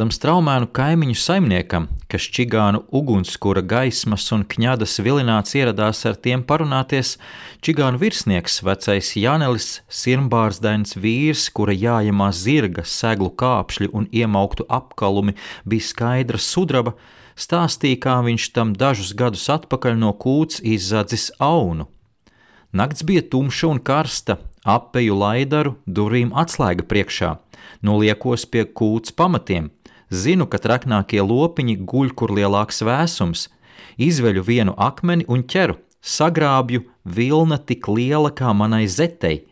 Kādam 0.00 0.14
straumēnu 0.16 0.68
kaimiņu 0.72 1.14
saimniekam, 1.20 1.86
kas 2.08 2.24
čigānu 2.32 2.78
ugunskura 2.88 3.60
gaismas 3.60 4.22
un 4.32 4.46
kņadas 4.48 4.94
vilināts 5.04 5.52
ieradās 5.58 5.98
ar 6.08 6.14
tiem 6.16 6.40
parunāties, 6.40 7.18
čigānu 7.60 8.00
virsnieks, 8.00 8.62
vecais 8.64 9.10
Janelis, 9.20 9.66
sirmbārsdains 9.92 10.96
vīrs, 10.96 11.50
kura 11.52 11.74
jājamā 11.76 12.30
zirga, 12.32 12.86
seglu 12.88 13.28
kāpšļi 13.28 13.90
un 13.92 14.06
iemauktu 14.08 14.64
apkalumi 14.72 15.36
bija 15.68 15.88
skaidra 15.90 16.40
sudraba, 16.40 16.94
stāstīja, 17.36 18.00
kā 18.00 18.16
viņš 18.24 18.48
tam 18.56 18.72
dažus 18.72 19.12
gadus 19.12 19.44
atpakaļ 19.52 20.00
no 20.00 20.14
kūts 20.16 20.64
izzadzis 20.64 21.28
aunu. 21.36 21.90
Nakts 22.72 23.04
bija 23.04 23.28
tumša 23.28 23.68
un 23.74 23.84
karsta, 23.84 24.40
apeju 24.64 25.20
laidaru, 25.26 25.76
durvīm 25.84 26.32
atslēga 26.32 26.88
priekšā 26.88 27.36
noliekos 27.84 28.46
pie 28.50 28.64
kūts 28.64 29.14
pamatiem, 29.16 29.70
zinu, 30.10 30.46
ka 30.50 30.58
traknākie 30.58 31.22
lopiņi 31.22 31.76
guļ 31.86 32.12
kur 32.18 32.34
lielāks 32.34 32.82
vēsums, 32.86 33.48
izveļu 33.98 34.42
vienu 34.46 34.74
akmeni 34.76 35.26
un 35.28 35.44
ķeru, 35.46 35.78
sagrābju 36.02 36.84
vilna 37.04 37.58
tik 37.58 37.88
liela 37.88 38.30
kā 38.30 38.52
manai 38.56 38.86
zetei, 38.88 39.46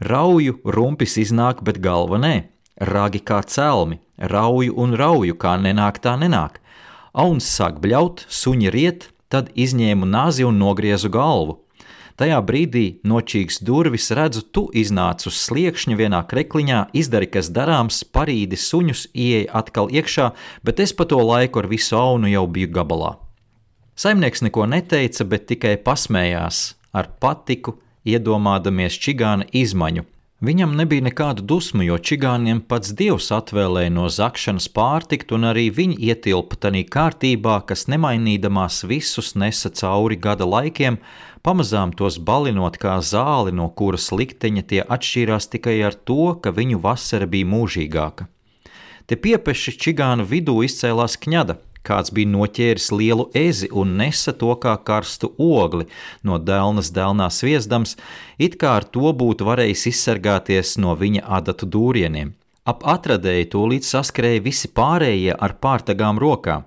rauju 0.00 0.58
rumpis 0.64 1.18
iznāk, 1.20 1.62
bet 1.62 1.80
galva 1.84 2.18
nē, 2.22 2.34
ragi 2.80 3.20
kā 3.20 3.42
celmi, 3.42 4.00
rauju 4.18 4.74
un 4.78 4.96
rauju 4.96 5.36
kā 5.38 5.56
nenāk 5.60 6.00
tā 6.02 6.16
nenāk, 6.18 6.60
auns 7.12 7.46
sāk 7.46 7.80
bļaut, 7.82 8.24
suņi 8.28 8.70
riet, 8.74 9.10
tad 9.28 9.50
izņēmu 9.54 10.08
nazi 10.08 10.46
un 10.46 10.58
nogriezu 10.58 11.10
galvu. 11.12 11.58
Tajā 12.18 12.40
brīdī 12.42 12.98
nočīgs 13.06 13.60
durvis 13.62 14.08
redzu, 14.10 14.40
tu 14.42 14.64
iznāc 14.74 15.22
uz 15.30 15.36
sliekšņa 15.38 15.94
vienā 16.00 16.18
krekliņā, 16.26 16.80
izdari, 16.98 17.28
kas 17.30 17.52
darāms, 17.54 18.00
parīdi 18.02 18.58
suņus, 18.58 19.04
ieej 19.14 19.46
atkal 19.54 19.86
iekšā, 19.86 20.32
bet 20.66 20.82
es 20.82 20.90
pa 20.98 21.06
to 21.06 21.20
laiku 21.22 21.62
ar 21.62 21.70
visu 21.70 21.94
aunu 21.94 22.26
jau 22.32 22.42
biju 22.50 22.72
gabalā. 22.74 23.12
Saimnieks 23.94 24.42
neko 24.42 24.66
neteica, 24.66 25.28
bet 25.30 25.46
tikai 25.46 25.76
pasmējās 25.78 26.62
ar 26.90 27.12
patiku, 27.22 27.76
iedomādamies 28.02 28.98
čigāna 28.98 29.46
izmaņu. 29.54 30.02
Viņam 30.38 30.76
nebija 30.78 31.02
nekādu 31.02 31.42
dusmu, 31.42 31.82
jo 31.82 31.96
čigāniem 31.98 32.60
pats 32.62 32.92
dievs 32.94 33.32
atvēlēja 33.34 33.90
no 33.90 34.04
zakšanas 34.06 34.68
pārtikt, 34.70 35.32
un 35.34 35.48
arī 35.48 35.64
viņi 35.74 35.96
ietilpa 36.12 36.54
tajā 36.62 36.84
kārtībā, 36.94 37.56
kas 37.66 37.88
nemainīdamās 37.90 38.84
visus 38.86 39.32
nesa 39.34 39.72
cauri 39.74 40.14
gada 40.14 40.46
laikiem, 40.46 41.00
pamazām 41.42 41.90
tos 41.90 42.20
balinot 42.22 42.78
kā 42.78 43.00
zāli, 43.02 43.50
no 43.50 43.66
kuras 43.66 44.12
likteņa 44.14 44.62
tie 44.70 44.80
atšķīrās 44.86 45.50
tikai 45.50 45.80
ar 45.90 45.98
to, 45.98 46.36
ka 46.38 46.54
viņu 46.54 46.78
vasara 46.86 47.26
bija 47.26 47.50
mūžīgāka. 47.56 48.30
Te 49.10 49.18
piepeši 49.18 49.74
čigānu 49.74 50.22
vidū 50.22 50.54
izcēlās 50.62 51.18
kņada, 51.18 51.58
kāds 51.88 52.12
bija 52.14 52.30
noķēris 52.34 52.90
lielu 52.92 53.28
ezi 53.36 53.70
un 53.72 53.96
nesa 54.00 54.34
to 54.36 54.52
kā 54.62 54.76
karstu 54.84 55.32
ogli, 55.40 55.88
no 56.22 56.38
dēlnas 56.38 56.92
dēlnā 56.94 57.30
sviezdams, 57.32 57.96
it 58.38 58.60
kā 58.60 58.76
ar 58.80 58.84
to 58.84 59.14
būtu 59.22 59.48
varējis 59.48 59.88
izsargāties 59.92 60.76
no 60.82 60.92
viņa 60.98 61.24
adatu 61.40 61.66
dūrieniem. 61.66 62.34
Ap 62.68 62.82
atradēju 62.84 63.46
tūlīt 63.54 63.86
saskrēja 63.88 64.42
visi 64.44 64.68
pārējie 64.68 65.32
ar 65.32 65.54
pārtagām 65.62 66.18
rokā. 66.20 66.58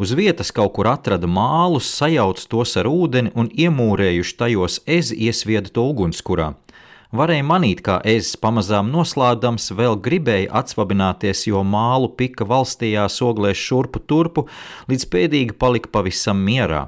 Uz 0.00 0.14
vietas 0.16 0.48
kaut 0.56 0.72
kur 0.78 0.88
atrada 0.88 1.28
mālus, 1.28 1.90
sajauc 1.98 2.40
tos 2.48 2.72
ar 2.80 2.88
ūdeni 2.88 3.34
un 3.36 3.50
iemūrējuši 3.52 4.36
tajos 4.40 4.78
ezi 4.88 5.18
iesvieda 5.28 5.68
to 5.68 5.84
ugunskurā. 5.92 6.54
Varēja 7.10 7.42
manīt, 7.42 7.80
kā 7.82 7.96
ezis 8.06 8.36
pamazām 8.38 8.92
noslādams, 8.94 9.72
vēl 9.74 9.96
gribēja 9.98 10.52
atsvabināties, 10.60 11.42
jo 11.48 11.64
mālu 11.66 12.06
pika 12.14 12.46
valstījās 12.46 13.16
oglēs 13.26 13.58
šurpu 13.58 13.98
turpu, 14.06 14.44
līdz 14.86 15.06
pēdīgi 15.10 15.56
palika 15.58 15.90
pavisam 15.90 16.38
mierā. 16.46 16.84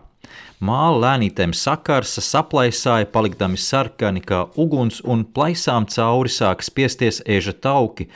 Māla 0.62 1.00
lēnītēm 1.02 1.50
sakarsa, 1.58 2.22
saplaisāja, 2.22 3.08
palikdami 3.10 3.58
sarkani 3.58 4.22
kā 4.22 4.44
uguns, 4.54 5.00
un 5.02 5.24
plaisām 5.26 5.88
cauri 5.90 6.30
sāk 6.30 6.62
spiesties 6.62 7.18
eža 7.26 7.56
tauki. 7.58 8.06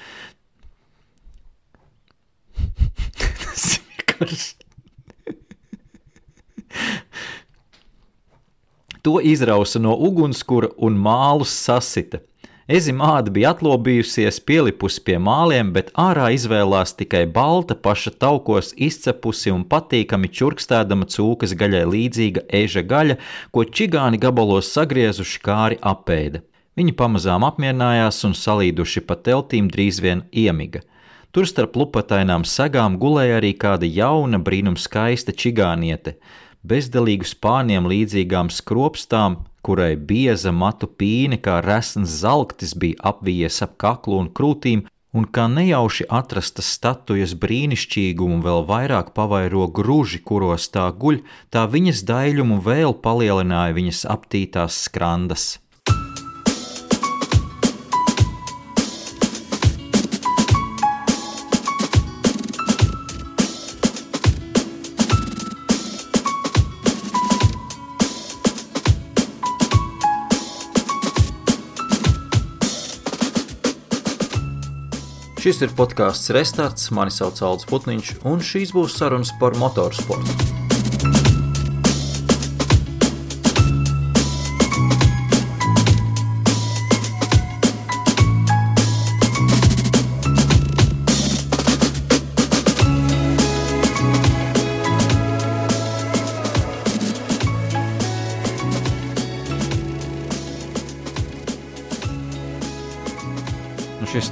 Tas 3.19 3.67
ir 3.73 3.83
vienkārši. 3.91 4.66
To 9.07 9.21
izrausa 9.23 9.79
no 9.79 9.93
ugunskura 9.95 10.73
un 10.83 10.97
mālus 10.99 11.53
sasita. 11.55 12.19
Ezimāda 12.67 13.31
bija 13.31 13.53
atlobījusies, 13.55 14.41
pielipusi 14.43 15.05
pie 15.07 15.21
māliem, 15.23 15.69
bet 15.77 15.93
ārā 15.95 16.33
izvēlās 16.35 16.97
tikai 16.99 17.21
balta, 17.31 17.77
paša 17.79 18.11
taukos 18.25 18.73
izcepusi 18.75 19.53
un 19.55 19.63
patīkami 19.71 20.27
čurkstēdama 20.39 21.07
cūkas 21.15 21.55
gaļai 21.61 21.85
līdzīga 21.93 22.43
eža 22.61 22.83
gaļa, 22.83 23.17
ko 23.55 23.63
čigāni 23.79 24.19
gabalos 24.19 24.73
sagriezuši 24.75 25.39
kāri 25.47 25.79
apēda. 25.93 26.43
Viņi 26.75 26.97
pamazām 26.99 27.47
apmierinājās 27.47 28.19
un 28.27 28.35
salīduši 28.35 29.05
pa 29.07 29.15
teltīm 29.29 29.71
drīz 29.71 30.03
vien 30.03 30.25
iemiga. 30.35 30.83
Tur 31.31 31.47
starp 31.47 31.79
lupatainām 31.79 32.43
sagām 32.43 32.99
gulēja 32.99 33.39
arī 33.39 33.55
kāda 33.55 33.87
jauna, 33.87 34.43
brīnums 34.43 34.89
skaista 34.91 35.31
čigāniete, 35.31 36.17
bezdelīgu 36.71 37.27
spāniem 37.29 37.87
līdzīgām 37.91 38.51
skropstām, 38.55 39.41
kurai 39.67 39.95
bieza 40.11 40.53
matu 40.55 40.87
pīne 40.87 41.39
kā 41.43 41.61
resns 41.65 42.21
zalktis 42.23 42.75
bija 42.79 43.01
apvijies 43.11 43.63
ap 43.67 43.75
kaklu 43.83 44.21
un 44.23 44.31
krūtīm, 44.39 44.85
un 45.17 45.27
kā 45.37 45.47
nejauši 45.51 46.07
atrastas 46.13 46.69
statujas 46.77 47.35
brīnišķīgumu 47.43 48.43
vēl 48.45 48.67
vairāk 48.69 49.13
pavairo 49.17 49.67
gruži, 49.79 50.21
kuros 50.31 50.69
tā 50.75 50.87
guļ, 51.03 51.23
tā 51.51 51.65
viņas 51.73 52.03
daļumu 52.11 52.61
vēl 52.67 52.99
palielināja 53.07 53.77
viņas 53.79 54.05
aptītās 54.17 54.83
skrandas. 54.87 55.55
Šis 75.47 75.61
ir 75.63 75.71
podkāsts 75.79 76.33
Restarts, 76.35 76.89
mani 76.91 77.15
sauc 77.15 77.39
Alts 77.47 77.71
Putniņš, 77.71 78.17
un 78.27 78.43
šīs 78.43 78.75
būs 78.75 78.99
sarunas 78.99 79.31
par 79.39 79.55
motorsportu. 79.63 80.66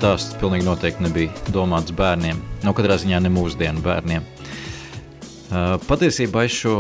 Stāsts 0.05 0.35
pilnīgi 0.37 0.67
noteikti 0.67 1.01
nebija 1.01 1.51
domāts 1.55 1.93
bērniem. 1.97 2.37
No 2.61 2.69
nu, 2.69 2.73
katrā 2.77 2.99
ziņā 3.01 3.23
ne 3.25 3.31
mūsdienu 3.33 3.81
bērniem. 3.81 4.25
Uh, 5.49 5.79
patiesībā 5.89 6.43
es 6.45 6.59
šo 6.59 6.75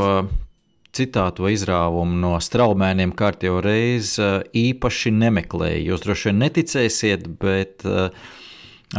citāto 0.93 1.49
izrāvumu 1.49 2.19
no 2.21 2.35
straumēniem 2.37 3.15
kārtējo 3.17 3.63
reizi 3.65 4.21
uh, 4.21 4.43
īpaši 4.45 5.15
nemeklēju. 5.23 5.87
Jūs 5.87 6.05
droši 6.05 6.29
vien 6.29 6.39
neticēsiet, 6.43 7.25
bet 7.41 7.87
uh, 7.89 8.13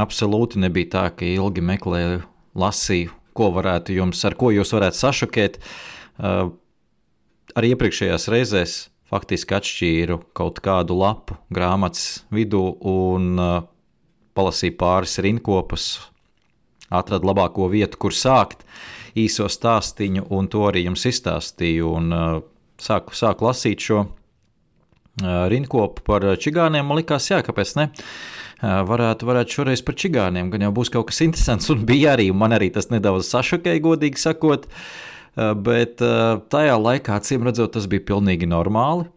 absolūti 0.01 0.63
nebija 0.63 0.89
tā, 0.95 1.05
ka 1.19 1.29
ilgi 1.29 1.61
meklēju, 1.69 2.25
lasīju, 2.57 3.13
ko 3.37 3.51
varētu 3.59 3.99
jums, 3.99 4.25
ar 4.25 4.39
ko 4.41 4.49
jūs 4.55 4.73
varētu 4.73 5.01
sašokēt. 5.03 5.61
Arī 7.59 7.73
iepriekšējās 7.75 8.29
reizēs 8.31 8.75
faktiski 9.05 9.59
atšķīru 9.59 10.21
kaut 10.33 10.63
kādu 10.65 10.97
lapu 10.97 11.37
grāmatas 11.53 12.23
vidū 12.33 12.65
un 12.79 13.35
palasīju 14.35 14.75
pāris 14.79 15.17
rinkopus, 15.23 15.87
atradu 16.93 17.31
labāko 17.31 17.69
vietu, 17.71 17.99
kur 18.05 18.15
sākt 18.15 18.65
īso 19.17 19.47
stāstīņu, 19.49 20.27
un 20.35 20.49
to 20.51 20.65
arī 20.67 20.85
jums 20.85 21.05
izstāstīju. 21.07 21.91
Un, 21.97 22.11
uh, 22.13 22.37
sāku, 22.81 23.15
sāku 23.15 23.47
lasīt 23.47 23.85
šo 23.87 24.01
uh, 24.03 25.45
rinkopu 25.51 26.03
par 26.07 26.27
čigāniem, 26.41 26.85
man 26.87 26.99
likās, 26.99 27.31
jā, 27.31 27.39
kāpēc 27.45 27.75
ne? 27.79 27.89
Uh, 27.89 28.81
varētu, 28.87 29.27
varētu 29.27 29.59
šoreiz 29.59 29.83
par 29.85 29.97
čigāniem, 29.99 30.51
gan 30.51 30.67
jau 30.67 30.75
būs 30.75 30.91
kaut 30.93 31.09
kas 31.11 31.23
interesants, 31.25 31.71
un 31.71 31.87
bija 31.87 32.15
arī, 32.15 32.29
man 32.35 32.55
arī 32.55 32.71
tas 32.75 32.91
nedaudz 32.91 33.29
sašokēja, 33.31 33.83
godīgi 33.83 34.21
sakot, 34.21 34.69
bet 35.35 35.99
tajā 35.99 36.75
laikā, 36.79 37.17
acīm 37.19 37.43
redzot, 37.43 37.73
tas 37.75 37.89
bija 37.91 38.05
pilnīgi 38.07 38.47
normāli. 38.47 39.09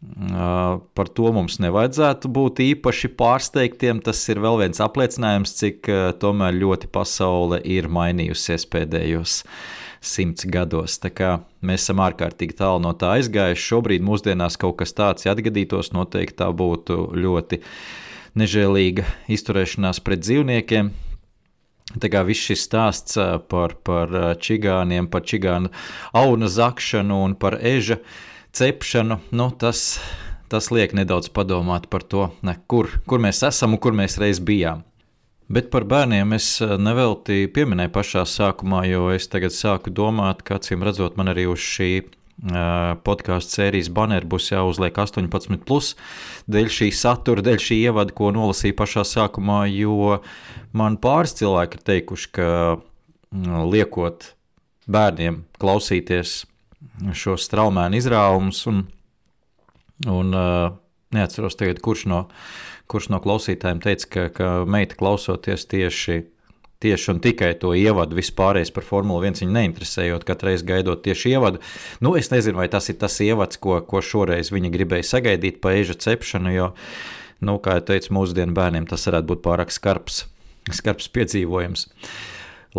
Par 0.00 1.10
to 1.12 1.28
mums 1.36 1.58
nevajadzētu 1.60 2.30
būt 2.32 2.62
īpaši 2.64 3.10
pārsteigtiem. 3.20 4.00
Tas 4.04 4.22
ir 4.32 4.40
vēl 4.40 4.62
viens 4.62 4.80
apliecinājums, 4.80 5.52
cik 5.58 5.90
tomēr 6.22 6.56
ļoti 6.56 6.88
pasaule 6.92 7.60
ir 7.68 7.90
mainījusies 7.92 8.64
pēdējos 8.72 9.42
simts 10.00 10.46
gados. 10.48 10.96
Mēs 11.60 11.84
esam 11.84 12.00
ārkārtīgi 12.00 12.56
tālu 12.62 12.80
no 12.86 12.94
tā 12.96 13.18
aizgājuši. 13.18 13.66
Šobrīd 13.66 14.06
mūsdienās 14.06 14.56
kaut 14.60 14.78
kas 14.80 14.96
tāds, 14.96 15.28
atgadītos, 15.28 15.92
noteikti 15.92 16.38
tā 16.40 16.48
būtu 16.48 17.12
ļoti 17.20 17.60
nežēlīga 18.40 19.04
izturēšanās 19.36 20.00
pret 20.06 20.24
dzīvniekiem. 20.24 20.90
Tā 22.00 22.08
kā 22.08 22.22
viss 22.24 22.46
šis 22.46 22.64
stāsts 22.68 23.20
par, 23.50 23.76
par 23.84 24.16
čigāniem, 24.40 25.10
par 25.10 25.24
čigānu 25.26 25.72
auna 26.16 26.48
zakšanu 26.48 27.20
un 27.26 27.34
par 27.34 27.58
eža 27.60 27.98
cepšanu, 28.56 29.20
nu, 29.36 29.48
tas, 29.58 30.00
tas 30.50 30.70
liek 30.74 30.94
nedaudz 30.96 31.30
padomāt 31.34 31.88
par 31.90 32.02
to, 32.02 32.28
ne, 32.46 32.56
kur, 32.70 32.90
kur 33.06 33.22
mēs 33.22 33.42
esam 33.46 33.76
un 33.76 33.82
kur 33.82 33.96
mēs 33.96 34.18
reiz 34.22 34.42
bijām. 34.42 34.84
Bet 35.50 35.66
par 35.72 35.82
bērniem 35.90 36.36
es 36.36 36.60
nevelti 36.78 37.48
pieminēju 37.50 37.90
pašā 37.90 38.22
sākumā, 38.28 38.84
jo 38.86 39.08
es 39.10 39.26
tagad 39.26 39.50
sāku 39.50 39.90
domāt, 39.90 40.44
ka 40.46 40.60
acīm 40.60 40.84
redzot, 40.86 41.16
man 41.18 41.32
arī 41.32 41.48
uz 41.50 41.58
šī 41.58 41.90
podkāstu 43.04 43.58
sērijas 43.58 43.90
baneri 43.92 44.28
būs 44.30 44.50
jāuzliek 44.52 44.96
18, 44.96 45.58
plus, 45.66 45.94
dēļ 46.48 46.70
šī 46.72 46.90
satura, 46.96 47.42
dēļ 47.44 47.58
šī 47.60 47.80
ievada, 47.90 48.14
ko 48.16 48.30
nolasīju 48.32 48.78
pašā 48.78 49.04
sākumā, 49.04 49.64
jo 49.74 50.20
man 50.72 50.96
pāris 51.02 51.36
cilvēki 51.36 51.80
ir 51.80 51.84
teikuši, 51.90 52.30
ka 52.32 52.48
liekot 53.74 54.32
bērniem 54.90 55.44
klausīties 55.60 56.44
šos 57.16 57.44
straumēnu 57.48 58.00
izrāvumus, 58.00 58.64
un, 58.70 58.84
un 60.08 60.34
neatceros 61.14 61.58
tagad, 61.60 61.80
kurš 61.84 62.06
no, 62.10 62.24
kurš 62.90 63.10
no 63.14 63.20
klausītājiem 63.22 63.80
teica, 63.84 64.10
ka, 64.10 64.28
ka 64.34 64.52
meita 64.68 64.98
klausoties 64.98 65.68
tieši 65.70 66.22
tieši 66.80 67.10
un 67.12 67.20
tikai 67.20 67.52
to 67.60 67.74
ievadu, 67.76 68.16
vispārējais 68.16 68.72
par 68.72 68.86
Formuli 68.86 69.28
1 69.28 69.42
viņa 69.42 69.56
neinteresējot, 69.56 70.24
katru 70.24 70.48
reizi 70.48 70.64
gaidot 70.68 71.02
tieši 71.04 71.34
ievadu. 71.34 71.60
Nu, 72.00 72.14
es 72.16 72.32
nezinu, 72.32 72.56
vai 72.56 72.70
tas 72.72 72.88
ir 72.88 72.96
tas 73.00 73.18
ievads, 73.20 73.60
ko, 73.60 73.76
ko 73.84 74.00
šoreiz 74.00 74.48
viņa 74.54 74.72
gribēja 74.72 75.10
sagaidīt 75.12 75.60
pa 75.60 75.74
eža 75.76 75.98
cepšanu, 76.00 76.54
jo, 76.54 76.70
nu, 77.44 77.58
kā 77.60 77.76
jau 77.78 77.86
teicu, 77.92 78.14
mūsdienu 78.16 78.56
bērniem 78.56 78.88
tas 78.88 79.04
varētu 79.10 79.28
būt 79.34 79.44
pārāk 79.44 79.74
skarbs, 79.76 80.24
skarbs 80.72 81.12
piedzīvojums. 81.12 81.86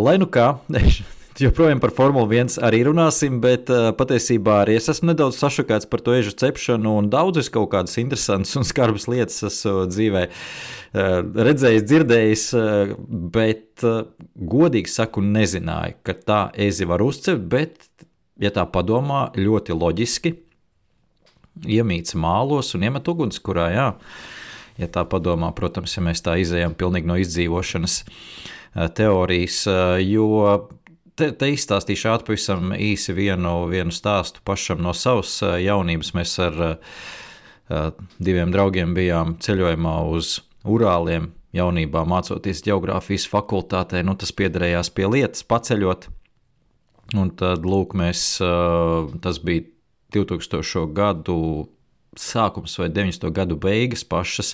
Lai 0.02 0.18
nu 0.18 0.26
kā, 0.34 0.56
joprojām 1.40 1.80
par 1.80 1.94
Formuli 1.96 2.42
1 2.42 2.58
arī 2.66 2.82
runāsim, 2.84 3.38
bet 3.44 3.70
uh, 3.72 3.92
patiesībā 3.96 4.62
arī 4.66 4.76
es 4.76 4.90
esmu 4.92 5.12
nedaudz 5.12 5.38
sašokēts 5.40 5.88
par 5.88 6.04
to 6.04 6.16
ežu 6.18 6.34
cepšanu, 6.36 6.98
un 7.00 7.08
daudzas 7.14 7.48
kaut 7.54 7.70
kādas 7.72 7.96
interesantas 8.02 8.58
un 8.60 8.68
skarbas 8.68 9.08
lietas 9.08 9.40
esmu 9.48 9.86
dzīvē 9.88 10.26
uh, 10.28 11.22
redzējis, 11.48 11.86
dzirdējis, 11.88 12.44
uh, 12.60 12.94
bet 13.08 13.86
uh, 13.88 14.04
godīgi 14.36 14.92
saku, 14.92 15.24
nezināju, 15.24 16.02
ka 16.04 16.18
tā 16.20 16.42
ezi 16.68 16.90
var 16.90 17.04
uzcept, 17.06 17.48
bet, 17.54 17.80
ja 18.42 18.52
tā 18.52 18.68
padomā, 18.68 19.30
ļoti 19.40 19.78
loģiski 19.78 20.34
iemīts 21.80 22.18
mālos 22.20 22.74
un 22.76 22.90
iemet 22.90 23.08
ugunskurā, 23.08 23.70
jā. 23.72 23.88
Ja 24.80 24.88
tā 24.92 25.06
padomā, 25.08 25.54
protams, 25.56 25.96
ja 25.96 26.04
mēs 26.04 26.24
tā 26.26 26.38
izējām 26.42 26.76
pilnīgi 26.80 27.08
no 27.08 27.18
izdzīvošanas 27.22 27.98
teorijas, 28.96 29.66
jo 30.00 30.30
Te, 31.20 31.32
te 31.36 31.50
izstāstīšu 31.52 32.10
ātri 32.12 32.32
pavisam 32.32 32.72
īsi 32.76 33.14
vienu, 33.16 33.66
vienu 33.72 33.94
stāstu 33.94 34.44
pašam 34.48 34.82
no 34.84 34.94
savas 34.98 35.40
jaunības. 35.42 36.14
Mēs 36.18 36.38
ar 36.44 36.62
uh, 36.64 37.04
diviem 38.20 38.54
draugiem 38.54 38.96
bijām 38.98 39.36
ceļojumā 39.44 39.98
uz 40.12 40.40
Urāliem. 40.68 41.32
Jaunībā 41.52 42.06
mācoties 42.08 42.62
geogrāfijas 42.64 43.26
fakultātē, 43.28 44.06
nu, 44.08 44.14
tas 44.16 44.32
piederējās 44.32 44.92
pie 44.96 45.10
lietas, 45.12 45.44
paceļot. 45.44 46.08
Un 47.20 47.32
tad, 47.36 47.66
lūk, 47.68 47.92
mēs, 48.00 48.22
tas 49.20 49.40
bija 49.44 49.66
2000. 50.16 50.86
gadu 50.96 51.38
sākums 52.16 52.78
vai 52.80 52.88
90. 52.92 53.28
gadu 53.36 53.58
beigas 53.60 54.06
pašas. 54.08 54.54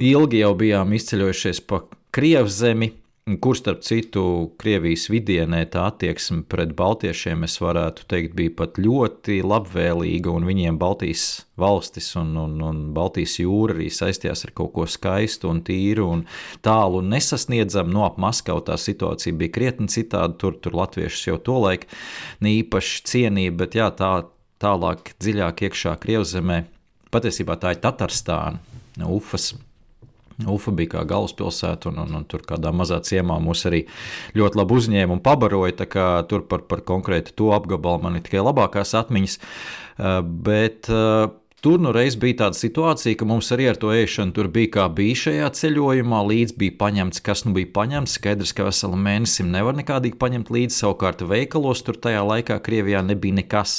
Ilgi 0.00 0.40
jau 0.40 0.52
bijām 0.56 0.96
izceļojušies 0.96 1.60
pa 1.68 1.82
Krievzemi, 2.14 2.92
kur 3.40 3.56
starp 3.56 3.80
citu 3.80 4.22
Krievijas 4.60 5.06
vidienē 5.08 5.62
tā 5.72 5.86
attieksme 5.88 6.42
pret 6.48 6.74
baltiešiem, 6.76 7.46
es 7.46 7.56
varētu 7.62 8.04
teikt, 8.10 8.34
bija 8.36 8.52
pat 8.58 8.76
ļoti 8.76 9.38
labvēlīga, 9.40 10.28
un 10.28 10.44
viņiem 10.44 10.76
Baltijas 10.80 11.46
valstis 11.56 12.10
un, 12.20 12.34
un, 12.36 12.58
un 12.60 12.82
Baltijas 12.96 13.38
jūra 13.40 13.78
arī 13.78 13.88
saistījās 13.88 14.44
ar 14.44 14.52
kaut 14.60 14.74
ko 14.76 14.84
skaistu 14.90 15.48
un 15.48 15.64
tīru 15.64 16.10
un 16.18 16.26
tālu 16.64 17.00
un 17.00 17.08
nesasniedzamu. 17.14 17.94
No 17.96 18.04
ap 18.10 18.20
Maskavu 18.20 18.60
tā 18.68 18.76
situācija 18.76 19.40
bija 19.40 19.56
krietni 19.56 19.88
citāda, 19.88 20.36
tur, 20.36 20.60
tur 20.60 20.76
latviešus 20.76 21.28
jau 21.30 21.40
tolaik 21.40 21.88
īpaši 22.44 23.04
cienīja, 23.08 23.56
bet 23.56 23.80
jā, 23.80 23.88
tā 23.96 24.12
tālāk, 24.60 25.14
dziļāk 25.16 25.64
iekšā 25.70 25.96
Krievzemē, 26.02 26.66
patiesībā 27.14 27.56
tā 27.56 27.72
ir 27.72 27.80
Tatarstāna, 27.80 28.60
Ufas 29.08 29.54
Ufa 30.50 30.72
bija 30.74 30.96
kā 30.96 31.04
galvaspilsēta, 31.08 31.92
un, 31.92 32.00
un, 32.02 32.16
un 32.18 32.26
tur 32.30 32.42
kādā 32.46 32.72
mazā 32.74 32.98
ciemā 33.06 33.36
mūs 33.42 33.64
arī 33.70 33.84
ļoti 34.34 34.60
labi 34.60 34.78
uzņēma 34.80 35.14
un 35.14 35.22
pabaroja. 35.24 35.86
Tur 36.30 36.46
par, 36.50 36.64
par 36.70 36.82
konkrēti 36.86 37.36
to 37.38 37.52
apgabalu 37.54 38.02
man 38.02 38.18
ir 38.18 38.26
tikai 38.26 38.42
labākās 38.42 38.96
atmiņas. 38.98 39.38
Eh, 39.94 40.20
bet 40.24 40.90
uh, 40.90 41.30
Tur 41.64 41.80
nu 41.80 41.94
reiz 41.96 42.12
bija 42.20 42.42
tāda 42.42 42.58
situācija, 42.58 43.16
ka 43.16 43.24
mums 43.24 43.46
arī 43.54 43.70
ar 43.70 43.78
to 43.80 43.88
ēšanu 43.96 44.34
tur 44.36 44.50
bija 44.52 44.68
kā 44.74 44.82
bija 44.92 45.16
šajā 45.16 45.46
ceļojumā. 45.56 46.18
Līdz 46.28 46.52
bija 46.60 46.74
paņemts, 46.82 47.22
kas 47.24 47.46
nu 47.46 47.54
bija 47.56 47.70
paņemts. 47.72 48.18
Skaidrs, 48.18 48.50
ka 48.52 48.66
veselu 48.66 48.98
mēnesim 49.00 49.48
nevar 49.48 49.72
nekādīgi 49.78 50.18
paņemt 50.20 50.50
līdzi. 50.52 50.76
Savukārt 50.76 51.24
veikalos 51.24 51.80
tur 51.86 51.96
tajā 51.96 52.20
laikā 52.20 52.58
Krievijā 52.66 53.00
nebija 53.08 53.38
nekas. 53.38 53.78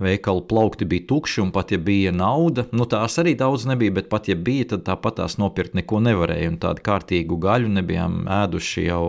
Veikalu 0.00 0.46
plaukti 0.48 0.88
bija 0.88 1.04
tukši, 1.10 1.42
un 1.44 1.52
pat 1.52 1.74
ja 1.76 1.78
bija 1.90 2.14
nauda, 2.16 2.64
nu 2.72 2.88
tās 2.88 3.20
arī 3.20 3.36
daudz 3.36 3.68
nebija, 3.68 3.98
bet 4.00 4.08
pat 4.08 4.32
ja 4.32 4.38
bija, 4.48 4.70
tad 4.72 4.86
tāpat 4.88 5.20
tās 5.20 5.36
nopirkt 5.36 5.76
neko 5.76 6.00
nevarēja. 6.08 6.54
Un 6.54 6.56
tādu 6.64 6.86
kārtīgu 6.88 7.36
gaļu 7.44 7.74
nebijām 7.76 8.22
ēduši 8.38 8.88
jau 8.88 9.04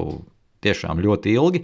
tiešām 0.65 1.01
ļoti 1.03 1.35
ilgi. 1.35 1.63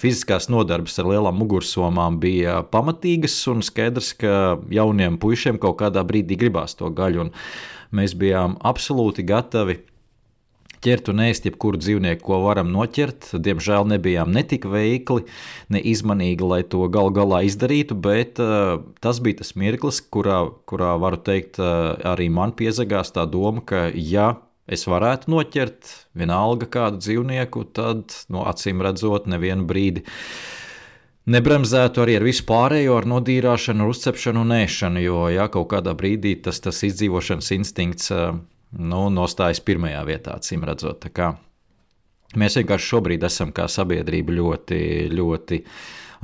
Fiziskās 0.00 0.50
nodarbes 0.52 0.98
ar 1.00 1.10
lielām 1.10 1.38
mugursomām 1.40 2.18
bija 2.22 2.60
pamatīgas, 2.72 3.36
un 3.52 3.64
skaidrs, 3.66 4.14
ka 4.20 4.58
jauniem 4.72 5.20
puišiem 5.22 5.60
kaut 5.62 5.78
kādā 5.82 6.04
brīdī 6.06 6.38
gribās 6.40 6.76
to 6.78 6.90
gaļu. 6.90 7.30
Mēs 7.94 8.14
bijām 8.18 8.58
absolūti 8.62 9.26
gatavi 9.26 9.80
ķert 10.84 11.10
un 11.12 11.22
ēst 11.26 11.46
jebkuru 11.48 11.80
dzīvnieku, 11.80 12.22
ko 12.24 12.40
varam 12.46 12.70
noķert. 12.72 13.34
Diemžēl 13.44 13.88
nebijām 13.92 14.32
ne 14.32 14.42
tik 14.48 14.66
veikli, 14.70 15.26
ne 15.72 15.82
izmanīgi, 15.92 16.46
lai 16.46 16.62
to 16.64 16.86
galu 16.92 17.12
galā 17.16 17.42
izdarītu, 17.48 17.96
bet 18.00 18.40
uh, 18.42 18.80
tas 19.04 19.20
bija 19.24 19.42
tas 19.42 19.54
mirklis, 19.60 20.00
kurā, 20.00 20.42
kurā 20.70 20.94
varu 21.00 21.20
teikt, 21.20 21.60
uh, 21.60 21.92
arī 22.14 22.30
man 22.32 22.56
piezagās 22.56 23.12
tā 23.16 23.26
doma, 23.28 23.64
ka 23.64 23.88
ja 23.92 24.32
es 24.70 24.86
varētu 24.88 25.32
noķert 25.32 25.90
vienalga 26.18 26.68
kādu 26.70 27.02
dzīvnieku, 27.02 27.66
tad, 27.76 28.14
no 28.32 28.46
acīm 28.50 28.82
redzot, 28.86 29.28
nevienu 29.30 29.66
brīdi 29.68 30.06
nebremzētu 31.30 32.02
arī 32.02 32.16
ar 32.18 32.24
visu 32.26 32.46
pārējo, 32.48 32.96
ar 32.98 33.06
nodīrāšanu, 33.10 33.88
uzcepšanu 33.92 34.44
un 34.44 34.54
ēšanu, 34.56 35.02
jo, 35.04 35.20
ja 35.32 35.46
kaut 35.52 35.68
kādā 35.74 35.94
brīdī 35.98 36.36
tas, 36.44 36.62
tas 36.64 36.82
izdzīvošanas 36.86 37.52
instinkts 37.56 38.10
nu, 38.10 39.04
nostājas 39.12 39.62
pirmajā 39.66 40.02
vietā, 40.08 40.36
acīm 40.38 40.64
redzot. 40.66 41.06
Mēs 42.40 42.56
vienkārši 42.60 42.92
šobrīd 42.92 43.26
esam 43.26 43.50
kā 43.54 43.66
sabiedrība 43.70 44.36
ļoti, 44.36 44.80
ļoti 45.10 45.64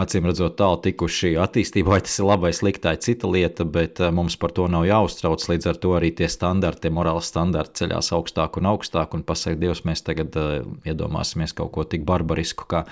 acīm 0.01 0.29
redzot, 0.29 0.57
tālu 0.59 0.79
tikuši 0.85 1.35
attīstībā, 1.41 1.95
vai 1.95 2.01
tas 2.05 2.19
ir 2.21 2.29
labi 2.29 2.47
vai 2.47 2.53
slikti, 2.57 2.93
ir 2.93 3.01
cita 3.03 3.31
lieta, 3.33 3.65
bet 3.65 4.01
eh, 4.05 4.13
mums 4.15 4.37
par 4.41 4.53
to 4.57 4.69
nav 4.73 4.85
jāuztrauc. 4.89 5.45
Līdz 5.51 5.71
ar 5.73 5.81
to 5.81 5.95
arī 5.97 6.13
tie 6.17 6.29
standarti, 6.33 6.87
tie 6.87 6.95
morāli 6.95 7.25
standarti 7.25 7.83
ceļās 7.83 8.13
augstāk 8.17 8.61
un 8.61 8.71
augstāk, 8.75 9.17
un 9.17 9.25
pasakot, 9.27 9.61
Dievs, 9.61 9.85
mēs 9.89 10.03
tagad 10.05 10.37
uh, 10.37 10.65
iedomāsimies 10.85 11.55
kaut 11.57 11.73
ko 11.73 11.85
tik 11.89 12.05
barbarisku 12.09 12.67
kā 12.69 12.85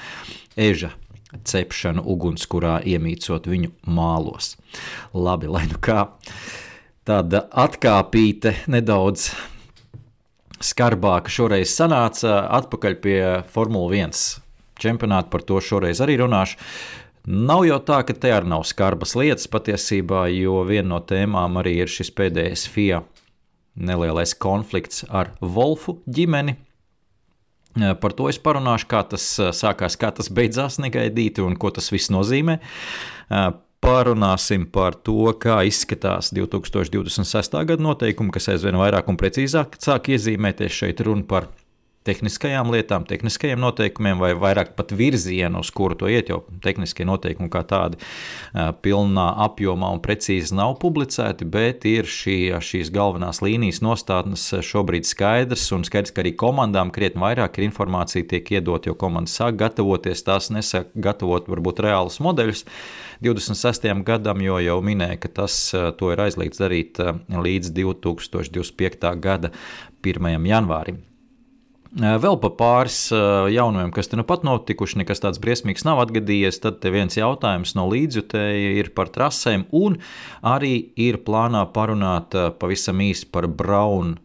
eža 0.57 0.95
cepšanu 1.35 2.05
ugunskurā, 2.15 2.79
iemīcot 2.89 3.49
viņu 3.51 3.73
mālos. 3.91 4.55
Labi, 5.13 5.51
lai 5.51 5.67
nu 5.69 5.81
kā 5.83 6.07
tāda 7.05 7.45
atkāpīte 7.51 8.55
nedaudz 8.71 9.33
skarbāka 10.65 11.33
šoreiz 11.33 11.75
sanāca 11.75 12.39
atpakaļ 12.63 12.97
pie 13.03 13.19
Formule 13.53 13.99
1 14.07 14.44
čempionātu, 14.81 15.31
par 15.33 15.45
to 15.47 15.61
šoreiz 15.63 16.03
arī 16.05 16.19
runāšu. 16.21 16.59
Nav 17.25 17.65
jau 17.65 17.79
tā, 17.81 18.03
ka 18.05 18.13
te 18.13 18.35
arī 18.37 18.51
nav 18.53 18.67
skarbas 18.69 19.15
lietas 19.17 19.49
patiesībā, 19.49 20.27
jo 20.35 20.61
viena 20.69 20.91
no 20.91 21.01
tēmām 21.01 21.57
arī 21.63 21.79
ir 21.81 21.93
šis 21.93 22.13
pēdējais 22.13 22.67
FIA 22.69 23.01
nelielais 23.75 24.35
konflikts 24.37 25.07
ar 25.09 25.33
Wolfu 25.41 25.99
ģimeni. 26.05 26.59
Par 27.75 28.13
to 28.15 28.29
es 28.31 28.37
parunāšu, 28.39 28.87
kā 28.93 29.01
tas 29.11 29.25
sākās, 29.57 29.97
kā 29.99 30.13
tas 30.15 30.29
beidzās 30.31 30.79
negaidīti 30.79 31.43
un 31.43 31.57
ko 31.59 31.73
tas 31.75 31.89
viss 31.91 32.13
nozīmē. 32.13 32.61
Parunāsim 33.85 34.69
par 34.73 34.95
to, 35.05 35.27
kā 35.41 35.59
izskatās 35.67 36.31
2026. 36.33 37.59
gada 37.67 37.85
noteikumi, 37.85 38.33
kas 38.33 38.53
aizvien 38.55 38.79
vairāk 38.81 39.11
un 39.11 39.19
precīzāk 39.21 39.81
sāk 39.83 40.13
iezīmēties. 40.15 40.73
Šeit 40.73 41.03
runa 41.05 41.27
par 41.29 41.51
tehniskajām 42.05 42.69
lietām, 42.73 43.07
tehniskajiem 43.09 43.61
noteikumiem, 43.63 44.19
vai 44.21 44.33
vairāk 44.37 44.75
pat 44.77 44.93
virzienu, 44.93 45.63
uz 45.65 45.71
kuru 45.73 45.97
to 45.99 46.09
iet, 46.13 46.29
jo 46.29 46.43
tehniskie 46.65 47.07
noteikumi 47.09 47.49
kā 47.53 47.63
tādi 47.69 48.01
pilnā 48.85 49.27
apjomā 49.47 49.89
un 49.95 50.03
precīzi 50.05 50.57
nav 50.57 50.77
publicēti, 50.83 51.49
bet 51.49 51.87
ir 51.89 52.09
šī, 52.11 52.37
šīs 52.65 52.93
galvenās 52.95 53.41
līnijas 53.45 53.81
nostādnes 53.85 54.45
šobrīd 54.65 55.09
skaidrs, 55.09 55.65
un 55.77 55.87
skaidrs, 55.89 56.13
ka 56.13 56.25
arī 56.25 56.35
komandām 56.41 56.93
krietni 56.95 57.25
vairāk 57.25 57.59
ir 57.59 57.69
informācija 57.71 58.29
tiek 58.35 58.53
iedot, 58.59 58.85
jo 58.85 58.97
komandas 59.01 59.39
sāk 59.41 59.57
gatavoties, 59.63 60.27
tās 60.29 60.51
nesāk 60.53 60.93
gatavot 60.95 61.49
varbūt 61.49 61.81
reālus 61.87 62.21
modeļus 62.25 62.67
26. 63.25 63.89
gadam, 64.05 64.45
jo 64.45 64.61
jau 64.61 64.77
minēja, 64.85 65.17
ka 65.25 65.33
tas 65.41 65.57
to 65.73 66.13
ir 66.13 66.21
aizliegts 66.27 66.61
darīt 66.61 67.01
līdz 67.33 67.73
2025. 67.81 69.17
gada 69.25 69.55
1. 70.05 70.49
janvārim. 70.53 71.01
Vēl 71.95 72.35
par 72.43 72.51
pāris 72.59 72.97
jaunumiem, 73.55 73.93
kas 73.95 74.09
te 74.11 74.19
nu 74.19 74.25
pat 74.27 74.43
notikuši, 74.43 74.99
nekas 75.05 75.23
tāds 75.23 75.39
briesmīgs 75.39 75.85
nav 75.87 76.01
atgadījies. 76.03 76.59
Tad 76.65 76.83
viens 76.91 77.15
jautājums 77.15 77.77
no 77.79 77.85
līdzjutēja 77.93 78.73
ir 78.81 78.91
par 78.97 79.13
trasēm, 79.15 79.69
un 79.71 80.01
arī 80.43 80.91
ir 80.99 81.21
plānā 81.23 81.63
parunāt 81.71 82.35
pavisam 82.59 82.99
īsi 83.05 83.31
par 83.31 83.47
Brown 83.47 84.17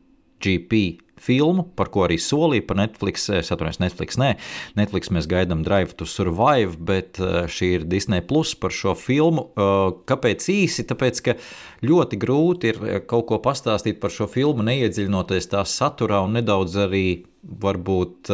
GP 0.41 0.81
filmu, 1.21 1.65
par 1.75 1.91
ko 1.93 2.05
arī 2.07 2.17
solīja 2.21 2.65
par 2.69 2.79
Netflix. 2.79 3.27
Es 3.33 3.51
atvainojos, 3.53 3.81
Netflix. 3.83 4.19
Nē, 4.19 4.33
Netflix 4.79 5.11
mēs 5.13 5.27
gaidām 5.29 5.63
Drive 5.67 5.97
to 5.99 6.07
Survive, 6.09 6.77
bet 6.79 7.19
eh, 7.21 7.41
šī 7.51 7.71
ir 7.77 7.87
Disney 7.89 8.23
Plus 8.25 8.55
par 8.59 8.75
šo 8.75 8.95
filmu. 8.97 9.49
Eh, 9.49 9.81
kāpēc 10.09 10.47
īsi? 10.53 10.87
Tāpēc, 10.89 11.23
ka 11.25 11.35
ļoti 11.85 12.19
grūti 12.21 12.73
ir 12.73 12.79
eh, 12.83 13.01
kaut 13.09 13.27
ko 13.31 13.41
pastāstīt 13.43 13.99
par 14.01 14.13
šo 14.15 14.29
filmu, 14.31 14.65
neiedziļinoties 14.67 15.51
tās 15.53 15.75
saturā 15.79 16.23
un 16.25 16.39
nedaudz 16.39 16.79
arī 16.87 17.05
varbūt 17.43 18.31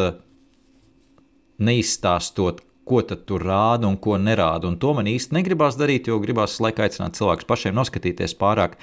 neizstāstot, 1.62 2.64
ko 2.86 3.02
tur 3.02 3.42
rāda 3.42 3.90
un 3.90 3.98
ko 3.98 4.18
nerāda. 4.22 4.70
Un 4.70 4.78
to 4.82 4.94
man 4.98 5.10
īsti 5.10 5.36
negribās 5.38 5.78
darīt, 5.80 6.10
jo 6.10 6.20
gribās 6.22 6.60
laikā 6.62 6.86
aicināt 6.86 7.18
cilvēkus 7.18 7.50
pašiem 7.50 7.78
noskatīties 7.78 8.38
pārāk, 8.38 8.78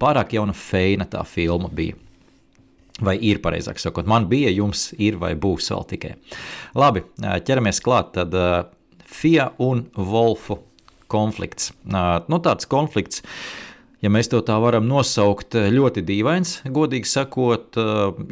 pārāk 0.00 0.32
jauna 0.38 0.56
feina 0.56 1.08
tā 1.08 1.24
filma 1.28 1.68
bija. 1.72 1.98
Vai 3.00 3.16
ir 3.24 3.40
pareizāk 3.40 3.80
sakot, 3.80 4.04
man 4.06 4.26
bija, 4.28 4.50
jums 4.52 4.90
ir 5.00 5.16
vai 5.16 5.32
būs 5.38 5.70
vēl 5.72 5.86
tikai. 5.94 6.12
Labi, 6.76 7.06
ķeramies 7.18 7.80
klāt. 7.80 8.12
Tad 8.18 8.36
FIA 9.08 9.48
un 9.64 9.86
Wolfu 9.96 10.58
konflikts. 11.12 11.72
Nu, 11.88 12.38
tāds 12.44 12.68
konflikts, 12.68 13.24
ja 14.04 14.12
mēs 14.12 14.28
to 14.32 14.42
tā 14.44 14.58
varam 14.60 14.84
nosaukt, 14.88 15.56
ļoti 15.56 16.04
dīvains. 16.08 16.58
Godīgi 16.68 17.08
sakot, 17.08 17.80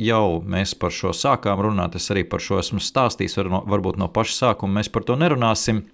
jau 0.00 0.24
mēs 0.44 0.76
par 0.76 0.94
šo 0.94 1.14
sākām 1.16 1.64
runāt. 1.66 1.96
Es 1.96 2.12
arī 2.12 2.26
par 2.28 2.44
šo 2.44 2.60
esmu 2.60 2.84
stāstījis, 2.84 3.40
var 3.40 3.50
no, 3.52 3.64
varbūt 3.64 4.00
no 4.00 4.10
paša 4.12 4.36
sākuma 4.44 4.80
mēs 4.80 4.92
par 4.92 5.08
to 5.08 5.16
nerunāsim. 5.20 5.86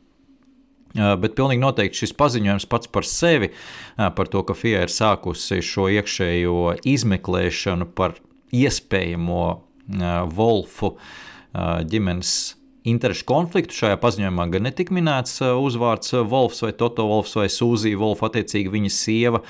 Bet 0.97 1.35
pilnīgi 1.37 1.61
noteikti 1.61 2.03
šis 2.03 2.15
paziņojums 2.17 2.71
pats 2.73 2.89
par 2.89 3.05
sevi, 3.05 3.51
par 3.97 4.31
to, 4.33 4.43
ka 4.49 4.55
FIA 4.57 4.87
ir 4.87 4.93
sākusi 4.93 5.63
šo 5.65 5.91
iekšējo 5.93 6.79
izmeklēšanu 6.89 7.91
par 7.95 8.17
iespējamo 8.55 9.43
Wolfu 10.37 10.95
ģimenes 11.91 12.31
interešu 12.87 13.25
konfliktu. 13.27 13.75
Šajā 13.75 13.97
paziņojumā 13.99 14.45
gan 14.53 14.67
netika 14.69 14.95
minēts 14.95 15.41
uzvārds 15.43 16.13
Wolfs 16.31 16.63
vai 16.63 16.71
Toto 16.79 17.07
Wolfs 17.11 17.35
vai 17.39 17.49
Sūzija 17.51 17.99
Wolfa, 17.99 18.29
attiecīgi 18.29 18.71
viņa 18.71 18.93
sieva, 18.95 19.41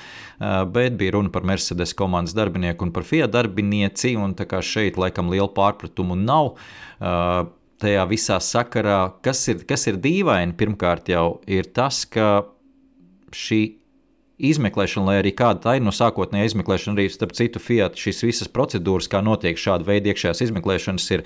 bet 0.73 0.97
bija 0.97 1.13
runa 1.17 1.29
par 1.33 1.45
Mercedes 1.45 1.93
komandas 1.97 2.33
darbinieku 2.37 2.87
un 2.87 2.93
par 2.95 3.05
Fiat 3.05 3.33
darbinieci, 3.35 4.15
un 4.17 4.33
tā 4.37 4.47
kā 4.49 4.63
šeit 4.65 4.97
laikam 4.97 5.29
liela 5.33 5.51
pārpratumu 5.53 6.17
nav. 6.17 6.55
Tajā 7.77 8.07
visā 8.09 8.39
sakarā, 8.41 8.99
kas 9.21 9.43
ir, 9.53 9.61
kas 9.69 9.85
ir 9.85 9.99
dīvaini, 10.01 10.57
pirmkārt 10.57 11.13
jau 11.13 11.37
ir 11.45 11.69
tas, 11.77 12.07
ka 12.09 12.47
šī 13.29 13.61
izmeklēšana, 14.37 15.05
lai 15.07 15.15
arī 15.21 15.31
kāda 15.33 15.61
tā 15.63 15.73
ir 15.77 15.83
no 15.85 15.91
sākotnējā 15.95 16.51
izmeklēšana, 16.51 16.93
arī 16.97 17.09
starp 17.09 17.33
citu 17.37 17.61
Fiat 17.61 17.97
šīs 17.97 18.21
visas 18.27 18.51
procedūras, 18.53 19.09
kā 19.09 19.23
notiek 19.25 19.57
šāda 19.57 19.87
veida 19.87 20.11
iekšējās 20.11 20.43
izmeklēšanas, 20.45 21.07
ir 21.15 21.23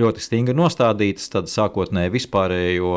ļoti 0.00 0.24
stingri 0.24 0.56
nostādītas. 0.56 1.28
Tad 1.34 1.50
sākotnēji 1.52 2.14
vispārējo 2.14 2.94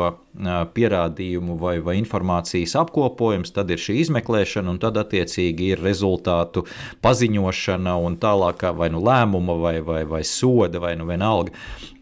pierādījumu 0.72 1.58
vai, 1.60 1.74
vai 1.84 1.98
informācijas 2.00 2.78
apkopojums, 2.80 3.52
tad 3.56 3.74
ir 3.74 3.82
šī 3.82 3.98
izmeklēšana, 4.06 4.72
un 4.72 4.80
tad 4.80 5.00
attiecīgi 5.02 5.74
ir 5.74 5.84
rezultātu 5.84 6.64
paziņošana 7.04 7.98
un 8.08 8.16
tālākā 8.22 8.72
vai 8.76 8.88
nu 8.94 9.04
lēmuma 9.04 9.58
vai, 9.60 9.76
vai, 9.84 10.00
vai 10.08 10.24
soda 10.24 10.80
vai 10.80 10.96
nu 10.96 11.08
vienalga 11.10 11.52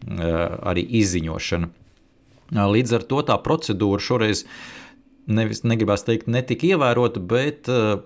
arī 0.07 0.87
izziņošana. 1.01 1.73
Līdz 2.47 2.93
ar 2.95 3.03
to 3.03 3.19
tā 3.27 3.35
procedūra 3.43 3.99
šoreiz 3.99 4.45
ir 4.45 4.76
nevis 5.27 5.63
negribās 5.67 6.05
teikt, 6.07 6.29
netika 6.31 6.71
ievērota, 6.73 7.21
bet 7.23 7.67
uh, 7.71 7.99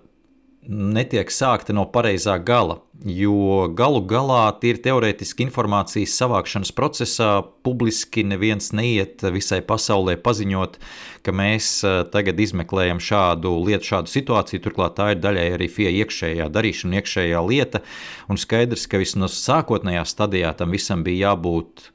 netiek 0.68 1.30
sākta 1.34 1.74
no 1.74 1.88
pareizā 1.90 2.38
gala. 2.46 2.82
Jo 3.02 3.66
galu 3.74 4.04
galā 4.06 4.44
ir 4.68 4.78
teorētiski 4.84 5.48
informācijas 5.48 6.14
savākšanas 6.22 6.70
procesā, 6.78 7.30
publiski 7.66 8.22
neviens 8.28 8.70
neiet 8.78 9.24
visai 9.34 9.64
pasaulē 9.66 10.20
paziņot, 10.22 10.78
ka 11.26 11.34
mēs 11.34 11.72
uh, 11.86 12.02
tagad 12.14 12.42
izmeklējam 12.42 13.02
šādu 13.02 13.56
lietu, 13.66 13.90
šādu 13.94 14.14
situāciju. 14.14 14.62
Turklāt 14.66 15.00
tā 15.00 15.14
ir 15.16 15.24
daļai 15.24 15.48
arī 15.56 15.70
FIA 15.72 15.96
iekšējā 16.04 16.50
darīšana, 16.54 17.02
iekšējā 17.02 17.42
lieta. 17.48 17.82
Un 18.30 18.42
skaidrs, 18.42 18.86
ka 18.90 19.02
vismaz 19.02 19.40
sākotnējā 19.42 20.06
stadijā 20.10 20.54
tam 20.58 20.78
visam 20.78 21.06
bija 21.06 21.32
jābūt 21.32 21.90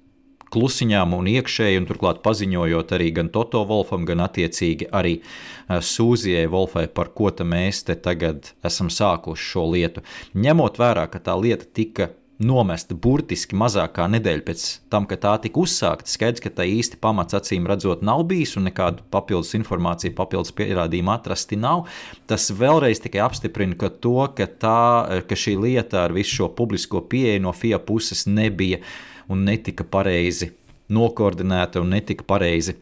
klusiņām 0.53 1.15
un 1.17 1.31
iekšēji, 1.31 1.81
un 1.81 1.89
turklāt 1.89 2.23
paziņojot 2.27 2.93
arī 2.97 3.11
gan 3.17 3.31
Toto 3.35 3.65
Wolfam, 3.69 4.07
gan 4.09 4.25
attiecīgi 4.27 4.91
arī 4.95 5.19
eh, 5.21 5.81
Sūzijai 5.81 6.47
Wolfai, 6.53 6.87
par 6.89 7.13
ko 7.17 7.33
mēs 7.45 7.85
te 7.87 7.97
tagad 7.99 8.53
esam 8.65 8.91
sākuši 8.93 9.51
šo 9.53 9.67
lietu. 9.73 10.05
Ņemot 10.35 10.79
vērā, 10.79 11.09
ka 11.11 11.19
tā 11.19 11.35
lieta 11.39 11.67
tika 11.67 12.13
nomesta 12.37 12.95
burtiski 12.95 13.57
mazākā 13.57 14.05
nedēļa 14.13 14.45
pēc 14.45 14.65
tam, 14.93 15.07
kad 15.09 15.23
tā 15.25 15.33
tika 15.47 15.61
uzsākta. 15.63 16.11
Skaidrs, 16.11 16.43
ka 16.45 16.53
tā 16.53 16.67
īsti 16.69 17.01
pamats 17.01 17.37
acīm 17.37 17.69
redzot 17.69 18.05
nav 18.05 18.27
bijis 18.29 18.57
un 18.61 18.69
nekādu 18.69 19.07
papildus 19.13 19.55
informāciju, 19.57 20.15
papildus 20.19 20.53
pierādījumu 20.57 21.15
atrasti 21.15 21.57
nav. 21.61 21.87
Tas 22.29 22.51
vēlreiz 22.53 23.01
tikai 23.05 23.25
apstiprina 23.25 23.79
ka 23.81 23.89
to, 23.89 24.19
ka, 24.37 24.49
tā, 24.49 24.79
ka 25.29 25.39
šī 25.39 25.57
lieta 25.65 26.05
ar 26.05 26.17
visu 26.17 26.43
šo 26.43 26.53
publisko 26.57 27.07
pieeju 27.09 27.47
no 27.47 27.57
FIA 27.57 27.81
puses 27.81 28.27
nebija 28.29 28.83
uh, 28.83 29.16
un 29.33 29.47
netika 29.49 29.85
pareizi 29.85 30.53
nokoordinēta 30.93 31.83
un 31.83 31.95
netika 31.97 32.27
pareizi 32.27 32.77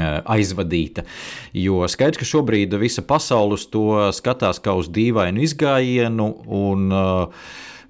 aizvadīta. 0.00 1.04
Jo 1.52 1.84
skaidrs, 1.90 2.20
ka 2.20 2.28
šobrīd 2.28 2.74
visa 2.80 3.04
pasaule 3.04 3.58
uz 3.58 3.66
to 3.68 4.10
skatās 4.16 4.60
kā 4.62 4.74
uz 4.78 4.88
dīvainu 4.92 5.42
izgājienu 5.44 6.28
un 6.48 6.92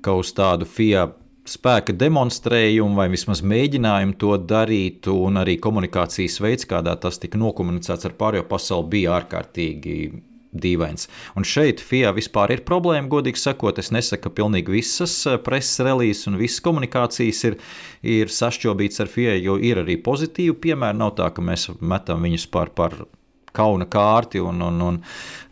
kā 0.03 0.17
uz 0.19 0.33
tādu 0.35 0.67
FIA 0.67 1.09
spēka 1.47 1.95
demonstrējumu 1.99 2.99
vai 2.99 3.09
vismaz 3.11 3.43
mēģinājumu 3.43 4.15
to 4.19 4.37
darīt, 4.39 5.09
un 5.11 5.41
arī 5.41 5.57
komunikācijas 5.63 6.39
veids, 6.43 6.67
kādā 6.71 6.95
tas 7.03 7.19
tika 7.23 7.39
nokomunicēts 7.39 8.07
ar 8.07 8.15
pārējo 8.19 8.47
pasauli, 8.51 8.91
bija 8.97 9.17
ārkārtīgi 9.19 9.97
dīvains. 10.53 11.09
Un 11.37 11.47
šeit 11.49 11.81
FIA 11.83 12.13
vispār 12.17 12.53
ir 12.55 12.65
problēma, 12.67 13.11
godīgi 13.11 13.41
sakot. 13.41 13.81
Es 13.81 13.93
nesaku, 13.95 14.27
ka 14.27 14.37
pilnīgi 14.43 14.75
visas 14.75 15.15
eh, 15.27 15.39
preses 15.43 15.81
relīzes 15.85 16.29
un 16.31 16.39
visas 16.41 16.63
komunikācijas 16.65 17.43
ir, 17.49 17.59
ir 18.05 18.33
sašķobītas 18.33 19.05
ar 19.05 19.11
FIA, 19.13 19.39
jo 19.41 19.59
ir 19.61 19.83
arī 19.83 19.99
pozitīvi 20.03 20.59
piemēri. 20.69 21.01
Nav 21.01 21.17
tā, 21.19 21.33
ka 21.35 21.45
mēs 21.45 21.71
metam 21.81 22.25
viņus 22.29 22.49
par. 22.53 22.73
par 22.77 23.03
Kauna 23.53 23.85
kārti 23.85 24.41
un, 24.41 24.63
un, 24.65 24.79
un 24.81 24.95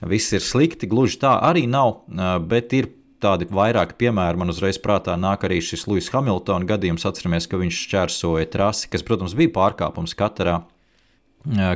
viss 0.09 0.33
ir 0.33 0.41
slikti. 0.41 0.89
Gluži 0.89 1.19
tā 1.21 1.35
arī 1.45 1.67
nav, 1.69 1.99
eh, 2.09 2.39
bet 2.41 2.73
ir 2.73 2.89
tādi 3.21 3.45
vairāki 3.45 3.99
piemēri. 4.01 4.41
Man 4.41 4.49
uzreiz 4.49 4.79
prātā 4.81 5.19
nāk 5.21 5.45
arī 5.45 5.59
šis 5.61 5.85
Lūsis 5.85 6.09
Hamiltona 6.15 6.65
gadījums. 6.65 7.05
Atceramies, 7.05 7.45
ka 7.45 7.61
viņš 7.61 7.83
šķērsoja 7.85 8.49
trasi, 8.55 8.89
kas, 8.89 9.05
protams, 9.05 9.37
bija 9.37 9.53
pārkāpums 9.59 10.17
katrā 10.17 10.63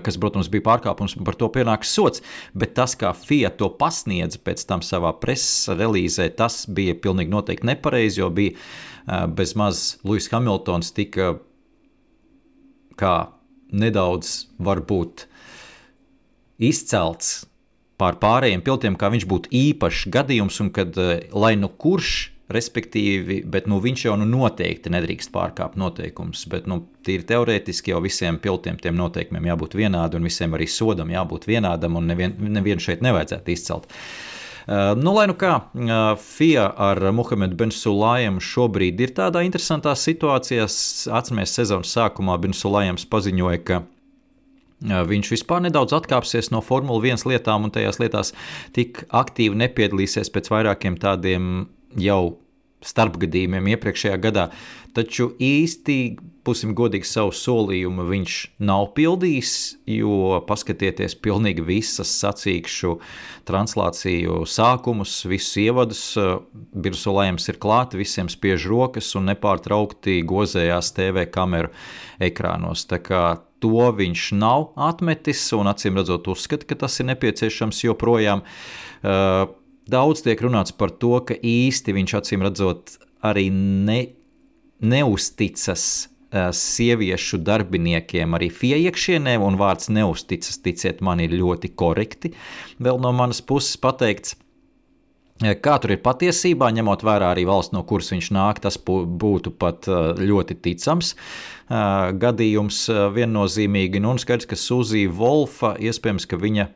kas, 0.04 0.18
protams, 0.20 0.50
bija 0.52 0.64
pārkāpums, 0.66 1.16
un 1.16 1.24
par 1.26 1.38
to 1.40 1.48
pienāks 1.52 1.92
sots. 1.96 2.22
Bet 2.56 2.74
tas, 2.76 2.96
kā 3.00 3.14
Fiat 3.16 3.56
to 3.60 3.70
pasniedza 3.80 4.40
pēc 4.44 4.64
tam 4.68 4.84
savā 4.84 5.14
preses 5.20 5.70
relīzē, 5.72 6.28
tas 6.36 6.64
bija 6.68 6.96
pilnīgi 6.96 7.32
noteikti 7.32 7.70
nepareizi, 7.70 8.20
jo 8.20 8.30
bija 8.34 9.24
bez 9.36 9.54
maz 9.56 9.96
Lūsis 10.04 10.32
Hamiltons 10.32 10.92
tika 10.96 11.36
kā 13.00 13.14
nedaudz 13.74 14.44
varbūt 14.62 15.26
izcelts 16.62 17.42
pār 17.98 18.18
pārējiem 18.20 18.62
piltiem, 18.64 18.98
kā 18.98 19.10
viņš 19.12 19.26
būtu 19.30 19.50
īpašs 19.54 20.06
gadījums, 20.14 20.60
un 20.62 20.70
kad 20.74 20.96
lai 21.32 21.54
nu 21.58 21.70
kurš 21.70 22.33
respektīvi, 22.52 23.40
bet 23.48 23.68
nu, 23.70 23.78
viņš 23.80 24.04
jau 24.06 24.16
nu, 24.20 24.26
noteikti 24.28 24.92
nedrīkst 24.92 25.32
pārkāpt 25.32 25.78
noteikumus. 25.80 26.44
Bet 26.52 26.68
nu, 26.70 26.82
tīri 27.06 27.24
teorētiski 27.28 27.94
jau 27.94 28.02
visiem 28.04 28.38
pilotiem 28.42 28.76
tiem 28.80 28.98
noteikumiem 29.00 29.48
jābūt 29.52 29.78
vienādam, 29.80 30.20
un 30.20 30.28
visiem 30.28 30.56
arī 30.56 30.68
sodam 30.68 31.12
jābūt 31.12 31.48
vienādam, 31.48 31.96
un 32.00 32.12
nevienu 32.12 32.52
nevien 32.58 32.82
šeit 32.82 33.04
nevajadzētu 33.04 33.54
izcelt. 33.54 33.88
Uh, 34.64 34.94
nu, 34.96 35.12
lai 35.12 35.26
nu 35.28 35.34
kā, 35.36 35.58
uh, 35.60 35.96
FIA 36.20 36.70
ar 36.80 37.00
Muhamedu 37.12 37.56
Bensulājumu 37.60 38.40
šobrīd 38.40 39.02
ir 39.04 39.12
tādā 39.16 39.42
interesantā 39.44 39.92
situācijā. 39.92 40.64
Atceramies, 41.12 41.52
sezonas 41.52 41.92
sākumā 41.92 42.38
Bensulājums 42.40 43.04
paziņoja, 43.12 43.60
ka 43.64 43.82
Viņš 44.84 45.30
vispār 45.32 45.62
nedaudz 45.64 45.94
atkāpsies 45.96 46.50
no 46.52 46.60
Formule 46.60 47.00
1 47.08 47.24
lietām 47.30 47.64
un 47.64 47.72
tajās 47.72 47.96
lietās 48.02 48.34
tik 48.76 49.04
aktīvi 49.08 49.56
nepiedalīsies 49.62 50.28
pēc 50.34 50.50
vairākiem 50.52 50.98
tādiem 51.00 51.68
jau 52.00 52.38
starpgadījumiem 52.84 53.74
iepriekšējā 53.74 54.16
gadā. 54.20 54.48
Taču 54.94 55.32
īsti, 55.42 55.96
būsim 56.46 56.74
godīgi, 56.78 57.08
savu 57.08 57.32
solījumu 57.34 58.04
viņš 58.06 58.34
nav 58.62 58.92
pildījis, 58.94 59.54
jo 59.90 60.38
paskatieties, 60.46 61.16
pilnīgi 61.24 61.64
visas 61.66 62.12
sacīkšu 62.20 62.92
translāciju 63.48 64.44
sākumus, 64.46 65.16
visus 65.30 65.56
ievadus, 65.64 66.04
Birsulējums 66.54 67.50
ir 67.50 67.58
klāt, 67.62 67.96
visiem 67.98 68.30
spiež 68.30 68.68
rokas 68.70 69.10
un 69.18 69.26
nepārtraukti 69.32 70.20
gozējās 70.28 70.92
TV 70.94 71.26
kameru 71.34 71.72
ekrānos. 72.22 72.86
Tā 72.86 73.00
kā 73.02 73.24
to 73.64 73.90
viņš 73.98 74.30
nav 74.38 74.70
atmetis 74.78 75.42
un 75.56 75.72
acīm 75.72 75.98
redzot 75.98 76.30
uzskata, 76.30 76.68
ka 76.68 76.78
tas 76.84 77.00
ir 77.00 77.10
nepieciešams 77.10 77.82
joprojām. 77.88 78.46
Uh, 79.02 79.48
Daudz 79.84 80.22
tiek 80.24 80.40
runāts 80.40 80.72
par 80.72 80.94
to, 80.96 81.18
ka 81.28 81.36
īsti 81.36 81.92
viņš 81.92 82.12
acīm 82.16 82.44
redzot 82.46 82.96
arī 83.24 83.50
ne, 83.52 83.98
neusticas 84.80 85.84
uh, 86.06 86.48
sieviešu 86.56 87.42
darbiniekiem 87.44 88.32
arī 88.36 88.48
FIA 88.48 88.78
iekšienē, 88.88 89.36
un 89.44 89.58
vārds 89.60 89.90
neusticas, 89.92 90.56
ticiet 90.64 91.02
man, 91.04 91.20
ir 91.20 91.36
ļoti 91.36 91.74
korekti. 91.76 92.32
Vēl 92.80 93.02
no 93.02 93.12
manas 93.12 93.42
puses 93.44 93.76
pateikts. 93.80 94.38
Kā 95.34 95.74
tur 95.82 95.90
ir 95.90 95.98
patiesībā, 96.00 96.68
ņemot 96.72 97.02
vērā 97.04 97.32
arī 97.34 97.42
valsts, 97.44 97.74
no 97.74 97.82
kuras 97.84 98.12
viņš 98.12 98.28
nāk, 98.32 98.60
tas 98.62 98.78
būtu 98.78 99.50
pat 99.58 99.88
ļoti 100.16 100.54
ticams 100.62 101.10
gadījums 102.22 102.78
viennozīmīgi. 103.16 104.00
Nu, 104.00 104.14
un 104.14 104.22
skaidrs, 104.22 104.46
ka 104.46 104.56
Suzija 104.56 105.10
Wolfa, 105.10 105.72
iespējams, 105.82 106.28
ka 106.30 106.38
viņa 106.38 106.68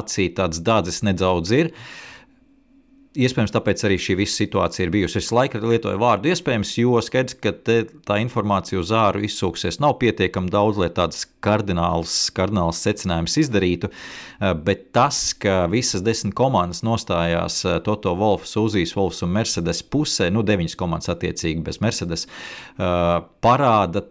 acī 0.00 0.26
tāds 0.34 0.58
dādzis 0.66 1.04
nedaudz 1.06 1.54
ir. 1.54 1.70
Uh, 1.70 2.09
Iespējams, 3.10 3.50
tāpēc 3.50 3.80
arī 3.88 3.96
šī 3.98 4.14
visa 4.20 4.36
situācija 4.38 4.84
ir 4.84 4.90
bijusi. 4.94 5.18
Es 5.18 5.32
laikam 5.34 5.64
lietoju 5.66 5.98
vārdu 5.98 6.30
iespējams, 6.30 6.76
jo 6.78 7.00
skaidrs, 7.02 7.34
ka 7.42 7.50
tā 7.58 8.18
informācija 8.22 8.78
uz 8.78 8.92
āru 8.94 9.24
izsūksies. 9.26 9.80
Nav 9.82 9.96
pietiekami 9.98 10.46
daudz, 10.52 10.78
lai 10.78 10.92
tādas 10.94 11.24
kardinālas, 11.42 12.14
kardinālas 12.36 12.78
secinājumus 12.86 13.34
izdarītu, 13.42 13.90
eh, 13.90 14.54
bet 14.54 14.92
tas, 14.94 15.32
ka 15.34 15.64
visas 15.72 16.04
desmit 16.06 16.36
komandas 16.38 16.84
nostājās 16.86 17.58
eh, 17.66 17.80
Toto 17.82 18.14
Wolfs, 18.14 18.54
Uzijas 18.54 18.94
Wolfs 18.94 19.24
un 19.26 19.34
Mercedes 19.34 19.82
pusē, 19.82 20.30
nu 20.30 20.46
deviņas 20.46 20.78
komandas 20.78 21.10
attiecīgi 21.10 21.66
bez 21.66 21.82
Mercedes, 21.82 22.28
eh, 22.78 23.20
parāda 23.42 24.06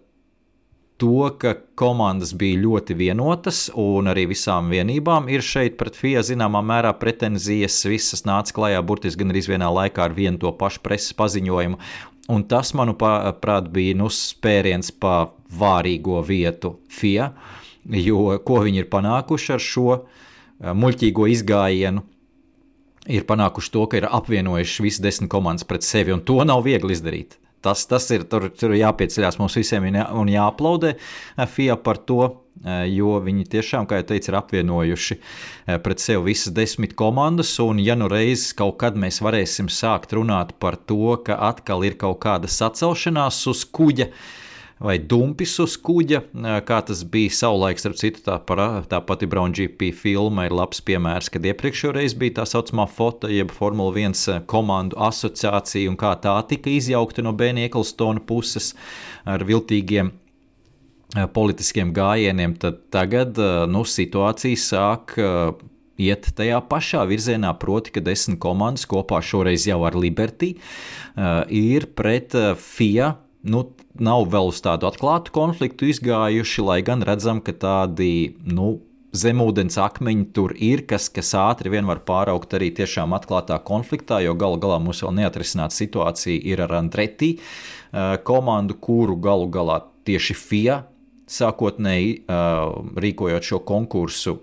to, 0.99 1.29
ka 1.39 1.53
komandas 1.79 2.33
bija 2.35 2.59
ļoti 2.59 2.95
vienotas, 2.99 3.69
un 3.79 4.11
arī 4.11 4.25
visām 4.33 4.67
vienībām 4.73 5.29
ir 5.31 5.43
šeit 5.45 5.77
pret 5.79 5.95
FIA 5.95 6.23
zināmā 6.27 6.59
mērā 6.65 6.91
pretenzijas. 6.99 7.79
Visas 7.87 8.25
nāca 8.27 8.55
klajā 8.57 8.81
burtiski 8.83 9.23
gan 9.23 9.31
arī 9.31 9.45
vienā 9.47 9.71
laikā 9.71 10.09
ar 10.09 10.15
vienu 10.17 10.41
to 10.41 10.51
pašu 10.59 10.83
preses 10.83 11.15
paziņojumu. 11.15 11.79
Un 12.29 12.45
tas, 12.51 12.73
manuprāt, 12.77 13.71
bija 13.73 13.95
nu, 13.97 14.11
spēriens 14.13 14.91
pa 14.91 15.31
vārīgo 15.49 16.19
vietu 16.27 16.75
FIA, 16.93 17.31
jo 18.03 18.35
ko 18.45 18.59
viņi 18.67 18.83
ir 18.83 18.91
panākuši 18.91 19.55
ar 19.55 19.63
šo 19.65 19.89
eh, 19.95 20.73
muļķīgo 20.75 21.29
izgājienu. 21.31 22.03
Ir 23.09 23.23
panākuši 23.25 23.71
to, 23.73 23.87
ka 23.89 23.97
ir 23.97 24.11
apvienojuši 24.11 24.83
visas 24.85 25.01
desmit 25.01 25.31
komandas 25.31 25.65
pret 25.65 25.87
sevi, 25.87 26.13
un 26.13 26.21
to 26.21 26.37
nav 26.45 26.67
viegli 26.67 26.93
izdarīt. 26.93 27.39
Tas, 27.61 27.83
tas 27.89 28.05
ir 28.15 28.23
tur, 28.31 28.47
tur 28.55 28.71
jāpieceļās 28.77 29.39
mums 29.39 29.57
visiem 29.59 29.83
un 29.91 30.29
jāaplaudē 30.31 30.93
eh, 30.95 31.47
FIA 31.49 31.75
par 31.83 31.99
to, 32.07 32.21
eh, 32.63 32.85
jo 32.93 33.17
viņi 33.25 33.47
tiešām, 33.51 33.87
kā 33.89 33.99
jau 33.99 34.07
teicu, 34.13 34.31
ir 34.31 34.37
apvienojuši 34.39 35.17
eh, 35.17 35.79
pret 35.83 35.99
sevi 35.99 36.29
visas 36.31 36.53
desmit 36.55 36.95
komandas. 36.99 37.51
Un, 37.59 37.81
ja 37.83 37.97
nu 37.99 38.07
reiz 38.11 38.49
kaut 38.55 38.77
kad 38.79 38.95
mēs 38.95 39.19
varēsim 39.25 39.67
sākt 39.67 40.15
runāt 40.15 40.55
par 40.59 40.79
to, 40.79 41.17
ka 41.25 41.35
atkal 41.49 41.83
ir 41.83 41.99
kaut 41.99 42.21
kāda 42.23 42.47
sacelšanās 42.47 43.41
uz 43.51 43.65
kuģa, 43.67 44.07
vai 44.79 44.95
dumpis 44.99 45.57
uz 45.59 45.75
kuģa, 45.83 46.21
kā 46.67 46.79
tas 46.87 47.01
bija 47.11 47.33
savulaik, 47.35 47.81
starp 47.81 47.97
citu, 47.99 48.23
tā, 48.23 48.37
par, 48.47 48.61
tā 48.87 49.01
pati 49.03 49.27
Brown 49.29 49.51
GP 49.55 49.91
filma 49.95 50.47
ir 50.47 50.55
labs 50.55 50.79
piemērs, 50.87 51.27
kad 51.33 51.47
iepriekšējā 51.51 51.95
reizē 51.97 52.19
bija 52.21 52.37
tā 52.39 52.47
saucamā 52.47 52.87
foto, 52.87 53.27
jeb 53.31 53.51
Formula 53.55 53.91
1 53.91 54.45
komandu 54.49 54.99
asociācija, 55.09 55.91
un 55.91 55.99
kā 55.99 56.13
tā 56.23 56.37
tika 56.47 56.71
izjaukta 56.71 57.25
no 57.25 57.35
Bēnija 57.35 57.71
Eklstona 57.71 58.23
puses 58.23 58.71
ar 59.27 59.43
viltīgiem 59.47 60.13
politiskiem 61.33 61.91
gājieniem, 61.95 62.55
tad 62.61 62.85
tagad 62.93 63.39
nu, 63.71 63.83
situācija 63.83 64.61
sāk 64.61 65.15
iet 65.99 66.29
tajā 66.37 66.59
pašā 66.69 67.03
virzienā, 67.09 67.51
proti, 67.59 67.91
ka 67.95 68.03
desmit 68.05 68.39
komandas 68.39 68.87
kopā 68.87 69.19
šoreiz 69.25 69.67
jau 69.67 69.81
ar 69.89 69.97
Liberty 69.99 70.53
ir 71.51 71.89
pret 71.97 72.37
FIA 72.61 73.17
nu, 73.49 73.63
nav 74.03 74.27
vēl 74.33 74.51
uz 74.51 74.61
tādu 74.65 74.89
atklātu 74.89 75.33
konfliktu 75.35 75.89
izgājuši, 75.89 76.63
lai 76.65 76.79
gan 76.85 77.03
redzam, 77.05 77.41
ka 77.43 77.55
tādi 77.55 78.35
nu, 78.47 78.77
zemūdens 79.15 79.79
akmeņi 79.81 80.25
tur 80.35 80.53
ir, 80.55 80.83
kas, 80.89 81.09
kas 81.13 81.31
ātri 81.37 81.71
vien 81.73 81.87
var 81.89 82.03
pāraugt 82.05 82.53
arī 82.57 82.69
tiešām 82.77 83.15
atklātā 83.17 83.57
konfliktā, 83.65 84.21
jo 84.25 84.35
galu 84.37 84.59
galā 84.61 84.77
mums 84.83 85.01
vēl 85.05 85.15
neatrisināta 85.21 85.75
situācija 85.75 86.41
ir 86.51 86.61
ar 86.65 86.75
Andreti 86.81 87.35
komandu, 88.23 88.77
kuru 88.77 89.17
galu 89.17 89.49
galā 89.49 89.81
tieši 90.05 90.37
FIA 90.37 90.83
sākotnēji 91.29 92.13
rīkojot 93.05 93.49
šo 93.49 93.61
konkursu 93.65 94.39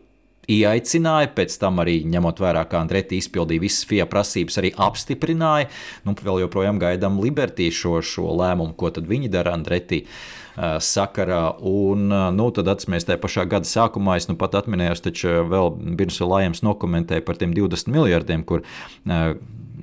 ieaicināja, 0.50 1.32
pēc 1.34 1.58
tam 1.60 1.80
arī 1.82 2.00
ņemot 2.06 2.40
vērā, 2.42 2.64
kā 2.70 2.80
Andrēti 2.84 3.18
izpildīja 3.20 3.64
visas 3.64 3.86
FIA 3.88 4.06
prasības, 4.10 4.58
arī 4.62 4.72
apstiprināja. 4.86 5.70
Nu, 6.06 6.14
vēl 6.14 6.44
joprojām 6.44 6.80
gaidām 6.82 7.20
Liberty 7.22 7.68
šo, 7.74 7.98
šo 8.04 8.30
lēmumu, 8.38 8.76
ko 8.78 8.92
tad 8.94 9.08
viņi 9.10 9.32
dara 9.32 9.56
Andrēti. 9.58 10.04
Uh, 10.56 10.78
sakarā. 10.80 11.50
Un, 11.68 12.06
uh, 12.08 12.30
nu, 12.32 12.46
tad 12.56 12.70
atcerieties, 12.72 13.04
tajā 13.04 13.20
pašā 13.20 13.42
gada 13.44 13.68
sākumā 13.68 14.14
es 14.16 14.24
nu 14.30 14.38
pat 14.40 14.54
atminējos, 14.56 15.02
taču 15.04 15.42
vēl 15.50 15.68
Birns 15.98 16.16
Lajams 16.24 16.62
dokumentēja 16.64 17.26
par 17.26 17.36
tiem 17.36 17.52
20 17.52 17.92
miljardiem, 17.92 18.40
kur 18.48 18.62
uh, 18.64 19.34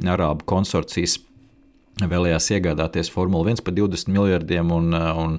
Arābu 0.01 0.47
konsorcijas 0.49 1.19
vēlējās 2.01 2.49
iegādāties 2.55 3.13
Formuli 3.13 3.53
1 3.53 3.61
par 3.61 3.77
20 3.77 4.09
miljardiem. 4.15 4.73
Un, 4.73 4.89
uh, 4.97 5.11
un, 5.21 5.37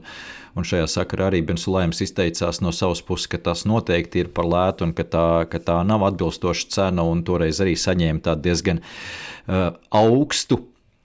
Un 0.54 0.66
šajā 0.66 0.86
sakarā 0.90 1.30
arī 1.32 1.40
Bensulējums 1.46 2.02
izteicās 2.04 2.60
no 2.62 2.70
savas 2.74 3.02
puses, 3.02 3.26
ka 3.30 3.40
tas 3.42 3.64
noteikti 3.66 4.22
ir 4.22 4.30
par 4.34 4.46
lētu 4.46 4.86
un 4.88 4.94
ka 4.94 5.06
tā, 5.06 5.26
ka 5.50 5.58
tā 5.58 5.80
nav 5.86 6.06
atbilstoša 6.10 6.70
cena. 6.70 7.06
Toreiz 7.26 7.58
arī 7.62 7.74
saņēma 7.78 8.22
tādu 8.22 8.46
diezgan 8.46 8.80
uh, 8.84 9.74
augstu 9.90 10.60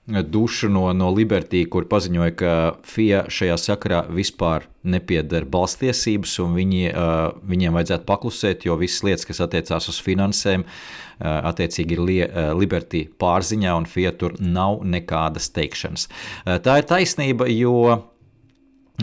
dušu 0.06 0.68
no, 0.68 0.92
no 0.92 1.10
Liberty, 1.14 1.62
kur 1.70 1.86
paziņoja, 1.90 2.34
ka 2.38 2.52
FIA 2.86 3.24
šajā 3.30 3.56
sakarā 3.60 4.00
vispār 4.10 4.66
nepieder 4.82 5.44
balstiesības, 5.50 6.38
un 6.42 6.56
viņi, 6.56 6.84
uh, 6.90 7.18
viņiem 7.46 7.76
vajadzētu 7.76 8.08
paklusēt, 8.08 8.66
jo 8.66 8.78
visas 8.80 9.04
lietas, 9.06 9.26
kas 9.28 9.42
attiecās 9.44 9.90
uz 9.92 10.00
finansēm, 10.02 10.64
uh, 10.64 11.50
attiecīgi 11.52 11.96
ir 11.96 12.04
li, 12.06 12.18
uh, 12.24 12.52
Liberty 12.58 13.04
pārziņā, 13.20 13.74
un 13.76 13.86
FIA 13.90 14.14
tur 14.18 14.38
nav 14.40 14.80
nekādas 14.88 15.50
teikšanas. 15.54 16.08
Uh, 16.08 16.56
tā 16.64 16.80
ir 16.80 16.88
taisnība, 16.90 17.50
jo 17.52 18.00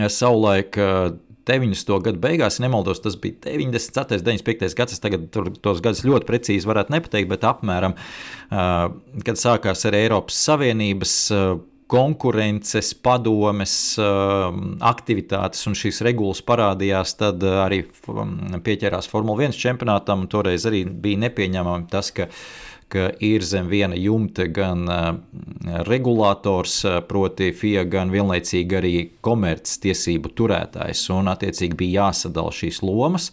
savulaik. 0.06 0.78
90. 1.48 2.02
gadu 2.04 2.20
beigās, 2.20 2.58
ja 2.60 2.66
nemaldos, 2.66 3.00
tas 3.00 3.16
bija 3.24 3.54
94. 3.54 4.20
un 4.20 4.26
95. 4.28 4.76
gads. 4.76 4.98
Es 4.98 5.00
tagad 5.00 5.30
tur, 5.32 5.48
tos 5.64 5.80
gadus 5.80 6.04
ļoti 6.04 6.28
precīzi 6.28 6.68
varētu 6.68 6.92
nepateikt, 6.92 7.30
bet 7.32 7.46
apmēram, 7.48 7.96
kad 8.50 9.40
sākās 9.40 9.88
arī 9.88 10.04
Eiropas 10.10 10.42
Savienības 10.44 11.16
konkurences, 11.88 12.92
padomes 13.00 13.96
aktivitātes 14.84 15.64
un 15.72 15.78
šīs 15.80 16.02
regulas 16.04 16.44
parādījās, 16.44 17.16
tad 17.22 17.40
arī 17.48 17.86
pieķērās 18.68 19.08
Formule 19.08 19.48
1 19.48 19.56
čempionātam. 19.56 20.28
Toreiz 20.28 20.68
arī 20.68 20.84
bija 20.84 21.24
nepieņemami 21.30 21.88
tas, 21.96 22.12
ka 22.12 22.28
ka 22.92 23.10
ir 23.24 23.44
zem 23.44 23.68
viena 23.68 23.98
jumta 24.00 24.48
gan 24.48 24.88
regulators, 25.88 26.80
proti 27.10 27.52
FIA, 27.56 27.84
gan 27.90 28.12
vienlaicīgi 28.14 28.80
arī 28.80 28.94
komerctiesību 29.26 30.32
turētājs, 30.38 31.04
un 31.16 31.32
attiecīgi 31.34 31.78
bija 31.80 32.08
jāsadala 32.08 32.54
šīs 32.56 32.82
lomas. 32.86 33.30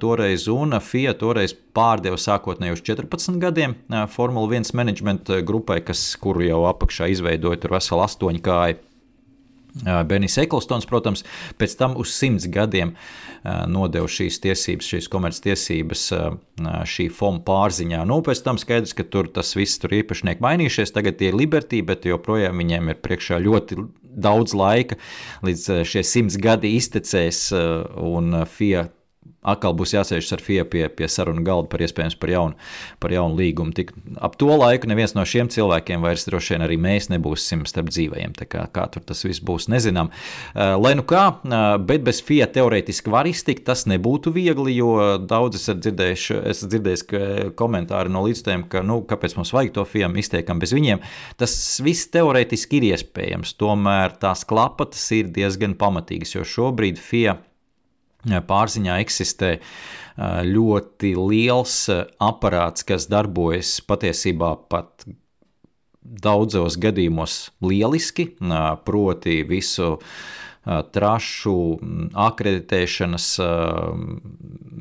Toreiz, 0.00 0.48
un 0.52 0.78
FIA 0.80 1.14
toreiz 1.20 1.54
pārdeva 1.76 2.18
sākotnēji 2.18 2.78
uz 2.78 2.84
14 2.88 3.38
gadiem 3.42 3.76
Formula 4.14 4.48
1 4.50 4.74
menedžmenta 4.78 5.42
grupai, 5.46 5.80
kas, 5.84 6.10
kuru 6.20 6.46
jau 6.48 6.64
apakšā 6.72 7.12
izveidoja 7.12 7.60
tur 7.62 7.76
veselu 7.76 8.06
astoņu 8.08 8.44
kāju 8.44 8.84
Benijs 9.84 10.38
Eklstons, 10.42 10.86
protams, 10.88 11.24
pēc 11.60 11.76
tam 11.78 11.96
uz 12.00 12.12
simts 12.16 12.48
gadiem 12.50 12.94
nodeva 13.70 14.08
šīs 14.10 14.40
tiesības, 14.42 14.88
šīs 14.94 15.08
komerctiesības 15.12 16.04
šī 16.90 17.08
FOM 17.14 17.38
pārziņā. 17.46 18.02
Nu, 18.08 18.18
pēc 18.26 18.42
tam 18.46 18.58
skaidrs, 18.60 18.96
ka 18.98 19.06
tur 19.06 19.30
tas 19.30 19.54
viss 19.56 19.78
tur 19.78 19.94
īpašnieki 20.00 20.42
mainījušies, 20.44 20.94
tagad 20.96 21.20
tie 21.20 21.30
ir 21.30 21.38
Liberty, 21.38 21.84
bet 21.86 22.08
joprojām 22.08 22.58
viņiem 22.58 22.92
ir 22.92 23.02
priekšā 23.04 23.38
ļoti 23.44 23.78
daudz 24.18 24.56
laika, 24.58 24.98
līdz 25.46 25.84
šie 25.86 26.02
simts 26.02 26.38
gadi 26.42 26.74
iztecēs 26.74 27.48
un 27.54 28.42
FIA 28.50 28.88
atkal 29.52 29.74
būs 29.78 29.94
jāsēžas 29.96 30.36
ar 30.36 30.44
FIA 30.44 30.66
pie, 30.68 30.84
pie 30.92 31.08
sarunu 31.10 31.44
galda 31.46 31.70
par 31.72 31.82
iespējams 31.84 32.18
par 32.20 32.32
jaunu, 32.32 32.58
par 33.02 33.14
jaunu 33.14 33.38
līgumu. 33.38 33.74
Tik, 33.76 33.92
ap 34.20 34.36
to 34.40 34.50
laiku 34.52 34.90
neviens 34.90 35.14
no 35.16 35.24
šiem 35.28 35.50
cilvēkiem 35.52 36.04
vairs 36.04 36.26
droši 36.28 36.54
vien 36.54 36.66
arī 36.66 36.78
mēs 36.80 37.10
nebūsim 37.12 37.64
starp 37.68 37.90
dzīvajiem. 37.92 38.36
Kā, 38.48 38.66
kā 38.72 38.86
tur 38.92 39.04
tas 39.08 39.24
viss 39.26 39.42
būs, 39.44 39.68
nezinām. 39.72 40.12
Uh, 40.54 40.76
lai 40.80 40.94
nu 40.98 41.04
kā, 41.08 41.24
uh, 41.40 41.66
bet 41.82 42.04
bez 42.06 42.22
FIA 42.24 42.48
teorētiski 42.54 43.12
var 43.12 43.28
iztikt, 43.30 43.66
tas 43.68 43.86
nebūtu 43.90 44.32
viegli, 44.34 44.76
jo 44.78 44.94
daudz 45.20 45.58
es 45.58 45.68
esmu 45.68 45.82
dzirdējis, 45.84 46.26
es 46.52 46.62
dzirdējis 46.66 47.04
komentāri 47.58 48.12
no 48.12 48.24
līdzstājiem, 48.26 48.66
ka, 48.72 48.84
nu, 48.86 49.00
kāpēc 49.08 49.36
mums 49.38 49.52
vajag 49.54 49.74
to 49.76 49.84
FIA, 49.88 50.10
izteikam 50.18 50.62
bez 50.62 50.74
viņiem. 50.76 51.02
Tas 51.40 51.54
viss 51.84 52.10
teorētiski 52.14 52.80
ir 52.80 52.90
iespējams, 52.92 53.56
tomēr 53.60 54.16
tās 54.22 54.44
klapatas 54.48 55.04
ir 55.16 55.30
diezgan 55.34 55.76
pamatīgas, 55.78 56.36
jo 56.36 56.46
šobrīd 56.46 57.00
FIA 57.02 57.38
pārziņā 58.48 58.98
eksistē 59.04 59.56
ļoti 60.48 61.14
liels 61.16 61.76
aparāts, 62.18 62.84
kas 62.86 63.06
darbojas 63.10 63.78
patiesībā 63.86 64.54
pat 64.70 65.06
daudzos 66.02 66.78
gadījumos 66.80 67.50
lieliski, 67.62 68.30
proti 68.84 69.42
visu 69.48 69.98
trašu 70.92 71.54
akreditēšanas, 72.18 73.28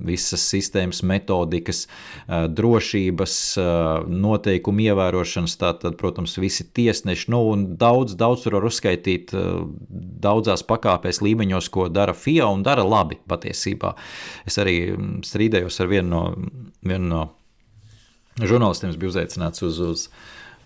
visas 0.08 0.44
sistēmas, 0.52 1.02
metodikas, 1.08 1.86
drošības 2.28 3.36
noteikumu 4.12 4.86
ievērošanas, 4.88 5.58
tātad, 5.62 5.98
protams, 6.00 6.38
visi 6.42 6.68
tiesneši, 6.68 7.32
nu, 7.34 7.42
un 7.54 7.66
daudz, 7.80 8.18
daudz 8.20 8.46
var 8.52 8.68
uzskaitīt 8.68 9.34
daudzās 10.28 10.66
pakāpēs 10.68 11.22
līmeņos, 11.26 11.72
ko 11.74 11.88
dara 11.92 12.16
FIA 12.18 12.50
un 12.52 12.64
dara 12.68 12.86
labi 12.88 13.20
patiesībā. 13.28 13.96
Es 14.48 14.60
arī 14.62 14.80
strīdējos 15.26 15.82
ar 15.84 15.92
vienu 15.92 16.12
no, 16.12 16.24
vienu 16.88 17.12
no 17.12 17.24
žurnālistiem, 18.44 18.94
biju 19.00 19.14
uzaicināts 19.14 19.64
uz, 19.66 19.80
uz, 19.82 20.08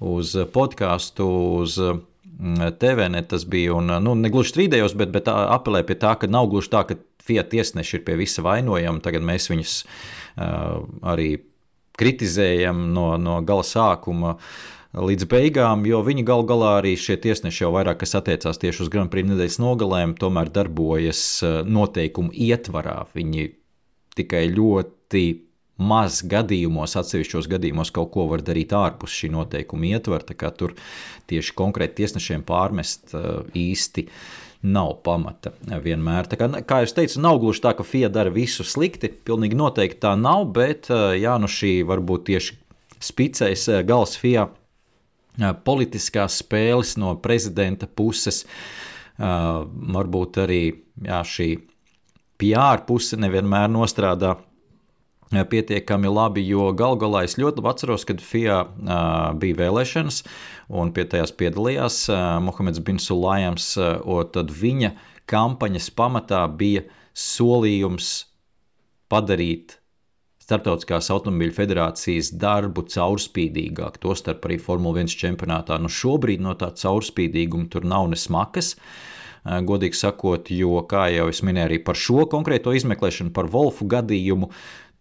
uz 0.01 0.35
podkāstu, 0.53 1.27
uz 1.61 1.77
TVNet 2.79 3.29
tas 3.29 3.45
bija. 3.45 3.75
Un, 3.77 3.93
nu, 4.01 4.15
ne 4.17 4.31
gluži 4.33 4.55
strīdējos, 4.55 4.95
bet, 4.97 5.13
bet 5.13 5.29
apelē 5.29 5.83
pie 5.85 5.97
tā, 6.01 6.15
ka 6.17 6.29
nav 6.31 6.49
gluži 6.51 6.73
tā, 6.73 6.83
ka 6.89 6.99
Fiat 7.21 7.51
tiesneši 7.51 7.99
ir 7.99 8.01
pie 8.07 8.15
visa 8.17 8.41
vainojama. 8.41 9.01
Tagad 9.05 9.21
mēs 9.21 9.45
viņus 9.51 9.73
uh, 10.41 10.79
arī 11.05 11.35
kritizējam 12.01 12.87
no, 12.95 13.11
no 13.21 13.35
gala 13.45 13.65
sākuma. 13.67 14.39
Līdz 14.97 15.27
beigām, 15.29 15.85
jo 15.87 16.01
viņi 16.03 16.25
gal 16.27 16.41
galā 16.49 16.73
arī 16.79 16.95
šie 16.99 17.15
tiesneši 17.21 17.61
jau 17.63 17.69
vairāk, 17.77 18.01
kas 18.01 18.17
attiecās 18.17 18.59
tieši 18.59 18.83
uz 18.83 18.89
Grand 18.91 19.13
Prix 19.13 19.29
nedēļas 19.29 19.59
nogalēm, 19.61 20.17
tomēr 20.19 20.49
darbojas 20.51 21.21
noteikumu 21.63 22.33
ietvarā. 22.33 22.97
Viņi 23.13 23.45
tikai 24.17 24.47
ļoti 24.51 25.23
maz 25.81 26.21
gadījumos, 26.27 26.95
atsevišķos 26.99 27.49
gadījumos 27.51 27.91
kaut 27.95 28.11
ko 28.13 28.27
var 28.29 28.43
darīt 28.45 28.75
ārpus 28.77 29.15
šī 29.17 29.31
noteikuma 29.33 29.91
ietvara. 29.95 30.51
Tur 30.57 30.75
tieši 31.31 31.57
konkrēti 31.57 32.01
tiesnešiem 32.01 32.45
pārmest 32.47 33.15
uh, 33.17 33.43
īsti 33.57 34.05
nav 34.61 34.99
pamata 35.05 35.55
vienmēr. 35.81 36.29
Tā 36.29 36.37
kā, 36.37 36.47
kā 36.67 36.81
jau 36.83 36.93
teicu, 37.01 37.21
nav 37.23 37.39
gluži 37.41 37.63
tā, 37.63 37.73
ka 37.77 37.85
FIA 37.87 38.11
dara 38.13 38.33
visu 38.33 38.65
slikti. 38.67 39.09
Pilnīgi 39.09 39.57
noteikti 39.57 40.03
tā 40.05 40.13
nav, 40.19 40.45
bet 40.55 40.91
uh, 40.93 41.11
jā, 41.17 41.37
nu 41.41 41.49
šī 41.49 41.79
varbūt 41.89 42.27
tieši 42.29 42.57
spicais 43.01 43.67
uh, 43.71 43.81
gals 43.87 44.17
FIA 44.21 44.49
politiskās 45.65 46.41
spēles 46.41 46.97
no 46.99 47.13
prezidenta 47.23 47.87
puses, 47.87 48.43
varbūt 49.17 50.41
arī 50.43 50.63
jā, 51.05 51.21
šī 51.23 51.47
PR 52.41 52.81
puse 52.87 53.19
nevienmēr 53.21 53.69
nostrādā 53.71 54.35
pietiekami 55.31 56.11
labi, 56.11 56.43
jo 56.47 56.69
gal 56.77 56.97
galā 56.99 57.23
es 57.27 57.37
ļoti 57.39 57.61
labi 57.61 57.71
atceros, 57.71 58.05
kad 58.07 58.23
FIA 58.23 58.61
uh, 58.65 59.31
bija 59.39 59.59
vēlēšanas, 59.63 60.23
un 60.75 60.91
pie 60.95 61.05
tajās 61.07 61.33
piedalījās 61.39 62.03
uh, 62.11 62.39
Mohameds 62.43 62.83
Bin 62.83 62.99
Sulājams, 62.99 63.73
uh, 63.79 64.23
tad 64.33 64.51
viņa 64.51 64.95
kampaņas 65.31 65.91
pamatā 65.95 66.43
bija 66.51 66.83
solījums 67.15 68.15
padarīt 69.11 69.77
Startautiskās 70.41 71.07
automobīļu 71.13 71.53
federācijas 71.55 72.31
darbu 72.35 72.83
caurspīdīgāk, 72.91 74.01
tostarp 74.03 74.43
arī 74.49 74.57
Formule 74.59 75.05
1 75.05 75.13
čempionātā. 75.21 75.77
Nu, 75.79 75.87
šobrīd 75.87 76.41
no 76.43 76.57
tā 76.59 76.73
caurspīdīguma 76.75 77.69
tur 77.71 77.85
nav 77.87 78.09
ne 78.11 78.19
smakas. 78.19 78.73
Godīgi 79.41 79.97
sakot, 79.97 80.51
jo, 80.53 80.81
kā 80.89 81.05
jau 81.13 81.29
es 81.31 81.39
minēju, 81.45 81.69
arī 81.69 81.77
par 81.85 81.97
šo 81.97 82.25
konkrēto 82.29 82.73
izmeklēšanu, 82.77 83.31
par 83.33 83.47
Wolfu 83.53 83.87
gadījumu, 83.89 84.51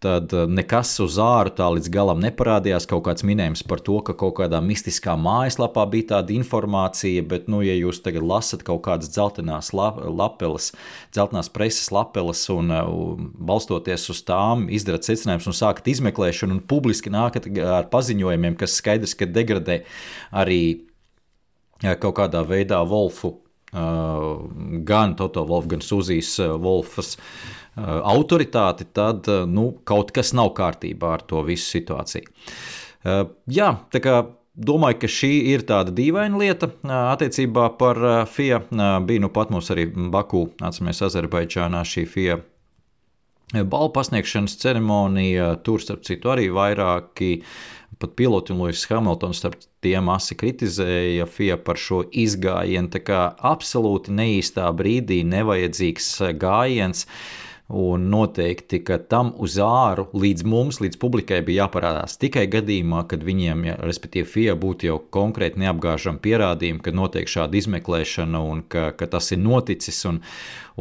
tad 0.01 0.33
eh, 0.33 0.47
nekas 0.49 0.93
uz 1.03 1.17
āru 1.21 1.51
tā 1.53 1.67
līdz 1.75 1.89
galam 1.93 2.21
neparādījās. 2.23 2.87
Kaut 2.89 3.03
kāds 3.05 3.25
minējums 3.27 3.61
par 3.69 3.83
to, 3.85 3.99
ka 4.05 4.15
kaut 4.17 4.35
kādā 4.39 4.61
mistiskā 4.65 5.13
mājaslapā 5.19 5.85
bija 5.91 6.09
tāda 6.15 6.33
informācija, 6.35 7.23
bet, 7.27 7.45
nu, 7.51 7.61
ja 7.65 7.75
jūs 7.77 8.01
tagad 8.05 8.25
lasat 8.25 8.65
kaut 8.67 8.81
kādas 8.87 9.11
dzeltenās 9.13 9.71
lapeles, 9.75 10.71
dzeltenās 11.13 11.51
preses 11.53 11.91
lapeles 11.93 12.41
un 12.53 12.73
uh, 12.73 12.89
balstoties 13.51 14.09
uz 14.13 14.23
tām 14.25 14.65
izdarat 14.73 15.05
secinājumus 15.07 15.51
un 15.51 15.59
sākat 15.59 15.91
izmeklēšanu 15.93 16.57
un 16.57 16.65
publiski 16.65 17.13
nākat 17.13 17.51
ar 17.61 17.89
paziņojumiem, 17.93 18.57
kas 18.59 18.79
skaidrs, 18.81 19.15
ka 19.17 19.29
degradē 19.29 19.83
arī 20.33 20.61
kaut 21.81 22.17
kādā 22.19 22.43
veidā 22.45 22.81
Wolfu, 22.85 23.39
gan 23.71 25.15
Toto 25.17 25.45
Wolfu, 25.47 25.75
gan 25.75 25.81
Suzijas 25.85 26.35
Wolfas. 26.61 27.15
Uh, 27.15 27.60
Eh, 27.60 27.60
autoritāti, 27.77 28.85
tad 28.93 29.27
eh, 29.27 29.45
nu, 29.47 29.71
kaut 29.83 30.11
kas 30.15 30.33
nav 30.33 30.53
kārtībā 30.57 31.15
ar 31.17 31.25
to 31.27 31.41
visu 31.47 31.77
situāciju. 31.77 32.27
Eh, 33.03 33.25
jā, 33.47 33.71
tā 33.93 34.03
kā 34.03 34.21
domāju, 34.55 34.99
ka 35.01 35.07
šī 35.09 35.31
ir 35.53 35.65
tāda 35.67 35.93
dīvaina 35.95 36.37
lieta 36.37 36.69
attiecībā 36.83 37.71
par 37.79 37.99
FIA. 38.27 38.61
Bija 39.07 39.23
nu 39.23 39.29
pat 39.31 39.49
mums 39.53 39.71
arī 39.71 39.87
Baku, 40.11 40.49
atceramies, 40.59 41.01
Azerbaidžānā 41.07 41.85
šī 41.87 42.05
FIA 42.05 42.41
balvu 43.51 43.89
pasniegšanas 43.95 44.57
ceremonija. 44.59 45.55
Tur, 45.63 45.81
starp 45.83 46.03
citu, 46.07 46.29
arī 46.31 46.49
vairāki 46.51 47.41
pat 47.99 48.13
piloti 48.19 48.53
un 48.53 48.61
Lūsis 48.63 48.87
Hamiltons 48.91 49.39
starp 49.41 49.57
tiem 49.83 50.07
asi 50.11 50.35
kritizēja 50.39 51.27
FIA 51.31 51.57
par 51.59 51.79
šo 51.79 52.03
izgājienu. 52.11 52.91
Tā 52.91 53.01
kā 53.07 53.21
absolūti 53.51 54.13
neīstā 54.15 54.67
brīdī 54.75 55.21
nevajadzīgs 55.27 56.11
gājiens. 56.39 57.07
Uh, 57.07 57.47
Un 57.71 58.09
noteikti, 58.11 58.81
ka 58.83 58.97
tam 58.99 59.29
uz 59.39 59.53
āru 59.63 60.09
līdz 60.11 60.43
mums, 60.43 60.81
līdz 60.83 60.97
publikai 60.99 61.37
bija 61.47 61.65
jāparādās 61.65 62.17
tikai 62.19 62.43
gadījumā, 62.51 63.05
kad 63.07 63.23
viņiem, 63.23 63.63
ja, 63.69 63.75
respektīvi, 63.79 64.27
FIA 64.27 64.55
būtu 64.59 64.89
jau 64.89 64.97
konkrēti 65.15 65.61
neapgāžami 65.63 66.19
pierādījumi, 66.25 66.81
ka 66.83 66.91
notiek 66.91 67.31
šāda 67.31 67.55
izmeklēšana 67.61 68.41
un 68.43 68.65
ka, 68.67 68.89
ka 68.99 69.07
tas 69.13 69.31
ir 69.31 69.39
noticis 69.39 70.01
un, 70.09 70.19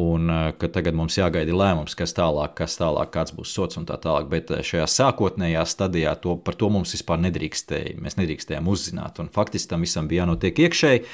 un 0.03 0.35
ka 0.59 0.73
tagad 0.75 0.99
mums 0.99 1.21
jāgaida 1.21 1.55
lēmums, 1.55 1.95
kas 1.95 2.17
tālāk, 2.19 2.57
kas 2.59 2.75
tālāk, 2.83 3.15
kāds 3.15 3.39
būs 3.39 3.55
sots 3.55 3.79
un 3.79 3.87
tā 3.87 3.95
tālāk. 4.03 4.27
Bet 4.35 4.51
šajā 4.51 4.91
sākotnējā 4.91 5.63
stadijā 5.71 6.19
to, 6.19 6.41
par 6.43 6.59
to 6.59 6.75
mums 6.75 6.99
vispār 6.99 7.23
nedrīkstēja. 7.23 8.01
Mēs 8.03 8.19
nedrīkstējām 8.19 8.67
uzzināt, 8.67 9.23
un 9.23 9.31
faktiski 9.31 9.77
tam 9.77 9.87
visam 9.87 10.11
bija 10.11 10.25
jānotiek 10.25 10.59
iekšēji. 10.67 11.07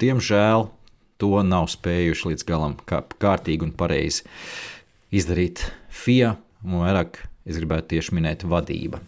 Diemžēl 0.00 0.70
to 1.20 1.42
nav 1.46 1.68
spējuši 1.72 2.32
līdz 2.32 2.46
galam 2.48 2.78
kā, 2.88 3.02
kārtīgi 3.22 3.68
un 3.68 3.74
pareizi 3.76 4.26
izdarīt 5.14 5.68
FIA, 5.92 6.34
un 6.64 6.82
vairāk 6.84 7.22
es 7.48 7.58
gribētu 7.58 7.94
tieši 7.94 8.16
minēt 8.16 8.46
vadība. 8.48 9.02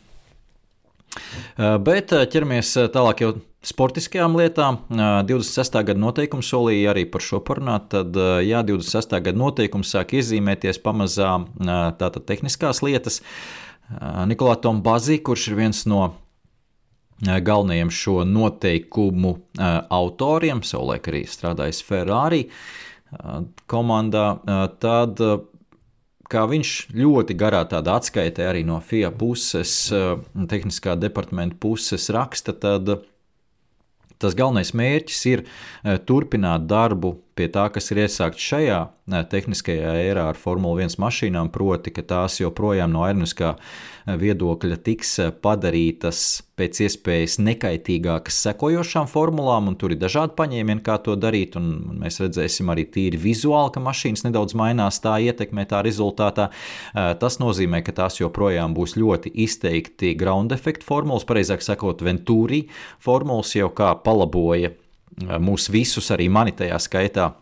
Bet 1.57 2.13
ķeramies 2.33 2.71
tālāk 2.93 3.21
jau 3.21 3.33
sportiskajām 3.63 4.35
lietām. 4.41 4.79
26. 5.29 5.77
gada 5.87 6.01
noteikums 6.01 6.49
solīja 6.51 6.95
arī 6.95 7.05
par 7.13 7.23
šo 7.23 7.43
parunāt. 7.45 7.91
Tad, 7.93 8.17
jā, 8.43 8.63
26. 8.67 9.19
gada 9.29 9.39
noteikums 9.39 9.93
sāk 9.93 10.17
iezīmēties 10.19 10.81
pamazām 10.83 11.47
tātad 12.01 12.25
tehniskās 12.27 12.81
lietas. 12.83 13.21
Nikolā 14.31 14.57
Tombazī, 14.65 15.21
kurš 15.21 15.51
ir 15.51 15.59
viens 15.61 15.85
no 15.91 16.15
galvenajiem 17.23 17.91
šo 17.95 18.23
noteikumu 18.27 19.37
autoriem, 19.93 20.63
savulaik 20.67 21.09
arī 21.13 21.23
strādājis 21.31 21.83
Ferrari 21.87 22.45
komandā, 23.71 24.27
tad 24.83 25.21
kā 26.33 26.43
viņš 26.49 26.73
ļoti 26.97 27.37
garā 27.39 27.63
tādā 27.69 27.99
atskaitē 28.01 28.49
arī 28.49 28.65
no 28.67 28.81
FIA 28.81 29.13
puses, 29.15 29.93
tehniskā 30.49 30.97
departamenta 30.99 31.59
puses 31.61 32.09
raksta, 32.15 32.57
tad 32.57 32.89
tas 34.23 34.37
galvenais 34.39 34.73
mērķis 34.79 35.23
ir 35.29 35.45
turpināt 36.09 36.69
darbu 36.71 37.17
pie 37.37 37.49
tā, 37.53 37.69
kas 37.73 37.91
ir 37.93 38.05
iesākts 38.05 38.51
šajā 38.53 38.81
tehniskajā 39.33 39.97
ērā 39.99 40.29
ar 40.31 40.39
Formule 40.39 40.85
1 40.85 41.01
mašīnām, 41.03 41.51
proti, 41.53 41.91
ka 41.95 42.05
tās 42.07 42.39
joprojām 42.41 42.93
no 42.95 43.03
aeronautiskā 43.07 43.57
viedokļa 44.07 44.79
tiks 44.83 45.17
padarītas 45.43 46.43
pēc 46.59 46.81
iespējas 46.87 47.39
nekaitīgākas 47.43 48.39
sekojošām 48.47 49.09
formulām, 49.11 49.71
un 49.71 49.79
tur 49.79 49.95
ir 49.95 50.01
dažādi 50.01 50.37
paņēmieni, 50.39 50.85
kā 50.87 50.99
to 51.03 51.17
darīt. 51.19 51.57
Mēs 51.59 52.21
redzēsim 52.23 52.71
arī 52.73 52.85
tīri 52.95 53.21
vizuāli, 53.21 53.73
ka 53.75 53.83
mašīnas 53.83 54.27
nedaudz 54.27 54.57
mainās, 54.59 55.01
tā 55.03 55.17
ietekmē 55.27 55.67
tā 55.71 55.83
rezultātā. 55.87 56.51
Tas 56.93 57.41
nozīmē, 57.43 57.83
ka 57.87 57.97
tās 58.03 58.21
joprojām 58.21 58.77
būs 58.77 58.97
ļoti 59.01 59.35
izteikti 59.47 60.15
ground 60.19 60.55
effect 60.55 60.87
formulas, 60.87 61.27
pareizāk 61.27 61.65
sakot, 61.65 62.05
Venturi 62.07 62.67
formulas 63.03 63.55
jau 63.59 63.71
kā 63.75 63.95
palaboja 64.05 64.75
mūs 65.21 65.69
visus, 65.73 66.11
arī 66.15 66.29
mani 66.33 66.55
tajā 66.57 66.79
skaitā. 66.83 67.33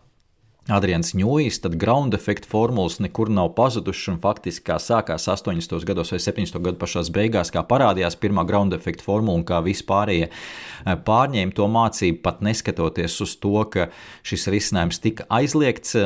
Adrians 0.69 1.15
Ņūjs, 1.17 1.57
tad 1.63 1.73
ground 1.81 2.13
effect 2.13 2.45
formulas 2.45 2.99
nekur 3.01 3.31
nav 3.33 3.49
pazudušas, 3.57 4.11
un 4.13 4.19
faktiski 4.21 4.67
kā 4.67 4.75
sākās 4.77 5.25
80. 5.31 5.73
gados 5.89 6.13
vai 6.13 6.19
70. 6.21 6.59
gadu 6.61 6.77
pašās 6.77 7.09
beigās, 7.11 7.49
kā 7.49 7.63
parādījās 7.65 8.19
pirmā 8.21 8.45
ground 8.47 8.75
effect 8.77 9.01
formula 9.01 9.39
un 9.39 9.45
kā 9.47 9.57
vispārējie 9.65 10.27
eh, 10.29 10.93
pārņēma 11.07 11.57
to 11.57 11.65
mācību, 11.65 12.21
pat 12.21 12.45
neskatoties 12.45 13.17
uz 13.25 13.33
to, 13.41 13.55
ka 13.73 13.89
šis 14.21 14.47
risinājums 14.53 15.01
tika 15.01 15.25
aizliegts, 15.33 15.97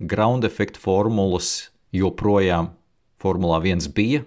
ground 0.00 0.44
effect 0.48 0.80
formulas 0.80 1.70
joprojām 1.94 2.74
Formulā 3.20 3.58
1 3.60 3.90
bija, 3.92 4.22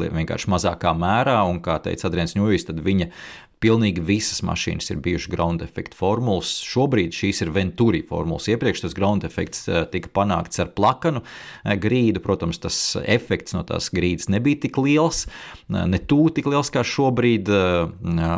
vienkārši 0.00 0.48
mazākā 0.48 0.94
mērā, 0.96 1.42
un, 1.48 1.60
kā 1.64 1.76
teica 1.84 2.08
Adrians 2.08 2.32
Ņūjs, 2.38 2.66
tad 2.70 2.80
viņa 2.84 3.10
Pilnīgi 3.60 4.00
visas 4.00 4.40
mašīnas 4.46 4.88
ir 4.88 5.02
bijušas 5.04 5.28
ground 5.34 5.60
effect 5.60 5.92
formulas. 5.96 6.54
Šobrīd 6.64 7.12
šīs 7.12 7.42
ir 7.44 7.50
Venturi 7.52 8.00
formulas. 8.08 8.48
Iepriekš 8.48 8.86
tas 8.86 8.96
ground 8.96 9.26
effects 9.28 9.66
eh, 9.68 9.82
tika 9.92 10.08
panākts 10.16 10.62
ar 10.64 10.70
plakanu 10.72 11.20
eh, 11.20 11.74
grīdu. 11.76 12.22
Protams, 12.24 12.62
tas 12.62 12.78
efekts 13.04 13.52
no 13.52 13.60
tās 13.68 13.90
grīdas 13.92 14.30
nebija 14.32 14.62
tik 14.64 14.80
liels, 14.80 15.26
eh, 15.26 15.84
ne 15.84 16.00
tūlīt 16.00 16.40
tik 16.40 16.48
liels 16.48 16.72
kā 16.72 16.86
šobrīd. 16.86 17.52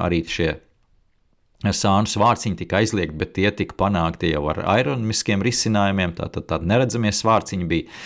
Arī 0.02 0.24
šie 0.26 0.50
Sānu 1.62 2.10
svārciņi 2.10 2.58
tika 2.58 2.80
aizliegti, 2.80 3.14
bet 3.20 3.36
tie 3.36 3.52
tika 3.54 3.76
panākti 3.78 4.32
jau 4.32 4.48
ar 4.50 4.64
aeroniskiem 4.74 5.44
risinājumiem. 5.46 6.16
Tātad 6.18 6.48
tādi 6.50 6.66
neredzamie 6.72 7.12
svārciņi 7.14 7.68
bija 7.70 8.00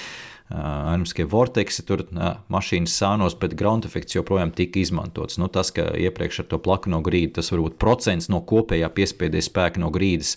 aeroniskie 0.53 1.25
vorteksi, 1.27 1.83
tur 1.87 2.05
mašīnas 2.53 2.95
sānos, 2.95 3.35
bet 3.39 3.57
ground 3.59 3.87
effekts 3.89 4.15
joprojām 4.15 4.53
tika 4.55 4.79
izmantots. 4.79 5.41
Nu, 5.43 5.49
tas, 5.53 5.73
ka 5.75 5.89
iepriekš 5.99 6.45
ar 6.45 6.49
to 6.53 6.61
plakano 6.63 7.01
grīdu, 7.05 7.35
tas 7.41 7.51
varbūt 7.51 7.79
procents 7.83 8.31
no 8.33 8.41
kopējā 8.47 8.91
piespiedies 8.95 9.51
spēka 9.51 9.83
no 9.83 9.91
grīdas 9.95 10.37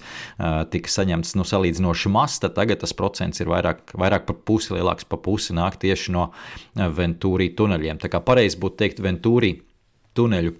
tika 0.73 0.93
saņemts 0.95 1.35
nu, 1.37 1.45
salīdzinoši 1.45 2.13
maz, 2.13 2.39
tad 2.41 2.57
tagad 2.57 2.81
tas 2.81 2.95
procents 2.97 3.41
ir 3.43 3.51
vairāk, 3.51 3.93
vairāk 3.93 4.25
par 4.29 4.39
pusi 4.49 4.73
lielāks, 4.77 5.05
pa 5.09 5.19
pusi 5.21 5.53
nāk 5.57 5.77
tieši 5.81 6.15
no 6.15 6.31
Ventūrī 6.75 7.51
tuneļiem. 7.57 8.01
Tā 8.01 8.09
kā 8.09 8.23
pareizi 8.25 8.57
būtu 8.61 8.81
teikt 8.81 9.03
Ventūrī 9.05 9.59
tuneļu 10.17 10.57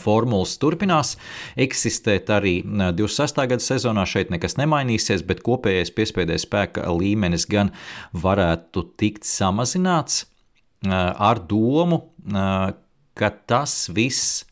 Formulas 0.00 0.56
turpinās 0.60 1.14
eksistēt 1.60 2.28
arī 2.34 2.58
26. 2.64 3.40
gada 3.52 3.64
sezonā. 3.64 4.04
Šeit 4.08 4.32
nekas 4.32 4.58
nemainīsies, 4.60 5.24
bet 5.28 5.40
kopējais 5.46 5.94
piespiedu 5.96 6.36
spēka 6.40 6.84
līmenis 6.92 7.48
gan 7.50 7.72
varētu 8.12 8.84
tikt 9.00 9.28
samazināts 9.28 10.26
ar 10.84 11.40
domu, 11.48 12.02
ka 13.16 13.34
tas 13.48 13.82
viss 13.92 14.44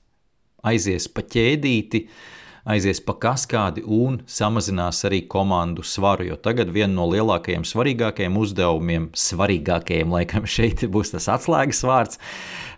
aizies 0.69 1.07
pa 1.13 1.23
ķēdīti 1.25 2.07
aizies 2.69 3.01
pa 3.05 3.15
kaskādi 3.17 3.81
un 3.85 4.21
samazinās 4.29 5.01
arī 5.09 5.23
komandu 5.31 5.85
svaru. 5.87 6.27
Jo 6.29 6.37
tagad 6.37 6.73
viena 6.75 6.93
no 6.99 7.07
lielākajiem, 7.09 7.65
svarīgākajiem 7.65 8.37
uzdevumiem, 8.37 9.09
svarīgākajiem, 9.17 10.13
laikam, 10.13 10.49
šeit 10.49 10.85
būs 10.93 11.15
tas 11.15 11.31
atslēgas 11.33 11.81
vārds, 11.89 12.21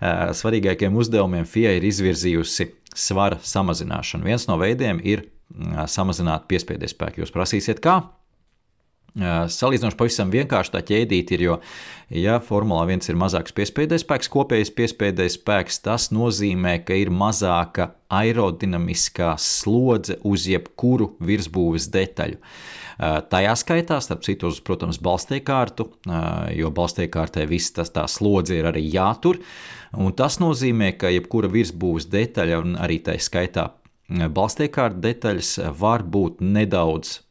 svarīgākajiem 0.01 0.97
uzdevumiem 0.97 1.45
FIA 1.49 1.75
ir 1.77 1.85
izvirzījusi 1.91 2.71
svara 2.97 3.39
samazināšanu. 3.45 4.27
Viens 4.27 4.49
no 4.49 4.57
veidiem 4.61 5.03
ir 5.05 5.27
samazināt 5.91 6.49
piespiedu 6.51 6.89
spēku. 6.89 7.23
Jūs 7.25 7.35
prasīsiet, 7.35 7.83
kā? 7.85 8.01
Salīdzinoši 9.51 9.99
pavisam 9.99 10.31
vienkārši 10.31 10.71
tā 10.71 10.81
ķēdīt 10.87 11.33
ir, 11.35 11.41
jo, 11.43 11.55
ja 12.15 12.37
Formula 12.47 12.85
1 12.87 13.09
ir 13.11 13.19
mazāks 13.19 13.55
piespēdējais 13.57 14.05
spēks, 14.05 14.31
kopējais 14.31 14.71
piespēdējais 14.77 15.37
spēks, 15.41 15.81
tas 15.83 16.11
nozīmē, 16.15 16.77
ka 16.87 16.95
ir 16.95 17.11
mazāka 17.11 17.89
aerodinamiskā 18.07 19.33
slodze 19.43 20.21
uz 20.23 20.47
jebkuru 20.51 21.17
virsbūves 21.27 21.91
detaļu. 21.91 22.39
Tajā 23.01 23.55
skaitā, 23.57 23.97
starp 24.05 24.27
citu, 24.27 24.51
uz, 24.53 24.59
protams, 24.65 24.99
balstiekārtu, 25.01 25.87
jo 26.53 26.71
balstiekārtē 26.77 27.47
viss 27.49 27.73
tas 27.73 27.93
tā 27.95 28.05
slodze 28.11 28.59
ir 28.59 28.69
arī 28.69 28.83
jātur, 28.93 29.41
tas 30.19 30.37
nozīmē, 30.43 30.93
ka 31.01 31.13
jebkura 31.15 31.49
virsbūves 31.49 32.11
detaļa, 32.13 32.61
un 32.61 32.77
arī 32.77 33.01
tā 33.07 33.17
skaitā 33.17 33.71
balstiekārta 34.11 35.01
detaļas, 35.07 35.57
var 35.81 36.05
būt 36.05 36.45
nedaudz 36.45 37.23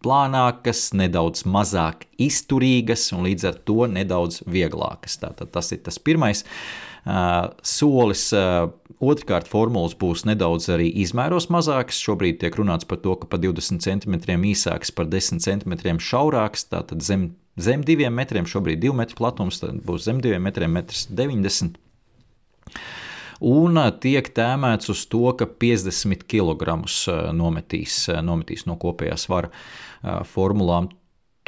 plānākas, 0.00 0.94
nedaudz 0.96 1.44
mazāk 1.44 2.06
izturīgas 2.16 3.10
un 3.12 3.26
līdz 3.28 3.50
ar 3.50 3.58
to 3.68 3.84
nedaudz 3.84 4.40
vieglākas. 4.48 5.18
Tātad 5.20 5.52
tas 5.52 5.74
ir 5.76 5.82
tas 5.84 6.00
pirmais 6.00 6.40
uh, 6.40 6.89
solis. 7.62 8.28
Otrkārt, 9.00 9.46
formulas 9.48 9.94
būs 9.96 10.26
nedaudz 10.28 10.66
arī 10.74 10.90
izmēros 11.00 11.48
mazākas. 11.48 12.02
Šobrīd 12.04 12.36
tiek 12.42 12.56
runāts 12.60 12.84
par 12.84 13.00
to, 13.00 13.14
ka 13.16 13.30
pa 13.32 13.38
20 13.40 13.80
cm 13.80 14.18
īsāks, 14.50 14.92
par 14.92 15.08
10 15.08 15.40
cm 15.40 15.96
šaurāks. 16.04 16.66
Tātad 16.68 17.00
zem, 17.06 17.30
zem 17.56 17.80
2 17.86 18.10
metriem, 18.12 18.44
šobrīd 18.44 18.82
2 18.84 18.92
metru 19.00 19.16
platums, 19.22 19.62
tad 19.62 19.80
būs 19.86 20.04
zem 20.04 20.20
2 20.20 20.42
metriem, 20.44 20.76
1,90 20.82 21.70
m 21.70 21.78
un 23.40 23.78
tiek 24.00 24.28
tēmēts 24.36 24.92
uz 24.92 25.06
to, 25.10 25.24
ka 25.36 25.48
50 25.48 26.26
kg 26.28 26.76
nometīs, 27.36 28.04
nometīs 28.24 28.66
no 28.68 28.76
kopējā 28.80 29.16
svara 29.20 29.50
formulām. 30.28 30.90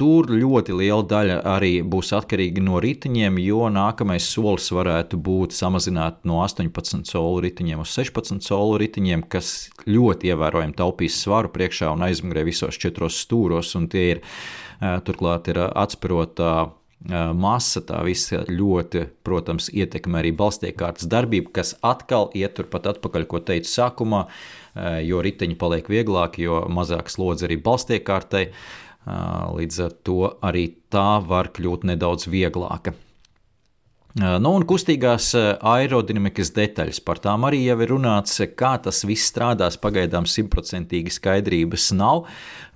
Tur 0.01 0.31
ļoti 0.33 0.73
liela 0.73 1.05
daļa 1.05 1.35
arī 1.53 1.73
būs 1.85 2.15
atkarīga 2.17 2.63
no 2.65 2.79
riteņiem, 2.81 3.37
jo 3.45 3.67
nākamais 3.69 4.25
solis 4.25 4.71
varētu 4.73 5.19
būt 5.21 5.53
samazināt 5.53 6.23
no 6.25 6.39
18 6.41 7.05
colu 7.11 7.43
riteņiem 7.45 7.83
uz 7.85 7.93
16 7.99 8.41
colu 8.47 8.79
riteņiem, 8.81 9.27
kas 9.29 9.69
ļoti 9.85 10.33
ievērojami 10.33 10.79
taupīs 10.79 11.19
svaru 11.21 11.53
priekšā 11.53 11.93
un 11.93 12.07
aizmugurē 12.09 12.47
visos 12.49 12.81
četros 12.81 13.21
stūros. 13.21 13.75
Tie 13.93 14.07
ir 14.15 14.23
turklāt 15.05 15.53
ir 15.53 15.61
atspērota 15.69 16.73
masa, 17.37 17.83
tā 17.85 18.01
visa 18.07 18.47
ļoti, 18.49 19.05
protams, 19.27 19.69
ietekmē 19.75 20.23
arī 20.23 20.31
balstiekārtas 20.39 21.09
darbību, 21.11 21.51
kas 21.53 21.75
atkal 21.83 22.31
iet 22.39 22.57
turpat 22.57 22.89
atpakaļ, 22.95 23.27
ko 23.29 23.43
teicu 23.45 23.69
sākumā. 23.69 24.25
Jo 25.05 25.21
riteņi 25.21 25.59
paliek 25.61 25.91
vieglāki, 25.93 26.47
jo 26.47 26.63
mazāk 26.73 27.13
slodze 27.13 27.45
arī 27.45 27.59
balstiekārtai. 27.61 28.47
Eh, 29.03 29.47
līdz 29.59 29.79
ar 29.83 29.95
to 30.07 30.19
arī 30.47 30.69
tā 30.93 31.19
var 31.27 31.51
kļūt 31.51 31.89
nedaudz 31.91 32.29
vieglāka. 32.31 32.93
Eh, 34.13 34.37
nu, 34.39 34.53
un 34.55 34.63
kustīgās 34.69 35.33
aerodinamikas 35.35 36.53
detaļas 36.55 37.01
par 37.03 37.19
tām 37.25 37.49
arī 37.49 37.65
jau 37.65 37.79
ir 37.83 37.91
runāts, 37.91 38.39
kā 38.55 38.77
tas 38.85 39.03
viss 39.09 39.27
strādās. 39.33 39.81
Pagaidām 39.83 40.29
simtprocentīgi 40.31 41.11
skaidrības 41.17 41.89
nav, 41.99 42.29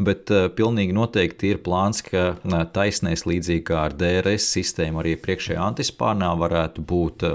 bet 0.03 0.33
pilnīgi 0.59 0.97
noteikti 0.97 1.53
ir 1.55 1.63
plāns, 1.63 2.03
ka 2.03 2.35
taisnēs 2.75 3.23
līdzīgi 3.29 3.67
kā 3.71 3.85
ar 3.85 3.95
DRS 3.95 4.51
sistēmu 4.57 5.05
arī 5.05 5.15
priekšējā 5.23 5.63
antispārnā 5.63 6.33
varētu 6.41 6.83
būt 6.83 7.29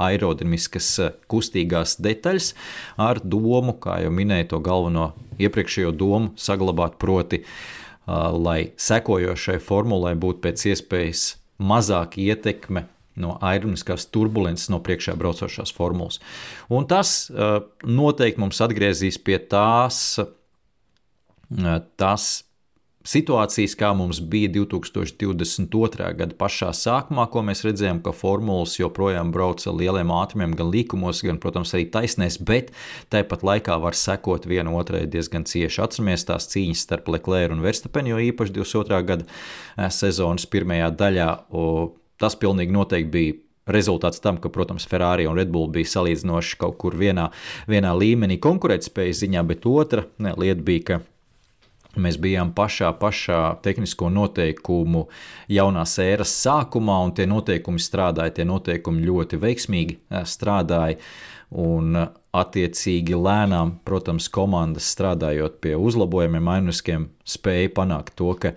aerodinamiskas 0.00 0.88
kustīgās 1.30 1.98
detaļas 2.00 2.54
ar 3.00 3.20
domu, 3.20 3.76
kā 3.82 4.00
jau 4.04 4.12
minēju, 4.14 4.48
to 4.54 4.62
galveno 4.64 5.10
iepriekšējo 5.40 5.92
domu 5.96 6.32
saglabāt, 6.40 6.98
proti, 7.00 7.42
eh, 7.42 7.79
lai 8.06 8.72
sekojošai 8.80 9.58
formulai 9.62 10.14
būtu 10.18 10.42
pēc 10.46 10.66
iespējas 10.72 11.26
mazāka 11.60 12.20
ietekme 12.22 12.86
no 13.20 13.36
aerodinamiskās 13.44 14.06
turbulences 14.14 14.70
no 14.72 14.80
priekšā 14.84 15.16
braucošās 15.18 15.72
formulas. 15.76 16.20
Un 16.72 16.86
tas 16.88 17.28
uh, 17.30 17.60
noteikti 17.84 18.40
mums 18.40 18.60
atgriezīs 18.64 19.18
pie 19.20 19.38
tās, 19.50 20.18
uh, 20.22 21.80
tas 22.00 22.30
situācijas, 23.06 23.74
kā 23.78 23.90
mums 23.96 24.20
bija 24.20 24.50
2022. 24.52 26.08
gada 26.18 26.36
pašā 26.36 26.70
sākumā, 26.76 27.26
ko 27.32 27.42
mēs 27.46 27.64
redzējām, 27.64 28.02
ka 28.04 28.12
formulas 28.16 28.76
joprojām 28.80 29.32
brauc 29.34 29.64
ar 29.64 29.76
lieliem 29.76 30.12
ātrumiem, 30.14 30.54
gan 30.58 30.72
līkumos, 30.72 31.22
gan, 31.26 31.40
protams, 31.42 31.74
arī 31.76 31.88
taisnēs, 31.92 32.40
bet 32.44 32.72
tāpat 33.12 33.44
laikā 33.46 33.78
var 33.80 33.96
sekot 33.98 34.48
viena 34.50 34.74
otrai 34.76 35.06
diezgan 35.10 35.46
cieši. 35.48 35.82
Atceramies 35.84 36.26
tās 36.28 36.48
cīņas 36.52 36.86
starp 36.86 37.08
Leclerc 37.12 37.56
un 37.56 37.64
Verstapenu, 37.64 38.14
jo 38.14 38.24
īpaši 38.30 38.56
22. 38.58 39.04
gada 39.08 39.28
eh, 39.28 39.88
sezonas 39.88 40.48
pirmajā 40.50 40.92
daļā 41.00 41.30
tas 42.20 42.36
pilnīgi 42.36 42.74
noteikti 42.74 43.10
bija 43.14 43.38
rezultāts 43.70 44.20
tam, 44.22 44.38
ka, 44.40 44.50
protams, 44.52 44.86
Ferrari 44.88 45.28
un 45.30 45.38
Red 45.38 45.50
Bull 45.52 45.70
bija 45.72 45.88
salīdzinoši 45.94 46.58
kaut 46.60 46.76
kur 46.80 46.96
vienā, 46.98 47.28
vienā 47.70 47.92
līmenī 47.96 48.40
konkurētspējas 48.42 49.22
ziņā, 49.24 49.44
bet 49.46 49.66
otra 49.68 50.06
ne, 50.22 50.34
lieta 50.40 50.64
bija, 50.66 50.84
ka 50.88 51.00
Mēs 51.98 52.20
bijām 52.22 52.52
pašā, 52.54 52.92
pašā 53.00 53.40
tehnisko 53.64 54.12
noteikumu 54.14 55.08
jaunās 55.50 55.96
ēras 55.98 56.30
sākumā, 56.44 57.00
un 57.06 57.14
tie 57.16 57.26
noteikumi 57.26 57.82
strādāja, 57.82 58.36
tie 58.36 58.46
noteikumi 58.46 59.02
ļoti 59.08 59.40
veiksmīgi 59.42 59.98
eh, 59.98 60.24
strādāja. 60.28 61.00
Un, 61.50 61.96
attiecīgi, 62.30 63.16
lēnām, 63.18 63.80
protams, 63.82 64.28
komandas 64.30 64.86
strādājot 64.94 65.56
pie 65.64 65.74
uzlabojumiem, 65.74 66.44
mainiskiem, 66.46 67.08
spēja 67.26 67.72
panākt 67.74 68.14
to, 68.20 68.30
ka 68.38 68.52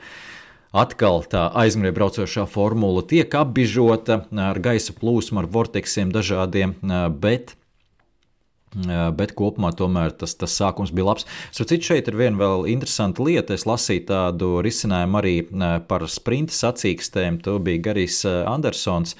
atkal 0.77 1.23
tā 1.29 1.47
aizmugurē 1.57 1.93
braucošā 1.97 2.45
formula 2.49 3.01
tiek 3.09 3.33
apbižota 3.33 4.23
ar 4.45 4.61
gaisa 4.61 4.93
plūsmu, 4.93 5.41
ar 5.41 5.49
vorteksiem 5.49 6.13
dažādiem, 6.13 6.77
eh, 6.77 7.09
bet 7.09 7.55
Bet 8.73 9.35
kopumā 9.37 9.69
tomēr 9.77 10.15
tas, 10.17 10.33
tas 10.39 10.55
sākums 10.57 10.93
bija 10.95 11.11
labs. 11.11 11.27
Citu 11.53 11.91
šeit 11.91 12.09
ir 12.09 12.17
viena 12.17 12.39
vēl 12.39 12.65
interesanta 12.71 13.21
lieta. 13.25 13.53
Es 13.53 13.67
lasīju 13.69 14.07
tādu 14.09 14.49
risinājumu 14.65 15.19
arī 15.19 15.35
par 15.89 16.07
sprinta 16.09 16.55
sacīkstēm. 16.57 17.37
To 17.45 17.59
bija 17.63 17.83
Garijs 17.89 18.23
Andersons 18.25 19.13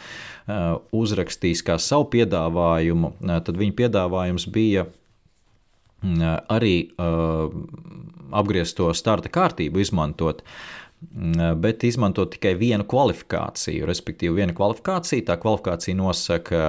uzrakstījis 0.93 1.63
kā 1.67 1.77
savu 1.81 2.09
piedāvājumu. 2.15 3.13
Tad 3.21 3.61
viņa 3.61 3.77
piedāvājums 3.77 4.49
bija 4.53 4.87
arī 6.51 6.75
apgriezto 8.33 8.89
starta 8.97 9.29
kārtību 9.31 9.85
izmantot 9.85 10.41
bet 11.59 11.83
izmantot 11.83 12.31
tikai 12.31 12.53
vienu 12.55 12.85
kvalifikāciju. 12.87 13.83
Respektīvi, 13.89 14.37
viena 14.37 14.53
kvalifikācija, 14.55 15.25
tā 15.27 15.35
kvalifikācija 15.41 15.97
nosaka 15.99 16.61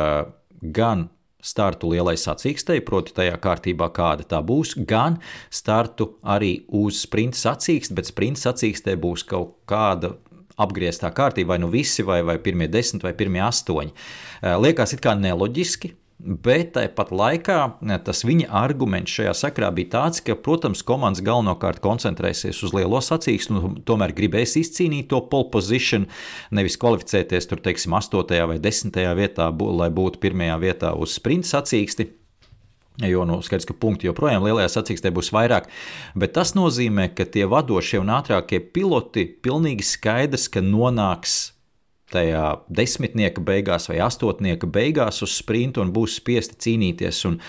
gan 0.74 1.08
startu 1.44 1.92
lielai 1.92 2.16
sacīkstei, 2.20 2.82
proti, 2.86 3.14
tajā 3.16 3.36
kārtībā, 3.42 3.90
kāda 3.94 4.26
tā 4.34 4.40
būs, 4.44 4.74
gan 4.88 5.20
startu 5.52 6.14
arī 6.24 6.56
uz 6.72 7.02
sprinta 7.04 7.38
sacīksti, 7.40 7.96
bet 7.98 8.08
sprinta 8.10 8.48
sacīkstē 8.48 8.96
būs 9.00 9.26
kaut 9.28 9.58
kāda 9.70 10.14
apgrieztā 10.60 11.10
kārtība, 11.14 11.54
vai 11.54 11.60
nu 11.64 11.68
visi, 11.72 12.04
vai, 12.06 12.20
vai 12.26 12.38
pirmie 12.42 12.68
desmit, 12.70 13.02
vai 13.02 13.12
pirmie 13.18 13.42
astoņi. 13.42 13.94
Liekas, 14.62 14.94
it 14.94 15.02
kā 15.04 15.16
neloģiski, 15.18 15.90
Bet 16.24 16.70
tāpat 16.72 17.10
laikā 17.12 17.56
eh, 17.84 17.98
tas 18.00 18.22
viņa 18.24 18.46
arguments 18.56 19.12
šajā 19.12 19.34
sakrā 19.36 19.68
bija 19.76 19.90
tāds, 19.98 20.22
ka, 20.24 20.32
protams, 20.40 20.80
komandas 20.86 21.20
galvenokārt 21.24 21.82
koncentrēsies 21.84 22.62
uz 22.64 22.72
lielo 22.72 23.00
sacīkstu, 23.04 23.58
un 23.58 23.76
tomēr 23.84 24.14
gribēs 24.16 24.56
izcīnīt 24.56 25.10
to 25.12 25.20
pole 25.28 25.50
position, 25.52 26.06
nevis 26.54 26.78
kvalificēties 26.80 27.50
tur, 27.50 27.60
teiksim, 27.60 27.92
8. 28.00 28.40
vai 28.48 28.56
10. 28.56 29.00
vietā, 29.20 29.50
lai 29.52 29.90
būtu 29.92 30.22
pirmajā 30.22 30.56
vietā 30.64 30.94
uz 30.96 31.18
sprinta 31.18 31.58
sacīksti. 31.58 32.08
Jo 33.04 33.24
nu, 33.28 33.40
skaidrs, 33.42 33.66
ka 33.66 33.74
punkti 33.76 34.06
joprojām 34.06 34.46
lielajā 34.46 34.70
sacīkstē 34.78 35.10
būs 35.12 35.32
vairāk, 35.34 35.66
bet 36.16 36.36
tas 36.36 36.54
nozīmē, 36.54 37.08
ka 37.12 37.26
tie 37.26 37.44
vadošie 37.50 37.98
un 38.00 38.12
ātrākie 38.14 38.62
piloti 38.62 39.26
pilnīgi 39.44 39.84
skaidrs, 39.84 40.46
ka 40.48 40.62
nonāks 40.64 41.53
tajā 42.14 42.44
desmitnieka 42.72 43.42
beigās 43.44 43.88
vai 43.90 43.98
astotnieka 44.04 44.68
beigās 44.70 45.22
uz 45.26 45.34
sprintu 45.38 45.82
un 45.84 45.92
būs 45.94 46.18
spiesti 46.20 46.58
cīnīties 46.66 47.24
un, 47.30 47.40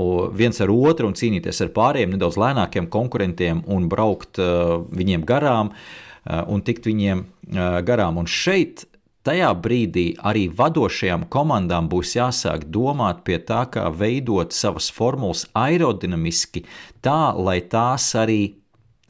un 0.00 0.32
viens 0.36 0.60
ar 0.64 0.72
otru 0.72 1.10
un 1.10 1.18
cīnīties 1.18 1.62
ar 1.64 1.74
pārējiem 1.76 2.16
nedaudz 2.16 2.40
lēnākiem 2.40 2.88
konkurentiem 2.92 3.62
un 3.70 3.86
braukt 3.92 4.42
uh, 4.42 4.80
viņiem 4.90 5.28
garām 5.28 5.74
uh, 5.74 6.42
un 6.48 6.64
tikt 6.66 6.88
viņiem 6.90 7.24
uh, 7.24 7.78
garām. 7.86 8.18
Un 8.22 8.30
šeit 8.30 8.86
Tajā 9.24 9.54
brīdī 9.56 10.10
arī 10.20 10.50
vadošajām 10.52 11.22
komandām 11.32 11.86
būs 11.88 12.10
jāsāk 12.18 12.66
domāt 12.68 13.22
pie 13.24 13.38
tā, 13.40 13.62
kā 13.72 13.86
veidot 13.88 14.52
savas 14.52 14.90
formulas 14.92 15.46
aerodinamiski, 15.56 16.66
tā 17.00 17.32
lai 17.32 17.62
tās 17.72 18.10
arī 18.20 18.42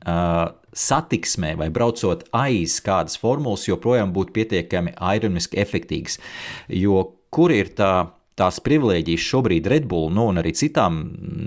uh, 0.06 0.54
satiksmē 0.74 1.54
vai 1.60 1.70
braucot 1.74 2.26
aiz 2.34 2.80
kādas 2.84 3.16
formulas, 3.20 3.68
joprojām 3.68 4.12
būtu 4.14 4.34
pietiekami 4.34 4.96
aerodinamiski 4.98 5.60
efektīvas. 5.62 6.18
Jo 6.68 7.06
kur 7.34 7.54
ir 7.54 7.74
tā? 7.78 7.94
Tās 8.34 8.56
privilēģijas 8.66 9.22
šobrīd 9.30 9.68
Red 9.70 9.84
Bull, 9.86 10.08
nu, 10.10 10.24
un 10.32 10.40
arī 10.40 10.50
citām, 10.58 10.96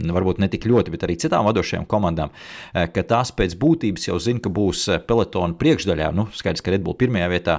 varbūt 0.08 0.38
ne 0.40 0.48
tik 0.48 0.64
ļoti, 0.72 0.94
bet 0.94 1.02
arī 1.04 1.18
citām 1.20 1.44
vadošajām 1.44 1.84
komandām, 1.92 2.32
eh, 2.72 2.88
ka 2.88 3.04
tās 3.04 3.34
pēc 3.36 3.58
būtības 3.60 4.08
jau 4.08 4.16
zina, 4.24 4.40
ka 4.40 4.48
būs 4.48 4.86
eh, 4.94 5.02
pelotona 5.04 5.60
priekšdaļā. 5.60 6.14
Nu, 6.16 6.30
skaidrs, 6.32 6.64
ka 6.64 6.72
Red 6.72 6.86
Bull 6.86 6.96
pirmajā 6.96 7.28
vietā, 7.34 7.58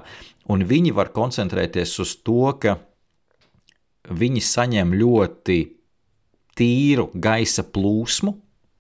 un 0.49 0.65
viņi 0.65 0.95
var 0.97 1.13
koncentrēties 1.13 1.93
uz 2.01 2.15
to, 2.25 2.57
ka 2.57 2.79
viņi 4.09 4.41
saņem 4.41 4.97
ļoti 4.97 5.59
tīru 6.57 7.11
gaisa 7.13 7.69
plūsmu, 7.69 8.33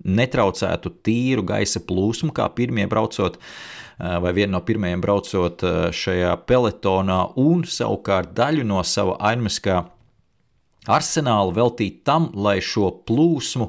netraucētu 0.05 0.93
tīru 1.05 1.45
gaisa 1.47 1.83
plūsmu, 1.85 2.33
kā 2.35 2.49
pirmie 2.55 2.87
braucot, 2.91 3.39
eh, 3.39 4.19
vai 4.23 4.33
viena 4.33 4.57
no 4.57 4.61
pirmajiem 4.65 5.03
braucot 5.03 5.63
eh, 5.63 5.79
šajā 5.91 6.35
peletonā, 6.47 7.21
un 7.37 7.65
savukārt 7.65 8.35
daļu 8.37 8.67
no 8.67 8.83
sava 8.83 9.19
ainiskā 9.33 9.85
arsenāla 10.89 11.53
veltīt 11.55 12.05
tam, 12.05 12.31
lai 12.35 12.61
šo 12.65 12.89
plūsmu 13.05 13.67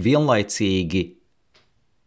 vienlaicīgi 0.00 1.00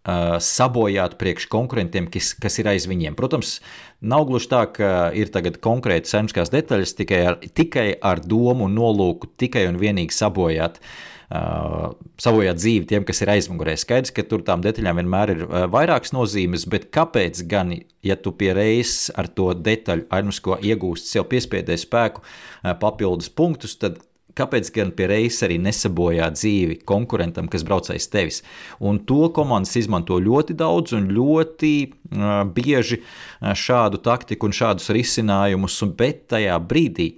uh, 0.08 0.38
sabojātu 0.40 1.18
priekš 1.20 1.50
konkurentiem, 1.52 2.08
kas, 2.10 2.32
kas 2.40 2.56
ir 2.62 2.70
aiz 2.72 2.88
viņiem. 2.88 3.18
Protams, 3.20 3.58
nav 4.00 4.24
gluži 4.30 4.48
tā, 4.54 4.62
ka 4.72 4.88
ir 5.20 5.34
tagad 5.36 5.60
konkrēti 5.62 6.10
saimniskās 6.10 6.54
detaļas 6.54 6.96
tikai 6.96 7.20
ar, 7.28 7.38
tikai 7.44 7.90
ar 8.00 8.24
domu 8.24 8.70
un 8.70 8.78
nolūku 8.80 9.34
tikai 9.44 9.66
un 9.68 9.82
vienīgi 9.84 10.16
sabojāt 10.16 10.80
uh, 10.80 10.96
Uh, 11.34 11.96
savojāt 12.22 12.60
dzīvi 12.60 12.86
tiem, 12.92 13.06
kas 13.08 13.24
ir 13.24 13.32
aizmugurē. 13.34 13.74
Skaidrs, 13.82 14.12
ka 14.14 14.22
tur 14.30 14.44
tām 14.46 14.62
detaļām 14.62 15.00
vienmēr 15.00 15.32
ir 15.34 15.40
uh, 15.48 15.64
vairākas 15.72 16.14
nozīmes, 16.14 16.68
bet 16.70 16.92
kāpēc 16.94 17.40
gan, 17.50 17.72
ja 18.06 18.18
tu 18.22 18.36
pie 18.38 18.52
reizes 18.54 19.08
ar 19.18 19.32
to 19.34 19.48
detaļu 19.58 20.06
aizmusko 20.14 20.60
iegūst 20.62 21.10
sev 21.10 21.26
piespiedē 21.32 21.74
spēku 21.82 22.22
uh, 22.22 22.76
papildus 22.78 23.32
punktus, 23.34 23.74
tad 23.82 23.98
kāpēc 24.38 24.70
gan 24.76 24.92
pie 24.94 25.08
reizes 25.10 25.42
arī 25.48 25.58
nesabojā 25.64 26.28
dzīvi 26.36 26.78
konkurentam, 26.86 27.50
kas 27.50 27.66
brauc 27.66 27.90
aiz 27.90 28.06
tevis. 28.14 28.44
Un 28.78 29.02
to 29.02 29.32
komandas 29.34 29.74
izmanto 29.82 30.20
ļoti 30.22 30.54
daudz 30.60 30.94
un 31.00 31.10
ļoti 31.18 31.74
uh, 31.88 32.30
bieži 32.46 33.02
uh, 33.02 33.56
šādu 33.58 34.04
taktiku 34.06 34.52
un 34.52 34.54
šādus 34.54 34.94
risinājumus, 34.94 35.82
bet 35.98 36.28
tajā 36.36 36.62
brīdī, 36.62 37.16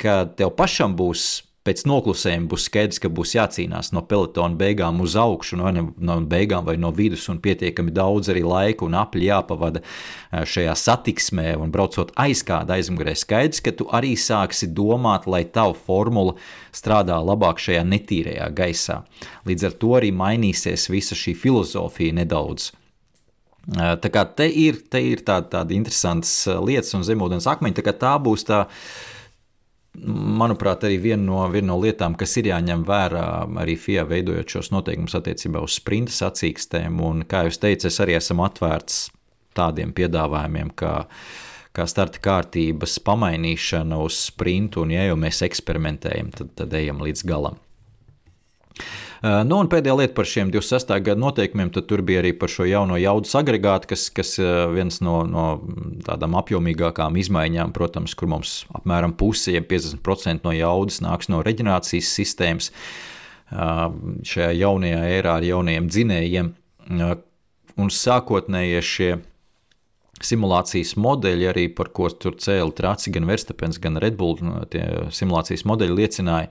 kad 0.00 0.32
tev 0.40 0.56
pašam 0.56 0.96
būs 0.96 1.42
pēc 1.70 1.84
noklusējuma 1.86 2.50
būs 2.50 2.66
skaidrs, 2.66 2.98
ka 3.02 3.08
būs 3.14 3.36
jācīnās 3.36 3.92
no 3.94 4.02
pelotona 4.10 4.58
beigām 4.58 4.98
uz 5.04 5.14
augšu, 5.18 5.58
no, 5.60 5.70
no 5.70 6.16
beigām 6.26 6.66
vai 6.66 6.74
no 6.80 6.90
vidus, 6.94 7.28
un 7.30 7.38
pietiekami 7.42 7.94
daudz 7.94 8.32
arī 8.32 8.42
laika 8.42 8.86
un 8.86 8.96
apli 8.98 9.28
jāpavada 9.28 9.82
eh, 9.84 10.42
šajā 10.42 10.74
satiksmē, 10.74 11.54
un 11.62 11.70
braucot 11.70 12.10
aiz 12.18 12.42
kāda 12.46 12.74
aizmugurē. 12.78 13.14
Skaidrs, 13.14 13.62
ka 13.62 13.74
tu 13.76 13.86
arī 13.94 14.16
sāksi 14.18 14.70
domāt, 14.74 15.28
lai 15.30 15.44
tava 15.46 15.76
formula 15.78 16.34
strādā 16.74 17.20
labāk 17.22 17.62
šajā 17.62 17.86
netīrajā 17.86 18.50
gaisā. 18.56 19.00
Līdz 19.46 19.70
ar 19.70 19.78
to 19.78 19.94
arī 20.00 20.10
mainīsies 20.16 20.90
visa 20.90 21.18
šī 21.18 21.36
filozofija 21.38 22.18
nedaudz. 22.18 22.72
Eh, 23.70 23.94
tā 24.02 24.10
kā 24.10 24.24
te 24.34 24.48
ir, 24.48 24.82
te 24.90 25.04
ir 25.04 25.22
tāda, 25.22 25.46
tāda 25.60 25.76
interesants 25.76 26.32
eh, 26.48 26.58
lietas 26.66 26.96
un 26.98 27.06
zemūdens 27.06 27.46
akmeņi, 27.54 27.78
tā 27.78 27.86
kā 27.86 27.94
tā 27.94 28.16
būs 28.18 28.48
tā 28.48 28.64
manuprāt, 29.98 30.84
arī 30.86 30.98
viena 31.02 31.22
no, 31.24 31.40
viena 31.52 31.72
no 31.72 31.78
lietām, 31.82 32.14
kas 32.18 32.36
ir 32.40 32.50
jāņem 32.50 32.84
vērā 32.88 33.24
arī 33.62 33.76
FIA 33.78 34.04
veidojot 34.08 34.56
šos 34.56 34.70
noteikumus 34.74 35.16
attiecībā 35.18 35.62
uz 35.64 35.78
sprinta 35.80 36.14
sacīkstēm. 36.14 37.00
Un, 37.04 37.24
kā 37.28 37.44
jūs 37.48 37.60
teicat, 37.62 37.88
es 37.90 38.00
arī 38.02 38.16
esmu 38.18 38.46
atvērts 38.46 39.08
tādiem 39.58 39.92
piedāvājumiem, 39.96 40.70
kā, 40.78 40.94
kā 41.76 41.86
starta 41.90 42.22
kārtības 42.22 43.00
pamainīšana 43.06 43.98
uz 44.04 44.18
sprintu, 44.30 44.86
un 44.86 44.94
ja 44.94 45.08
jau 45.10 45.18
mēs 45.20 45.42
eksperimentējam, 45.46 46.30
tad, 46.38 46.54
tad 46.62 46.78
ejam 46.78 47.02
līdz 47.04 47.26
galam. 47.28 47.58
Eh, 49.20 49.42
nu, 49.44 49.58
un 49.60 49.68
pēdējā 49.68 49.94
lieta 49.98 50.14
par 50.16 50.24
šiem 50.24 50.48
26. 50.48 50.94
gada 51.04 51.20
noteikumiem, 51.20 51.68
tad 51.74 51.84
tur 51.90 52.00
bija 52.06 52.22
arī 52.22 52.30
par 52.40 52.48
šo 52.48 52.64
jauno 52.64 52.96
jaudas 52.96 53.34
agregātu, 53.36 53.90
kas, 53.90 54.06
kas 54.16 54.38
eh, 54.40 54.48
viens 54.72 54.96
no, 55.04 55.18
no 55.28 55.44
tādām 56.06 56.38
apjomīgākām 56.40 57.18
izmaiņām, 57.20 57.74
protams, 57.76 58.16
kur 58.16 58.30
mums 58.32 58.54
apmēram 58.72 59.12
puse, 59.20 59.52
ja 59.52 59.60
50% 59.60 60.48
no 60.48 60.54
jaudas 60.56 61.02
nāks 61.04 61.28
no 61.28 61.42
reģenerācijas 61.44 62.14
sistēmas 62.16 62.70
eh, 62.72 63.84
šajā 64.32 64.54
jaunajā 64.62 65.02
ērā 65.18 65.36
ar 65.36 65.48
jauniem 65.50 65.92
dzinējiem. 65.92 66.54
Un 67.80 67.92
sākotnējie 67.92 68.80
šie 68.82 69.10
simulācijas 70.24 70.94
modeļi, 71.00 71.46
arī 71.48 71.64
par 71.72 71.90
ko 71.96 72.08
tur 72.12 72.36
cēlīja 72.40 72.76
Traci, 72.76 73.12
gan 73.14 73.26
Verstapens, 73.28 73.78
gan 73.80 73.96
Redbull. 74.02 74.36
Tie 74.72 74.82
simulācijas 75.16 75.64
modeļi 75.68 75.96
liecināja, 75.96 76.50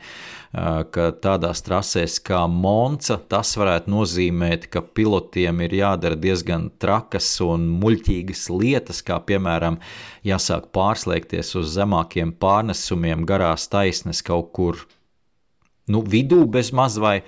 ka 0.93 1.09
tādās 1.21 1.61
trasēs 1.65 2.17
kā 2.25 2.41
Monza 2.49 3.19
tas 3.29 3.53
varētu 3.59 3.93
nozīmēt, 3.93 4.67
ka 4.73 4.81
pilotiem 4.81 5.61
ir 5.67 5.77
jādara 5.81 6.17
diezgan 6.19 6.69
trakas 6.81 7.29
un 7.45 7.67
muļķīgas 7.81 8.47
lietas, 8.53 9.03
kā 9.05 9.19
piemēram 9.21 9.77
jāsāk 10.25 10.71
pārslēgties 10.75 11.53
uz 11.61 11.75
zemākiem 11.77 12.33
pārnesumiem 12.41 13.27
garās 13.29 13.69
taisnes 13.69 14.23
kaut 14.25 14.51
kur 14.57 14.81
nu, 15.89 16.01
vidū 16.01 16.45
bez 16.49 16.73
maz 16.73 16.97
vai 17.01 17.19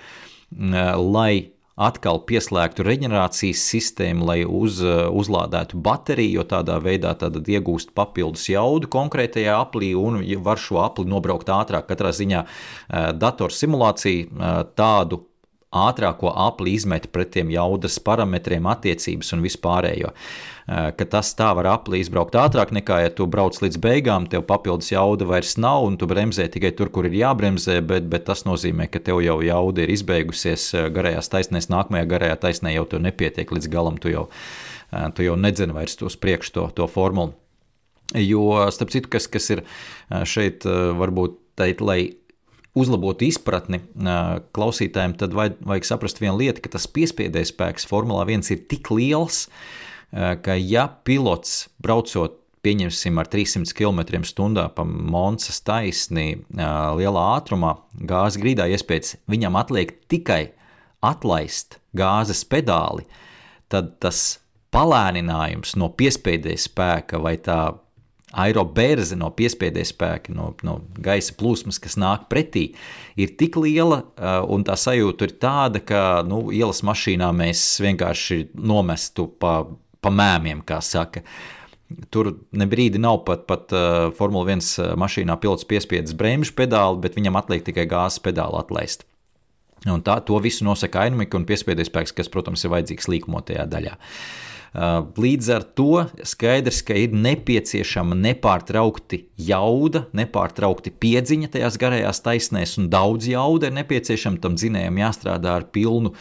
lai 0.52 1.51
atkal 1.76 2.20
pieslēgtu 2.28 2.84
reģenerācijas 2.86 3.62
sistēmu, 3.72 4.26
lai 4.28 4.38
uz, 4.44 4.80
uzlādētu 4.82 5.80
bateriju, 5.82 6.40
jo 6.40 6.46
tādā 6.48 6.78
veidā 6.82 7.14
iegūst 7.16 7.94
papildus 7.96 8.48
jaudu 8.52 8.90
konkrētajā 8.92 9.56
aplī 9.56 9.92
un 9.98 10.20
var 10.44 10.60
šo 10.60 10.82
apli 10.84 11.08
nobraukt 11.08 11.48
ātrāk. 11.52 11.88
Katrā 11.88 12.12
ziņā 12.16 12.44
eh, 12.44 13.12
datorsimulācija 13.16 14.26
eh, 14.28 14.64
tādu 14.76 15.24
ātrāko 15.72 16.30
apli 16.36 16.76
izmet 16.76 17.08
pret 17.12 17.32
tiem 17.32 17.50
jaudas 17.52 17.98
parametriem, 18.04 18.66
attiecības 18.68 19.32
un 19.36 19.44
vispārējo. 19.44 20.12
Eh, 20.62 20.90
ka 20.94 21.06
tas 21.10 21.32
tā 21.34 21.48
var 21.58 21.66
apli 21.72 21.98
izbraukt 22.04 22.36
ātrāk 22.38 22.70
nekā, 22.76 23.00
ja 23.02 23.10
tu 23.10 23.26
brauc 23.26 23.56
līdz 23.58 23.80
beigām, 23.82 24.28
tev 24.30 24.44
papildus 24.46 24.92
jauda 24.92 25.26
vairs 25.26 25.56
nav, 25.58 25.82
un 25.88 25.96
tu 25.98 26.06
bremzē 26.06 26.46
tikai 26.52 26.70
tur, 26.78 26.92
kur 26.94 27.08
ir 27.08 27.16
jābremzē, 27.18 27.80
bet, 27.86 28.06
bet 28.12 28.28
tas 28.28 28.44
nozīmē, 28.46 28.86
ka 28.92 29.02
tev 29.02 29.18
jau 29.24 29.40
jauda 29.42 29.82
ir 29.82 29.90
izbeigusies 29.96 30.68
eh, 30.76 30.88
garajās 30.94 31.32
taisnēs, 31.32 31.70
nākamajā 31.72 32.06
garajā 32.14 32.38
taisnē 32.46 32.76
jau 32.76 32.86
tev 32.92 33.02
nepietiek 33.02 33.50
līdz 33.50 33.70
galam, 33.72 33.98
tu 33.98 34.12
jau, 34.12 34.28
eh, 34.92 35.08
tu 35.16 35.26
jau 35.26 35.34
nedzini 35.40 35.74
vairs 35.74 35.98
uz 36.06 36.18
priekšu 36.20 36.54
to, 36.54 36.68
to 36.78 36.86
formulu. 36.86 37.34
Jo, 38.12 38.68
starp 38.70 38.92
citu, 38.92 39.08
kas, 39.08 39.24
kas 39.26 39.46
ir 39.54 39.62
šeit 40.28 40.66
varbūt 40.68 41.38
teikt, 41.56 41.80
lai 41.80 42.00
uzlabotu 42.78 43.26
izpratni 43.28 43.82
klausītājiem, 44.56 45.16
tad 45.20 45.34
vajag, 45.36 45.84
saprast 45.84 46.22
vienu 46.22 46.38
lietu, 46.40 46.62
ka 46.64 46.72
tas 46.76 46.88
piespiedējs 46.88 47.52
spēks. 47.52 47.88
Formulā 47.88 48.24
1 48.24 48.48
ir 48.54 48.62
tik 48.70 48.88
liels, 48.94 49.46
ka 50.12 50.56
ja 50.56 50.86
pilots 51.04 51.66
braucot 51.84 52.38
pieņemsim 52.62 53.18
ar 53.18 53.26
300 53.26 53.74
km/h 53.74 54.68
pa 54.76 54.84
Monsas 54.86 55.58
taisni 55.66 56.44
lielā 56.54 57.24
ātrumā, 57.36 57.74
gāzes 57.98 58.38
grīdā 58.40 58.68
iespējas 58.70 59.16
viņam 59.30 59.58
atliek 59.58 59.96
tikai 60.08 60.52
atlaist 61.02 61.80
gāzes 61.98 62.44
pedāli, 62.46 63.04
tad 63.72 63.96
tas 64.00 64.38
palēninājums 64.72 65.74
no 65.76 65.90
piespēdēja 65.92 66.68
spēka 66.68 67.18
vai 67.20 67.34
tā 67.42 67.74
aerobērze 68.32 69.16
no 69.18 69.28
piespiedu 69.36 69.82
spēka, 69.84 70.32
no, 70.34 70.52
no 70.64 70.78
gaisa 71.04 71.34
plūsmas, 71.38 71.78
kas 71.82 71.98
nāk 72.00 72.28
pretī, 72.32 72.70
ir 73.20 73.34
tik 73.38 73.58
liela, 73.60 74.02
un 74.48 74.64
tā 74.66 74.76
sajūta 74.78 75.28
ir 75.28 75.34
tāda, 75.42 75.82
ka 75.84 76.02
nu, 76.26 76.46
ielas 76.54 76.82
mašīnā 76.86 77.28
mēs 77.36 77.64
vienkārši 77.84 78.46
nomestu 78.56 79.28
pa, 79.40 79.62
pa 80.00 80.12
mēmiem, 80.12 80.64
kā 80.66 80.80
saka. 80.84 81.24
Tur 82.08 82.30
ne 82.56 82.64
brīdi 82.64 83.00
nav 83.02 83.18
pat, 83.26 83.42
pat 83.44 83.72
uh, 83.76 84.06
Formule 84.16 84.54
1 84.54 84.94
mašīnā 84.96 85.36
pilots 85.42 85.66
piespiedzis 85.68 86.16
bremžu 86.16 86.54
pedāli, 86.56 87.02
bet 87.04 87.18
viņam 87.18 87.36
atliek 87.36 87.66
tikai 87.66 87.84
gāzes 87.90 88.22
pedāli 88.24 88.56
atlaist. 88.56 89.04
Un 89.84 90.00
tā, 90.06 90.14
to 90.24 90.38
visu 90.40 90.64
nosaka 90.64 91.02
aerodinamika 91.02 91.36
un 91.36 91.44
piespiedu 91.44 91.84
spēks, 91.84 92.14
kas, 92.16 92.30
protams, 92.32 92.64
ir 92.64 92.72
vajadzīgs 92.72 93.10
līkumotajā 93.12 93.66
daļā. 93.68 93.98
Uh, 93.98 94.51
līdz 94.72 95.48
ar 95.52 95.66
to 95.76 96.06
skaidrs, 96.24 96.80
ka 96.86 96.96
ir 96.96 97.12
nepieciešama 97.12 98.16
nepārtraukti 98.16 99.26
jauda, 99.36 100.06
nepārtraukti 100.16 100.94
piedziņa 100.96 101.52
tajās 101.52 101.76
garajās 101.80 102.22
taisnēs, 102.24 102.78
un 102.80 102.88
daudz 102.92 103.28
jauda 103.28 103.68
ir 103.68 103.76
nepieciešama. 103.76 104.40
Tam 104.40 104.56
dzinējam 104.56 105.02
jāstrādā 105.02 105.58
ar 105.60 105.68
pilnu, 105.74 106.14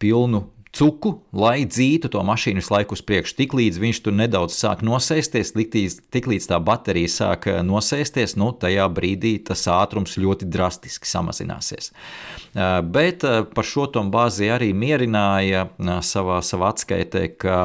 pilnu 0.00 0.46
cuku, 0.74 1.12
lai 1.34 1.64
dzītu 1.68 2.10
to 2.12 2.22
mašīnu 2.26 2.62
visu 2.62 2.74
laiku 2.74 2.96
uz 2.96 3.02
priekšu. 3.06 3.36
Tiklīdz 3.38 3.80
viņš 3.82 4.00
tur 4.04 4.16
nedaudz 4.18 4.56
sāk 4.58 4.82
nosēsties, 4.86 5.54
tiklīdz, 5.54 6.48
tā 6.50 6.58
baterija 6.64 7.12
sāk 7.12 7.48
eh, 7.50 7.60
nosēsties, 7.66 8.36
nu, 8.40 8.50
tajā 8.58 8.88
brīdī 8.94 9.36
tas 9.46 9.66
ātrums 9.70 10.18
ļoti 10.20 10.48
drastiski 10.50 11.08
samazināsies. 11.10 11.92
Eh, 11.92 12.76
bet 12.96 13.26
eh, 13.28 13.42
par 13.54 13.68
šo 13.68 13.88
tom 13.94 14.10
bāzi 14.14 14.50
arī 14.52 14.72
mierināja 14.76 15.68
savā, 16.04 16.40
savā 16.44 16.74
atskaitē, 16.74 17.28
ka 17.38 17.58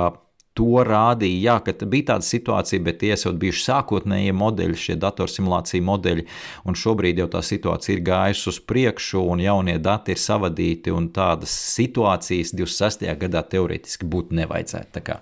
to 0.59 0.83
rādīja, 0.83 1.39
jā, 1.45 1.55
ka 1.63 1.87
bija 1.87 2.11
tāda 2.13 2.27
situācija, 2.27 2.83
bet 2.83 2.99
tie 2.99 3.13
esot 3.15 3.37
bijuši 3.39 3.63
sākotnējie 3.69 4.35
modeļi, 4.35 4.79
šie 4.79 4.97
datorsimulācija 4.99 5.85
modeļi, 5.87 6.25
un 6.67 6.77
šobrīd 6.77 7.21
jau 7.21 7.29
tā 7.31 7.41
situācija 7.45 7.95
ir 7.95 8.03
gājusi 8.09 8.49
uz 8.51 8.59
priekšu, 8.67 9.23
un 9.31 9.43
jaunie 9.43 9.77
dati 9.79 10.15
ir 10.15 10.19
savadīti, 10.19 10.91
un 10.91 11.07
tādas 11.15 11.53
situācijas 11.77 12.51
26. 12.57 13.07
gadā 13.23 13.45
teorētiski 13.53 14.09
būt 14.09 14.35
nevajadzētu. 14.41 15.19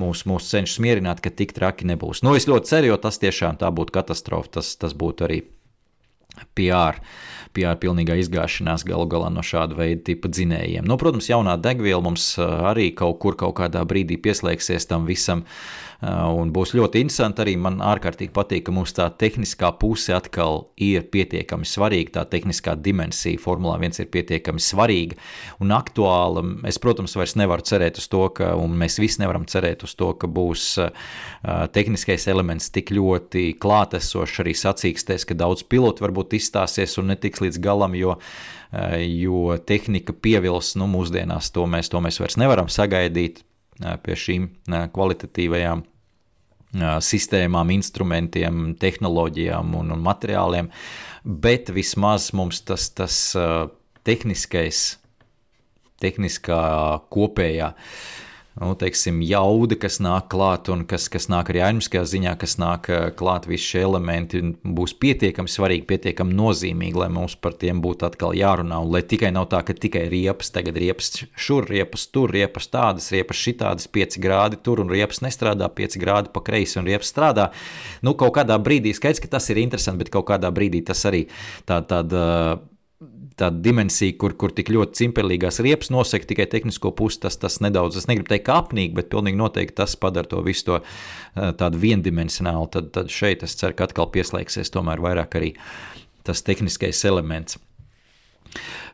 Mūs, 0.00 0.24
mūs 0.26 0.48
cenšas 0.50 0.80
mierināt, 0.82 1.20
ka 1.22 1.30
tik 1.30 1.52
traki 1.54 1.86
nebūs. 1.86 2.24
Nu, 2.26 2.32
es 2.34 2.48
ļoti 2.50 2.72
ceru, 2.72 2.94
jo 2.94 2.96
tas 3.04 3.20
tiešām 3.22 3.60
tā 3.60 3.68
būtu 3.74 3.94
katastrofa, 3.94 4.56
tas, 4.58 4.72
tas 4.80 4.96
būtu 4.96 5.28
arī 5.28 5.42
PR. 6.56 6.98
PR 7.54 7.78
pilnīgā 7.80 8.16
izgāšanās 8.20 8.84
galu 8.88 9.06
galā 9.10 9.30
no 9.32 9.44
šāda 9.46 9.78
veida 9.78 10.02
tipa 10.10 10.30
dzinējiem. 10.32 10.86
Nu, 10.88 10.98
protams, 11.00 11.30
jaunā 11.30 11.56
degviela 11.62 12.02
mums 12.04 12.34
arī 12.42 12.90
kaut 12.96 13.20
kur 13.22 13.38
kaut 13.38 13.56
kādā 13.60 13.84
brīdī 13.88 14.18
pieslēgsies 14.20 14.90
tam 14.90 15.06
visam. 15.08 15.44
Un 16.04 16.50
būs 16.52 16.74
ļoti 16.76 17.00
interesanti 17.00 17.40
arī. 17.44 17.54
Man 17.60 17.78
ārkārtīgi 17.84 18.32
patīk, 18.34 18.64
ka 18.66 18.72
mums 18.74 18.92
tā 18.96 19.06
tehniskā 19.20 19.70
puse 19.80 20.12
atkal 20.12 20.66
ir 20.82 21.06
pietiekami 21.08 21.64
svarīga. 21.68 22.18
Tā 22.18 22.24
tehniskā 22.34 22.74
dimensija 22.76 23.40
Formulā 23.40 23.78
1 23.78 24.02
ir 24.02 24.10
pietiekami 24.12 24.60
svarīga 24.60 25.16
un 25.64 25.72
aktuāla. 25.72 26.42
Es, 26.68 26.80
protams, 26.82 27.14
vairs 27.16 27.36
nevaru 27.40 27.64
cerēt 27.64 28.02
uz 28.02 28.08
to, 28.12 28.26
ka, 28.36 28.50
un 28.60 28.74
mēs 28.80 28.98
visi 29.00 29.22
nevaram 29.22 29.46
cerēt 29.48 29.86
uz 29.86 29.94
to, 29.96 30.10
ka 30.18 30.28
būs 30.28 30.66
tehniskais 31.72 32.28
elements 32.32 32.68
tik 32.74 32.92
ļoti 32.92 33.46
klātesošs 33.62 34.42
arī 34.44 34.56
sacīkstēs, 34.60 35.24
ka 35.30 35.38
daudz 35.40 35.64
pilotu 35.64 36.04
varbūt 36.04 36.36
izstāsies 36.36 36.98
un 37.00 37.14
netiks 37.14 37.40
līdz 37.46 37.62
galam, 37.64 37.96
jo, 37.96 38.18
jo 39.06 39.56
tehnika 39.64 40.12
pievils 40.12 40.74
nu, 40.76 40.90
mūsdienās. 40.90 41.54
To 41.56 41.64
mēs, 41.70 41.88
to 41.94 42.04
mēs 42.04 42.20
vairs 42.20 42.36
nevaram 42.40 42.68
sagaidīt 42.68 43.40
pie 44.04 44.20
šīm 44.26 44.52
kvalitatīvajām 44.92 45.86
sistēmām, 46.74 47.70
instrumentiem, 47.74 48.74
tehnoloģijām 48.80 49.76
un, 49.78 49.94
un 49.94 50.04
materiāliem, 50.04 50.70
bet 51.24 51.70
vismaz 51.74 52.32
mums 52.36 52.60
tas, 52.66 52.90
tas 52.96 53.20
tehniskais, 54.04 54.82
tehniskā 56.02 56.60
kopējā 57.14 57.70
uh, 57.72 58.23
nu, 58.60 58.70
teiksim, 58.78 59.18
jauda, 59.26 59.74
kas 59.80 59.96
nāk 60.02 60.28
klāt 60.30 60.68
un 60.70 60.84
kas, 60.86 61.08
kas 61.10 61.26
nāk 61.32 61.50
arī 61.50 61.62
aizmiskajā 61.66 62.04
ziņā, 62.12 62.34
kas 62.38 62.54
nāk 62.62 62.88
eh, 62.92 63.06
klāt, 63.18 63.48
visi 63.50 63.72
šie 63.72 63.82
elementi 63.88 64.42
būs 64.62 64.94
pietiekami 65.02 65.50
svarīgi, 65.50 65.86
pietiekami 65.90 66.36
nozīmīgi, 66.38 67.00
lai 67.02 67.08
mums 67.14 67.34
par 67.34 67.56
tiem 67.58 67.82
būtu 67.84 68.06
atkal 68.06 68.36
jārunā. 68.38 68.78
Un 68.84 68.92
lai 68.94 69.02
tikai 69.10 69.32
nav 69.34 69.48
tā, 69.50 69.64
ka 69.66 69.74
tikai 69.74 70.04
riepas, 70.12 70.52
tagad 70.54 70.78
riepas 70.78 71.10
šur, 71.34 71.66
riepas 71.70 72.06
tur, 72.14 72.30
riepas 72.34 72.70
tādas, 72.70 73.10
riepas 73.14 73.40
šitādas, 73.42 73.88
5 73.90 74.20
grādi 74.22 74.60
tur 74.62 74.84
un 74.84 74.92
riepas 74.92 75.24
nestrādā, 75.24 75.70
5 75.74 75.98
grādi 76.02 76.30
pa 76.34 76.44
kreisi 76.46 76.78
un 76.78 76.86
riepas 76.86 77.10
strādā. 77.10 77.48
Nu, 78.06 78.14
kaut 78.18 78.36
kādā 78.38 78.60
brīdī 78.62 78.94
skaidrs, 78.94 79.24
ka 79.24 79.34
tas 79.34 79.50
ir 79.50 79.62
interesanti, 79.64 80.04
bet 80.04 80.14
kaut 80.14 80.28
kādā 80.30 80.52
brīdī 80.54 80.84
tas 80.86 81.02
arī 81.10 81.24
tā, 81.66 81.82
tāda 81.82 82.22
tāda 83.38 83.58
dimensija, 83.64 84.14
kur, 84.18 84.34
kur 84.38 84.52
tik 84.54 84.70
ļoti 84.74 85.00
cimperīgās 85.00 85.60
riepas 85.64 85.90
nosaka 85.90 86.28
tikai 86.30 86.46
tehnisko 86.50 86.92
pusi, 86.96 87.20
tas, 87.24 87.38
tas 87.40 87.58
nedaudz, 87.64 87.98
es 87.98 88.08
negribu 88.10 88.30
teikt, 88.30 88.50
apnīgi, 88.54 88.94
bet 88.96 89.10
pilnīgi 89.12 89.40
noteikti 89.40 89.78
tas 89.82 89.96
padara 90.00 90.30
to 90.30 90.42
visu 90.46 90.68
to 90.68 90.80
eh, 90.80 91.50
tādu 91.58 91.80
viendimensionālu. 91.82 92.70
Tad, 92.74 92.92
tad 92.94 93.12
šeit 93.12 93.42
es 93.46 93.56
ceru, 93.58 93.76
ka 93.78 93.88
atkal 93.88 94.10
pieslēgsies 94.14 94.72
tomēr 94.74 95.02
vairāk 95.04 95.38
arī 95.40 95.54
tas 96.24 96.44
tehniskais 96.46 97.02
elements. 97.08 97.58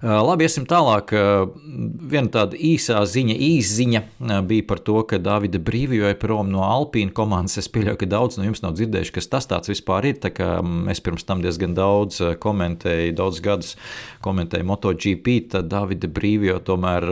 Labi, 0.00 0.46
iesim 0.48 0.64
tālāk. 0.64 1.12
Viena 1.12 2.30
tāda 2.32 2.56
īsā 2.56 3.02
ziņa, 3.04 3.34
īsziņa 3.36 4.00
bija 4.48 4.64
par 4.68 4.80
to, 4.80 4.96
ka 5.04 5.18
Davida 5.20 5.60
brīvījoja 5.60 6.16
prom 6.22 6.48
no 6.48 6.62
Alpīna 6.64 7.12
komandas. 7.12 7.58
Es 7.60 7.68
pieļauju, 7.68 7.98
ka 8.00 8.08
daudz 8.08 8.38
no 8.40 8.46
jums 8.46 8.64
nav 8.64 8.78
dzirdējuši, 8.78 9.14
kas 9.18 9.28
tas 9.28 9.50
tāds 9.50 9.68
vispār 9.68 10.08
ir. 10.08 10.16
Tā 10.22 10.32
es 10.92 11.04
pirms 11.04 11.28
tam 11.28 11.44
diezgan 11.44 11.76
daudz 11.76 12.22
komentēju, 12.40 13.12
daudz 13.20 13.42
gadus 13.44 13.76
komentēju 14.24 14.70
MotoGP, 14.72 15.36
tad 15.52 15.68
Davida 15.68 16.08
brīvījo 16.08 16.58
tomēr 16.64 17.10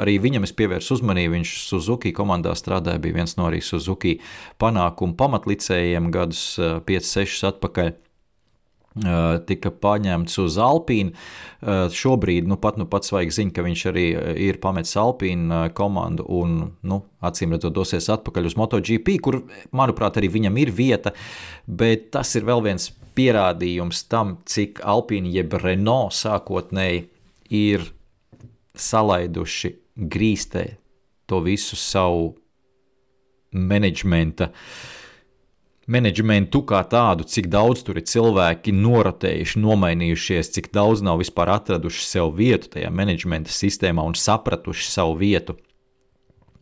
arī 0.00 0.16
viņam 0.24 0.48
es 0.48 0.56
pievērsu 0.56 0.96
uzmanību. 0.96 1.36
Viņš 1.36 1.56
Suzuki 1.68 2.16
komandā 2.16 2.56
strādāja, 2.56 3.02
bija 3.04 3.20
viens 3.20 3.36
no 3.36 3.50
arī 3.52 3.60
Suzuki 3.64 4.16
panākumu 4.60 5.18
pamatlicējiem 5.20 6.08
gadus 6.14 6.54
5-6 6.58 7.50
atpakaļ. 7.52 7.98
Tika 9.46 9.70
paņemts 9.70 10.38
uz 10.42 10.56
Alpīnu. 10.58 11.12
Šobrīd, 11.94 12.48
nu 12.50 12.56
pat, 12.58 12.78
nu 12.80 12.88
pats 12.90 13.12
vajag 13.14 13.30
ziņu, 13.36 13.52
ka 13.54 13.62
viņš 13.62 13.84
arī 13.90 14.06
ir 14.48 14.58
pametis 14.62 14.96
Alpīnu 14.98 15.70
komandu 15.78 16.26
un, 16.26 16.56
nu, 16.82 17.00
acīm 17.22 17.54
redzot, 17.54 17.74
dosies 17.76 18.10
atpakaļ 18.10 18.50
uz 18.50 18.56
MotoGP, 18.58 19.14
kur, 19.22 19.42
manuprāt, 19.76 20.18
arī 20.18 20.32
viņam 20.34 20.58
ir 20.58 20.74
vieta, 20.74 21.14
bet 21.66 22.10
tas 22.16 22.34
ir 22.34 22.48
vēl 22.48 22.64
viens 22.66 22.90
pierādījums 23.14 24.04
tam, 24.10 24.38
cik 24.44 24.82
Alpīna 24.82 25.30
jeb 25.38 25.54
Renault 25.62 26.16
sākotnēji 26.16 27.06
ir 27.54 27.90
salaiduši 28.74 29.76
grīstē 30.10 30.66
to 31.30 31.38
visu 31.44 31.76
savu 31.78 32.32
menedžmenta 33.50 34.50
uh, 34.50 34.99
menedžmentu 35.90 36.62
kā 36.68 36.80
tādu, 36.88 37.26
cik 37.26 37.48
daudz 37.50 37.82
tur 37.86 37.98
ir 38.00 38.06
cilvēki 38.08 38.74
norotējuši, 38.76 39.60
nomainījušies, 39.64 40.52
cik 40.54 40.70
daudz 40.74 41.02
nav 41.06 41.20
vispār 41.22 41.52
atraduši 41.56 42.06
sev 42.06 42.32
vietu 42.38 42.70
tajā 42.76 42.92
menedžmenta 42.94 43.52
sistēmā 43.54 44.04
un 44.06 44.16
sapratuši 44.18 44.88
savu 44.90 45.18
vietu, 45.20 45.58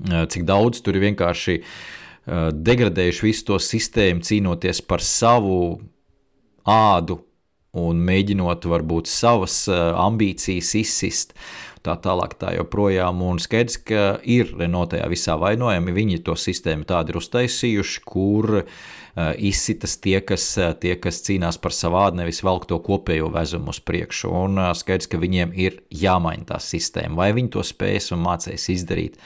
cik 0.00 0.48
daudz 0.48 0.82
tur 0.84 0.96
ir 0.96 1.08
vienkārši 1.10 1.60
degradējuši 2.68 3.24
visu 3.24 3.48
to 3.52 3.62
sistēmu, 3.62 4.24
cīnoties 4.24 4.82
par 4.84 5.04
savu 5.04 5.78
ādu 6.68 7.22
un 7.78 8.00
mēģinot 8.04 8.64
varbūt 8.68 9.08
savas 9.10 9.64
ambīcijas 9.68 10.74
izsist. 10.80 11.34
Tā 11.84 11.94
tālāk, 12.02 12.34
tā 12.40 12.50
joprojām. 12.56 13.20
Un 13.22 13.38
skaidrs, 13.40 13.76
ka 13.86 14.06
ir 14.26 14.50
Renault 14.58 14.90
tajā 14.92 15.06
visā 15.08 15.36
vainojami. 15.38 15.94
Viņi 15.94 16.18
to 16.26 16.34
sistēmu 16.36 16.84
tādu 16.88 17.14
ir 17.14 17.20
uztaisījuši, 17.20 18.02
kur 18.04 18.56
uh, 18.58 18.80
izsitas 19.38 19.96
tie, 19.98 20.20
kas, 20.20 20.44
eh, 20.58 20.74
tie, 20.78 20.94
kas 21.00 21.22
cīnās 21.26 21.58
par 21.60 21.74
savādu, 21.74 22.20
nevis 22.20 22.42
velk 22.44 22.68
to 22.70 22.78
kopējo 22.78 23.32
vezumu 23.34 23.72
uz 23.74 23.80
priekšu. 23.80 24.30
Un 24.44 24.58
eh, 24.58 24.74
skaidrs, 24.74 25.08
ka 25.10 25.18
viņiem 25.18 25.54
ir 25.58 25.80
jāmaina 25.90 26.46
tā 26.52 26.60
sistēma. 26.62 27.16
Vai 27.16 27.32
viņi 27.32 27.50
to 27.56 27.64
spēs 27.66 28.12
un 28.14 28.22
mācīs 28.26 28.68
izdarīt? 28.74 29.18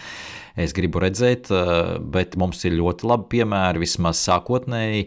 Es 0.57 0.75
gribu 0.77 1.01
redzēt, 1.01 1.49
bet 2.13 2.35
mums 2.37 2.59
ir 2.69 2.75
ļoti 2.77 3.07
labi 3.09 3.25
piemēri, 3.39 3.81
vismaz 3.81 4.19
sākotnēji. 4.21 5.07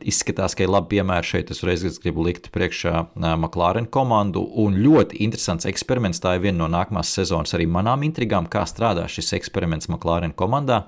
Izskatās, 0.00 0.54
ka 0.56 0.64
ir 0.64 0.72
labi 0.72 0.94
piemēri 0.94 1.28
šeit. 1.28 1.52
Es 1.52 1.60
reiz 1.60 1.84
gribu 2.00 2.24
likt 2.24 2.48
priekšā 2.54 2.94
McLaren 3.34 3.84
komandu. 3.84 4.46
Un 4.64 4.80
ļoti 4.80 5.20
interesants 5.26 5.68
eksperiments. 5.68 6.24
Tā 6.24 6.38
ir 6.38 6.46
viena 6.46 6.62
no 6.62 6.70
nākamās 6.72 7.12
sezonas 7.12 7.52
arī 7.52 7.68
manām 7.68 8.00
intrigām, 8.08 8.48
kā 8.48 8.64
strādā 8.64 9.04
šis 9.12 9.34
eksperiments 9.36 9.92
McLaren 9.92 10.32
komandā. 10.32 10.86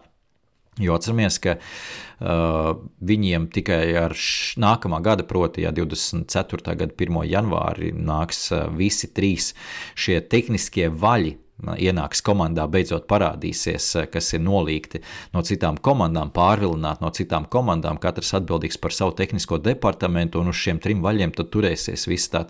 Jo 0.83 0.97
atceramies, 0.99 1.39
ka 1.39 1.55
uh, 1.55 2.73
viņiem 3.07 3.47
tikai 3.55 3.95
ar 4.01 4.17
š, 4.17 4.57
nākamā 4.59 4.99
gada, 5.05 5.27
proti, 5.27 5.63
ja 5.63 5.71
24. 5.75 6.75
gada 6.75 6.91
1. 6.91 7.21
janvāri 7.31 7.93
nāks 7.95 8.49
uh, 8.51 8.67
visi 8.75 9.13
trīs 9.15 9.53
šie 9.95 10.19
tehniskie 10.27 10.91
vaļi 10.91 11.37
ienāks 11.63 12.23
komandā, 12.25 12.67
beidzot 12.71 13.07
parādīsies, 13.09 13.87
eh, 14.01 14.07
kas 14.11 14.33
ir 14.35 14.41
nolīgti 14.41 15.01
no 15.33 15.43
citām 15.43 15.79
komandām, 15.79 16.33
pārvilināti 16.35 17.03
no 17.03 17.11
citām 17.11 17.47
komandām, 17.47 18.01
katrs 18.01 18.35
atbildīgs 18.35 18.81
par 18.81 18.91
savu 18.93 19.13
tehnisko 19.13 19.59
departamentu, 19.63 20.41
un 20.41 20.49
uz 20.49 20.57
šiem 20.57 20.81
trim 20.81 21.03
vaļiem 21.03 21.33
turēsies 21.33 22.09
visa 22.09 22.31
tā 22.31 22.45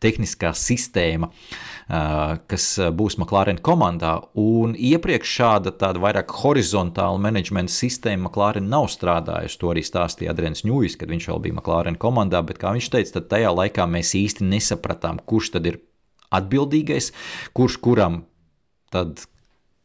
tehniskā 0.00 0.52
sistēma, 0.52 1.30
eh, 1.30 1.69
kas 1.90 2.64
būs 2.94 3.16
McLaren 3.18 3.58
komandā. 3.66 4.12
Un 4.38 4.76
iepriekš 4.78 5.32
šāda 5.40 5.72
tāda 5.74 6.02
vairāk 6.02 6.30
horizontāla 6.42 7.18
menedžmenta 7.18 7.72
sistēma 7.74 8.28
McLaren 8.28 8.68
nav 8.70 8.86
strādājusi. 8.92 9.58
To 9.58 9.72
arī 9.72 9.82
stāstīja 9.86 10.30
Adrians 10.30 10.62
Ņūjs, 10.66 10.96
kad 11.00 11.10
viņš 11.10 11.26
vēl 11.32 11.42
bija 11.46 11.58
McLaren 11.58 11.98
komandā, 11.98 12.44
bet 12.46 12.62
kā 12.62 12.74
viņš 12.76 12.92
teica, 12.94 13.16
tad 13.18 13.28
tajā 13.34 13.50
laikā 13.56 13.88
mēs 13.90 14.14
īsti 14.14 14.46
nesapratām, 14.52 15.18
kurš 15.26 15.56
tad 15.56 15.66
ir 15.66 15.80
atbildīgais, 16.30 17.10
kurš 17.58 17.80
kuram 17.82 18.22
tad 18.94 19.26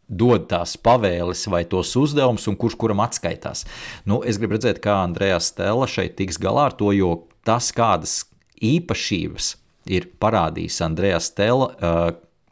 dod 0.05 0.45
tās 0.51 0.77
pavēles 0.77 1.47
vai 1.49 1.63
tos 1.65 1.95
uzdevumus, 1.97 2.45
un 2.45 2.57
kurš 2.61 2.77
kuram 2.77 3.01
atskaitās. 3.01 3.65
Nu, 4.05 4.21
es 4.21 4.37
gribu 4.37 4.59
redzēt, 4.59 4.77
kā 4.83 5.01
Andrejs 5.01 5.49
Stela 5.55 5.89
šeit 5.89 6.19
tiks 6.19 6.37
galā 6.37 6.69
ar 6.69 6.77
to, 6.77 6.93
jo 6.93 7.15
tas, 7.45 7.73
kādas 7.73 8.27
īpašības 8.61 9.55
ir 9.91 10.09
parādījis 10.21 10.81
Andrejs 10.85 11.31
Stela, 11.31 11.69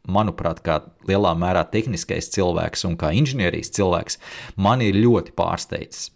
manuprāt, 0.04 0.60
kā 0.66 0.82
lielā 1.08 1.32
mērā 1.40 1.64
tehniskais 1.72 2.28
cilvēks 2.34 2.84
un 2.90 2.98
kā 3.00 3.14
inženierijas 3.16 3.72
cilvēks, 3.76 4.20
man 4.60 4.84
ir 4.84 5.00
ļoti 5.00 5.32
pārsteidzis. 5.38 6.10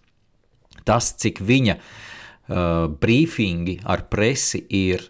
Tas, 0.88 1.14
cik 1.20 1.40
viņa 1.44 1.76
uh, 1.78 2.88
brīfingi 2.92 3.80
ar 3.88 4.06
presi 4.12 4.62
ir 4.76 5.04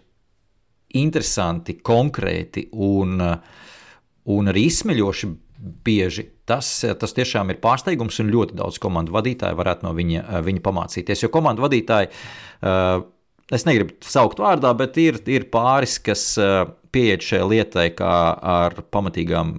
interesanti, 0.98 1.76
konkrēti 1.84 2.68
un 2.72 3.18
uh, 3.22 3.66
un 4.28 4.50
arī 4.50 4.66
izsmeļoši 4.68 5.30
bieži. 5.84 6.26
Tas, 6.48 6.68
tas 7.00 7.14
tiešām 7.16 7.52
ir 7.52 7.60
pārsteigums, 7.62 8.20
un 8.22 8.32
ļoti 8.32 8.56
daudz 8.58 8.78
komandu 8.82 9.14
vadītāju 9.16 9.58
varētu 9.58 9.86
no 9.86 9.94
viņa, 9.96 10.42
viņa 10.46 10.64
pamācīties. 10.64 11.24
Jo 11.24 11.32
komandu 11.34 11.64
vadītāji, 11.66 12.08
eh, 12.08 13.00
es 13.54 13.64
negribu 13.68 13.96
saukt 14.04 14.40
vārdā, 14.42 14.72
bet 14.76 14.98
ir, 15.00 15.20
ir 15.30 15.48
pāris, 15.52 15.98
kas 16.02 16.22
eh, 16.40 16.62
pieiet 16.94 17.24
šai 17.24 17.42
lietai 17.48 17.88
kā, 17.96 18.14
pamatīgām, 18.94 19.52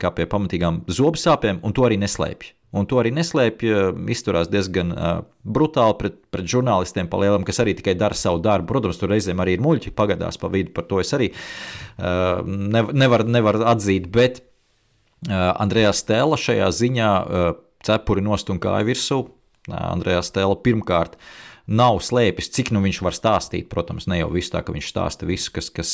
kā 0.00 0.10
pie 0.16 0.26
pamatīgām 0.30 0.82
zobu 0.90 1.20
sāpēm, 1.20 1.62
un 1.62 1.74
to 1.76 1.86
arī 1.86 2.00
neslēpj. 2.02 2.56
Un 2.72 2.86
to 2.88 2.96
arī 3.02 3.10
neslēpj, 3.12 3.68
izturās 4.14 4.48
diezgan 4.48 4.94
uh, 4.94 5.08
brutāli 5.44 5.92
pret, 6.00 6.14
pret 6.32 6.46
žurnālistiem, 6.48 7.10
palielam, 7.12 7.44
kas 7.44 7.60
arī 7.60 7.74
tikai 7.76 7.92
dara 8.00 8.16
savu 8.16 8.40
darbu. 8.40 8.70
Protams, 8.70 8.96
tur 8.96 9.12
reizēm 9.12 9.42
arī 9.44 9.58
ir 9.58 9.64
muļķi 9.64 9.92
pagadās 9.92 10.40
pa 10.40 10.48
vidu, 10.52 10.72
par 10.72 10.86
to 10.88 11.02
es 11.02 11.12
arī 11.12 11.28
uh, 11.34 12.40
nevaru 12.96 13.28
nevar 13.28 13.60
atzīt. 13.74 14.08
Bet 14.14 14.40
uh, 14.40 15.52
Andrejā 15.52 15.92
Stēla 15.92 16.40
šajā 16.40 16.72
ziņā 16.78 17.12
uh, 17.20 17.46
cepuri 17.84 18.24
nostumkāja 18.24 18.88
virsū. 18.88 19.20
Uh, 19.68 19.76
Andrejā 19.92 20.24
Stēla 20.24 20.56
pirmkārt 20.64 21.20
uh, 21.20 21.51
nav 21.66 22.00
slēpis, 22.02 22.50
cik 22.54 22.72
nu 22.74 22.82
viņš 22.84 23.00
var 23.04 23.16
stāstīt. 23.16 23.68
Protams, 23.72 24.08
ne 24.10 24.20
jau 24.20 24.30
visu 24.32 24.52
tā, 24.54 24.62
ka 24.64 24.74
viņš 24.74 24.88
stāsta 24.92 25.28
visu, 25.28 25.52
kas, 25.54 25.70
kas 25.74 25.92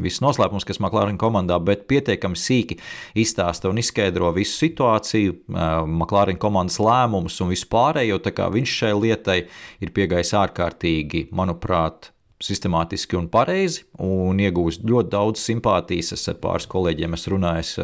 viss 0.00 0.22
noslēpums, 0.24 0.66
kas 0.68 0.80
McLaren 0.82 1.18
komandā, 1.20 1.58
bet 1.62 1.86
pietiekami 1.90 2.38
sīki 2.38 2.78
izstāsta 3.18 3.70
un 3.70 3.80
izskaidro 3.82 4.32
visu 4.36 4.56
situāciju, 4.64 5.36
McLaren 5.50 6.40
komandas 6.40 6.80
lēmumus 6.82 7.40
un 7.44 7.52
visu 7.52 7.68
pārējo. 7.72 8.20
Tā 8.24 8.34
kā 8.36 8.48
viņš 8.52 8.78
šai 8.82 8.94
lietai 8.98 9.42
ir 9.80 9.94
piegājis 9.96 10.34
ārkārtīgi, 10.40 11.28
manuprāt, 11.36 12.12
sistemātiski 12.40 13.18
un 13.18 13.28
pareizi, 13.32 13.84
un 14.00 14.40
iegūst 14.40 14.84
ļoti 14.88 15.12
daudz 15.12 15.42
simpātijas. 15.44 16.14
Es 16.16 16.26
ar 16.32 16.38
pāris 16.40 16.68
kolēģiem 16.70 17.16
esmu 17.16 17.34
runājis 17.36 17.74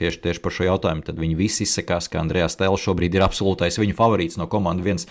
tieši, 0.00 0.20
tieši 0.26 0.42
par 0.42 0.56
šo 0.56 0.68
jautājumu. 0.68 1.06
Tad 1.06 1.22
viņi 1.22 1.38
visi 1.38 1.66
izsakās, 1.66 2.10
ka 2.10 2.22
Andrejs 2.22 2.58
Stēls 2.58 2.82
šobrīd 2.82 3.14
ir 3.16 3.26
absolūtais 3.26 3.78
viņu 3.78 3.98
favorīts 3.98 4.38
no 4.40 4.48
komandas, 4.50 4.86
viens, 4.86 5.08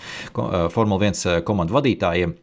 Formula 0.74 1.08
1 1.08 1.44
komandu 1.48 1.78
vadītājiem 1.78 2.36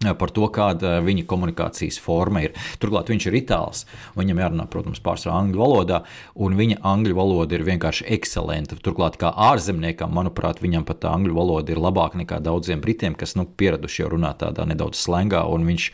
par 0.00 0.30
to, 0.32 0.46
kāda 0.48 0.94
viņa 1.04 1.26
komunikācijas 1.28 1.98
forma 2.00 2.40
ir. 2.46 2.54
Turklāt 2.80 3.10
viņš 3.12 3.26
ir 3.28 3.34
itālis, 3.42 3.82
viņam 4.16 4.38
jārunā, 4.40 4.64
protams, 4.72 5.02
pārsvarā 5.04 5.36
angļu 5.42 5.60
valodā, 5.60 5.98
un 6.40 6.56
viņa 6.56 6.78
angļu 6.88 7.18
valoda 7.18 7.58
ir 7.58 7.66
vienkārši 7.66 8.06
ekscelenta. 8.16 8.78
Turklāt, 8.80 9.18
kā 9.20 9.34
ārzemniekam, 9.50 10.14
manuprāt, 10.16 10.62
viņam 10.64 10.88
pat 10.88 11.02
tā 11.04 11.12
angļu 11.12 11.36
valoda 11.36 11.74
ir 11.74 11.82
labāka 11.84 12.16
nekā 12.22 12.40
daudziem 12.40 12.80
britiem, 12.80 13.18
kas 13.18 13.36
nu, 13.36 13.44
pieraduši 13.44 14.00
jau 14.00 14.14
runāt 14.16 14.40
tādā 14.40 14.64
nedaudz 14.70 15.04
slēgā, 15.04 15.44
un 15.52 15.68
viņš, 15.68 15.90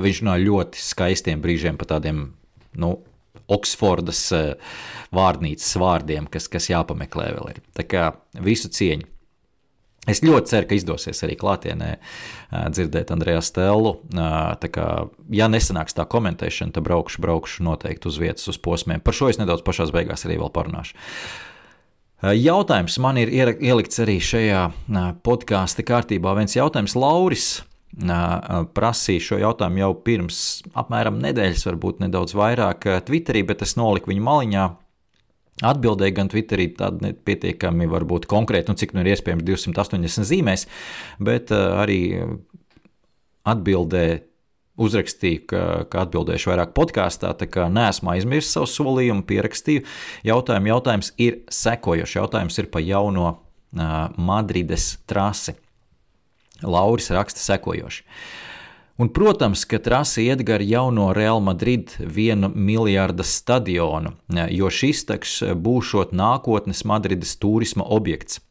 viņš 0.00 0.24
runā 0.24 0.40
ļoti 0.40 0.80
skaistiem 0.80 1.44
brīžiem 1.44 1.76
par 1.80 1.92
tādiem. 1.96 2.30
Nu, 2.80 2.96
Oksfordas 3.50 4.28
vārnīcas 5.12 5.72
vārdiem, 5.82 6.28
kas, 6.30 6.46
kas 6.48 6.70
jāpameklē 6.70 7.32
vēl 7.36 7.52
ir. 7.52 7.64
Tā 7.74 7.84
kā 7.84 8.12
visu 8.40 8.70
cieņu. 8.70 9.19
Es 10.10 10.22
ļoti 10.26 10.50
ceru, 10.50 10.66
ka 10.66 10.76
izdosies 10.76 11.22
arī 11.26 11.36
klātienē 11.40 11.90
dzirdēt 12.74 13.12
Andrejā 13.14 13.42
Stelu. 13.46 13.94
Tā 14.10 14.70
kā, 14.74 14.86
ja 15.30 15.46
nesanāks 15.50 15.94
tā 15.96 16.06
komentēšana, 16.10 16.74
tad 16.74 16.86
braukšu, 16.88 17.22
braukšu 17.22 17.66
noteikti 17.68 18.10
uz 18.10 18.18
vietas, 18.18 18.48
uz 18.50 18.58
posmiem. 18.58 19.00
Par 19.04 19.16
šo 19.16 19.30
es 19.30 19.38
nedaudz 19.38 19.62
pašā 19.66 19.86
beigās 19.94 20.26
arī 20.26 20.40
vēl 20.42 20.50
parunāšu. 20.54 20.98
Jautājums 22.20 22.98
man 23.00 23.16
ir 23.16 23.30
ielikts 23.32 24.02
arī 24.04 24.18
šajā 24.20 24.66
podkāstu 25.24 25.86
kārtībā. 25.88 26.34
Viens 26.36 26.58
jautājums 26.58 26.92
Lauris 26.98 27.46
prasīja 28.76 29.22
šo 29.24 29.38
jautājumu 29.40 29.80
jau 29.80 29.94
pirms 30.04 30.42
apmēram 30.78 31.16
nedēļas, 31.24 31.64
varbūt 31.66 32.04
nedaudz 32.04 32.36
vairāk 32.36 32.84
Twitterī, 33.08 33.42
bet 33.48 33.64
es 33.64 33.72
noliku 33.80 34.12
viņu 34.12 34.26
maliņā 34.28 34.66
Atbildēja 35.66 36.16
gan 36.16 36.30
Twitterī 36.32 36.70
tāda 36.78 37.12
pietiekami 37.26 37.88
varbūt 37.90 38.28
konkrēta, 38.30 38.72
nu 38.72 38.80
cik 38.80 38.94
nu 38.96 39.04
ir 39.04 39.12
iespējams 39.12 39.44
280 39.44 40.28
zīmēs, 40.30 40.66
bet 41.20 41.52
uh, 41.52 41.82
arī 41.82 42.00
atbildē 43.48 44.04
uzrakstīju, 44.80 45.44
ka, 45.50 45.62
ka 45.92 46.04
atbildēšu 46.06 46.52
vairāk 46.52 46.74
podkāstā, 46.76 47.32
tā 47.36 47.48
kā 47.50 47.68
neesmu 47.72 48.14
aizmirsis 48.14 48.54
savu 48.56 48.68
solījumu, 48.70 49.26
pierakstīju. 49.28 49.84
Jautājumu, 50.26 50.70
jautājums 50.72 51.12
ir 51.20 51.42
sekojošs. 51.52 52.16
Jautājums 52.16 52.60
ir 52.62 52.70
par 52.72 52.84
jauno 52.84 53.26
uh, 53.30 53.98
Madrides 54.16 54.94
trasi. 55.10 55.56
Lauris 56.60 57.10
raksta 57.12 57.42
sekojoši. 57.44 58.04
Un, 59.00 59.08
protams, 59.08 59.62
ka 59.64 59.78
trase 59.80 60.20
iet 60.26 60.42
gar 60.44 60.60
jauno 60.60 61.06
Real 61.16 61.40
Madrid 61.40 61.94
vienu 61.98 62.50
miljarda 62.52 63.24
stadionu, 63.24 64.12
jo 64.52 64.68
šis 64.68 65.06
taks 65.08 65.38
būšot 65.56 66.12
nākotnes 66.12 66.84
Madrides 66.84 67.32
turisma 67.40 67.86
objekts. 67.96 68.42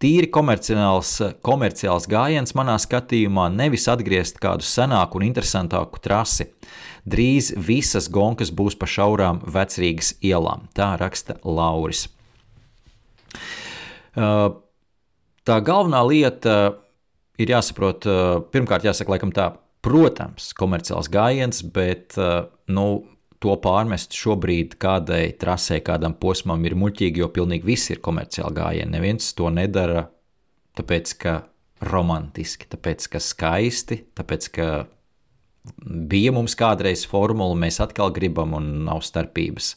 Tīri 0.00 0.30
komerciāls, 0.34 1.12
komerciāls 1.46 2.08
gājiens 2.10 2.56
manā 2.58 2.74
skatījumā 2.82 3.46
nevis 3.54 3.86
atgriezt 3.92 4.42
kādu 4.42 4.66
senāku 4.66 5.20
un 5.20 5.28
interesantāku 5.28 6.02
trasi. 6.02 6.48
Drīz 7.06 7.52
visas 7.54 8.10
gonkas 8.10 8.50
būs 8.50 8.74
pa 8.80 8.90
šaurām 8.90 9.44
vecrīgas 9.46 10.16
ielām, 10.26 10.66
tā 10.74 10.96
raksta 10.98 11.38
Lauris. 11.46 12.08
Tā 14.10 15.62
galvenā 15.70 16.02
lieta 16.08 16.56
ir 17.40 17.54
jāsaprot, 17.54 18.06
pirmkārt, 18.52 18.86
jāsaka, 18.88 19.16
laikam 19.16 19.32
tā, 19.34 19.48
protams, 19.84 20.50
komerciāls 20.56 21.08
gājiens, 21.12 21.62
bet 21.74 22.18
nu, 22.70 22.86
to 23.40 23.56
pārmest 23.64 24.12
šobrīd 24.16 24.76
kādai 24.80 25.32
trasē, 25.40 25.80
kādam 25.84 26.12
posmam 26.20 26.60
ir 26.68 26.76
muļķīgi, 26.76 27.22
jo 27.22 27.30
pilnīgi 27.32 27.64
viss 27.64 27.92
ir 27.92 28.02
komerciāli 28.04 28.58
gājieni. 28.58 28.92
Neviens 28.92 29.32
to 29.36 29.48
nedara 29.54 30.10
tāpēc, 30.76 31.14
ka 31.22 31.36
romantiski, 31.88 32.68
tāpēc, 32.68 33.08
ka 33.14 33.22
skaisti, 33.24 34.02
tāpēc, 34.20 34.50
ka 34.52 34.66
bija 35.80 36.34
mums 36.36 36.52
kādreiz 36.60 37.06
formula, 37.08 37.56
mēs 37.56 37.80
atkal 37.80 38.12
gribam 38.16 38.52
un 38.58 38.68
nav 38.84 39.00
starpības, 39.04 39.72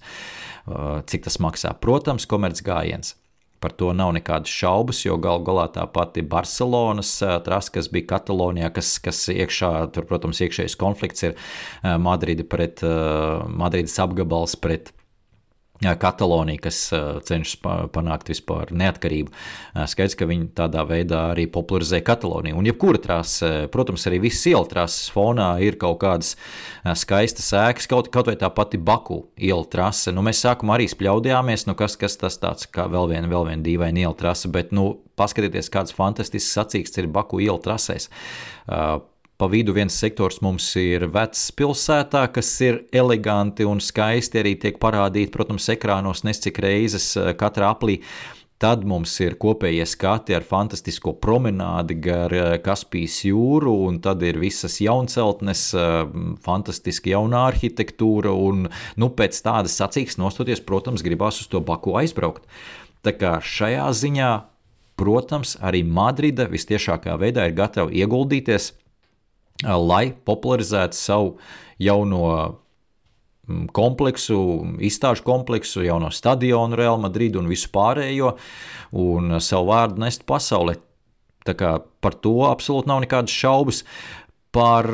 cik 1.08 1.24
tas 1.30 1.40
maksā. 1.44 1.72
Protams, 1.80 2.28
komerciāls 2.28 2.68
gājiens. 2.68 3.16
Par 3.64 3.76
to 3.80 3.94
nav 3.96 4.12
nekādas 4.18 4.52
šaubas, 4.52 5.04
jo 5.06 5.16
galu 5.24 5.46
galā 5.48 5.70
tā 5.72 5.86
pati 5.88 6.24
Barcelonas 6.28 7.16
trasa, 7.46 7.72
kas 7.78 7.88
bija 7.94 8.10
Katalonijā, 8.14 8.74
kas, 8.76 8.98
kas 9.04 9.24
iekšā, 9.32 9.72
tur, 9.96 10.08
protams, 10.10 10.42
iekšējais 10.44 10.76
konflikts 10.80 11.30
ir 11.30 11.38
Madridi 12.04 12.44
pret 12.44 12.84
Madrides 12.84 13.96
apgabals 14.04 14.58
pret 14.60 14.92
Katalonija, 16.00 16.62
kas 16.64 16.80
cenšas 17.28 17.60
panākt 17.94 18.32
vispār 18.32 18.72
neatkarību. 18.74 19.34
Skaidrs, 19.90 20.16
ka 20.20 20.28
viņi 20.30 20.50
tādā 20.58 20.86
veidā 20.88 21.26
arī 21.34 21.46
popularizē 21.52 22.02
Kataloniju. 22.06 22.58
Un 22.60 22.70
jebkura 22.70 23.02
trase, 23.04 23.52
protams, 23.74 24.08
arī 24.10 24.22
visas 24.28 24.48
ielu 24.54 24.68
trases 24.70 25.12
fonā 25.14 25.52
ir 25.64 25.78
kaut 25.82 26.00
kādas 26.04 26.34
skaistas 27.00 27.52
ēkas, 27.60 27.90
kaut, 27.92 28.12
kaut 28.14 28.32
vai 28.32 28.38
tā 28.40 28.50
pati 28.54 28.80
Baku 28.82 29.24
ielu 29.38 29.68
trase. 29.72 30.14
Nu, 30.16 30.26
mēs 30.26 30.44
sākumā 30.46 30.78
arī 30.78 30.90
spļaudījāmies, 30.92 31.68
nu 31.70 31.78
kas, 31.80 31.98
kas 32.00 32.20
tas 32.22 32.40
tāds 32.42 32.70
kā 32.72 32.88
vēl 32.92 33.12
viena, 33.14 33.32
vēl 33.32 33.50
viena 33.52 33.66
dīvaina 33.66 34.06
ielu 34.08 34.20
trase, 34.20 34.52
bet, 34.54 34.74
nu, 34.76 34.94
paskatieties, 35.20 35.72
kāds 35.74 35.96
fantastisks 35.96 36.54
sacīks 36.58 36.98
ir 37.02 37.12
Baku 37.14 37.44
ielu 37.44 37.60
trasēs. 37.64 38.10
Uh, 38.64 39.02
Pa 39.38 39.48
vidu 39.50 39.74
viens 39.74 39.96
sektors 39.98 40.38
mums 40.46 40.68
ir 40.78 41.08
vecs 41.10 41.48
pilsētā, 41.58 42.28
kas 42.36 42.52
ir 42.62 42.84
eleganti 42.94 43.66
un 43.66 43.82
skaisti 43.82 44.40
arī 44.44 44.54
tiek 44.62 44.78
parādīti, 44.82 45.34
protams, 45.34 45.72
ekrānos 45.74 46.22
nescik 46.28 46.62
reizes 46.62 47.16
eh, 47.18 47.34
katrā 47.38 47.72
aplī. 47.74 47.98
Tad 48.62 48.86
mums 48.88 49.12
ir 49.20 49.34
kopējie 49.42 49.84
skati 49.90 50.36
ar 50.38 50.46
fantastisko 50.48 51.16
promenādi 51.20 51.98
gar 52.06 52.36
eh, 52.38 52.54
Kaspijas 52.64 53.18
jūru, 53.26 53.74
un 53.90 53.98
tad 54.06 54.22
ir 54.24 54.38
visas 54.40 54.78
jaunceltnes, 54.86 55.66
eh, 55.82 55.98
fantastiska 56.46 57.16
jaunā 57.16 57.48
arhitektūra, 57.50 58.32
un 58.38 58.70
nu, 58.70 59.12
pēc 59.18 59.42
tādas 59.44 59.80
sacīks 59.82 60.22
nostoties, 60.22 60.62
protams, 60.62 61.02
gribās 61.02 61.42
uz 61.42 61.50
to 61.50 61.64
Baku 61.66 61.98
aizbraukt. 62.04 62.46
Tā 63.04 63.18
kā 63.18 63.34
šajā 63.42 63.90
ziņā, 63.98 64.30
protams, 65.02 65.58
arī 65.58 65.82
Madrida 65.84 66.46
vistiešākā 66.54 67.18
veidā 67.18 67.50
ir 67.50 67.58
gatava 67.58 67.90
ieguldīties 67.90 68.76
lai 69.62 70.14
popularizētu 70.26 70.98
savu 70.98 71.36
jauno 71.82 72.24
mm, 73.48 73.68
kompleksu, 73.76 74.40
izstāžu 74.84 75.26
kompleksu, 75.28 75.84
jauno 75.86 76.12
stadionu 76.12 76.80
Real 76.80 77.00
Madrid 77.02 77.38
un 77.40 77.50
visu 77.52 77.70
pārējo, 77.74 78.36
un 78.98 79.40
savu 79.44 79.72
vārdu 79.72 80.04
nest 80.04 80.26
pasaulē. 80.30 80.78
Tā 81.44 81.56
kā 81.60 81.76
par 82.02 82.16
to 82.24 82.48
absolūti 82.48 82.88
nav 82.88 83.04
nekādas 83.04 83.36
šaubas. 83.36 83.84
Par 84.54 84.88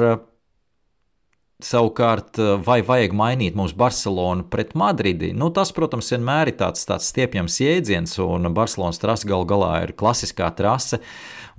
Savukārt, 1.60 2.38
vai 2.64 2.78
vajag 2.88 3.12
mainīt 3.20 3.56
mums 3.60 3.74
Barcelonu 3.76 4.46
pret 4.48 4.70
Madridi? 4.80 5.34
Nu, 5.36 5.50
tas, 5.52 5.74
protams, 5.76 6.08
vienmēr 6.14 6.54
ir 6.54 6.56
tāds, 6.62 6.86
tāds 6.88 7.10
stiepjams 7.12 7.58
jēdziens, 7.60 8.14
un 8.24 8.48
Barcelonas 8.56 9.02
trase 9.02 9.28
gal 9.28 9.44
galā 9.44 9.74
ir 9.84 9.92
klasiskā 10.00 10.48
trase. 10.56 11.02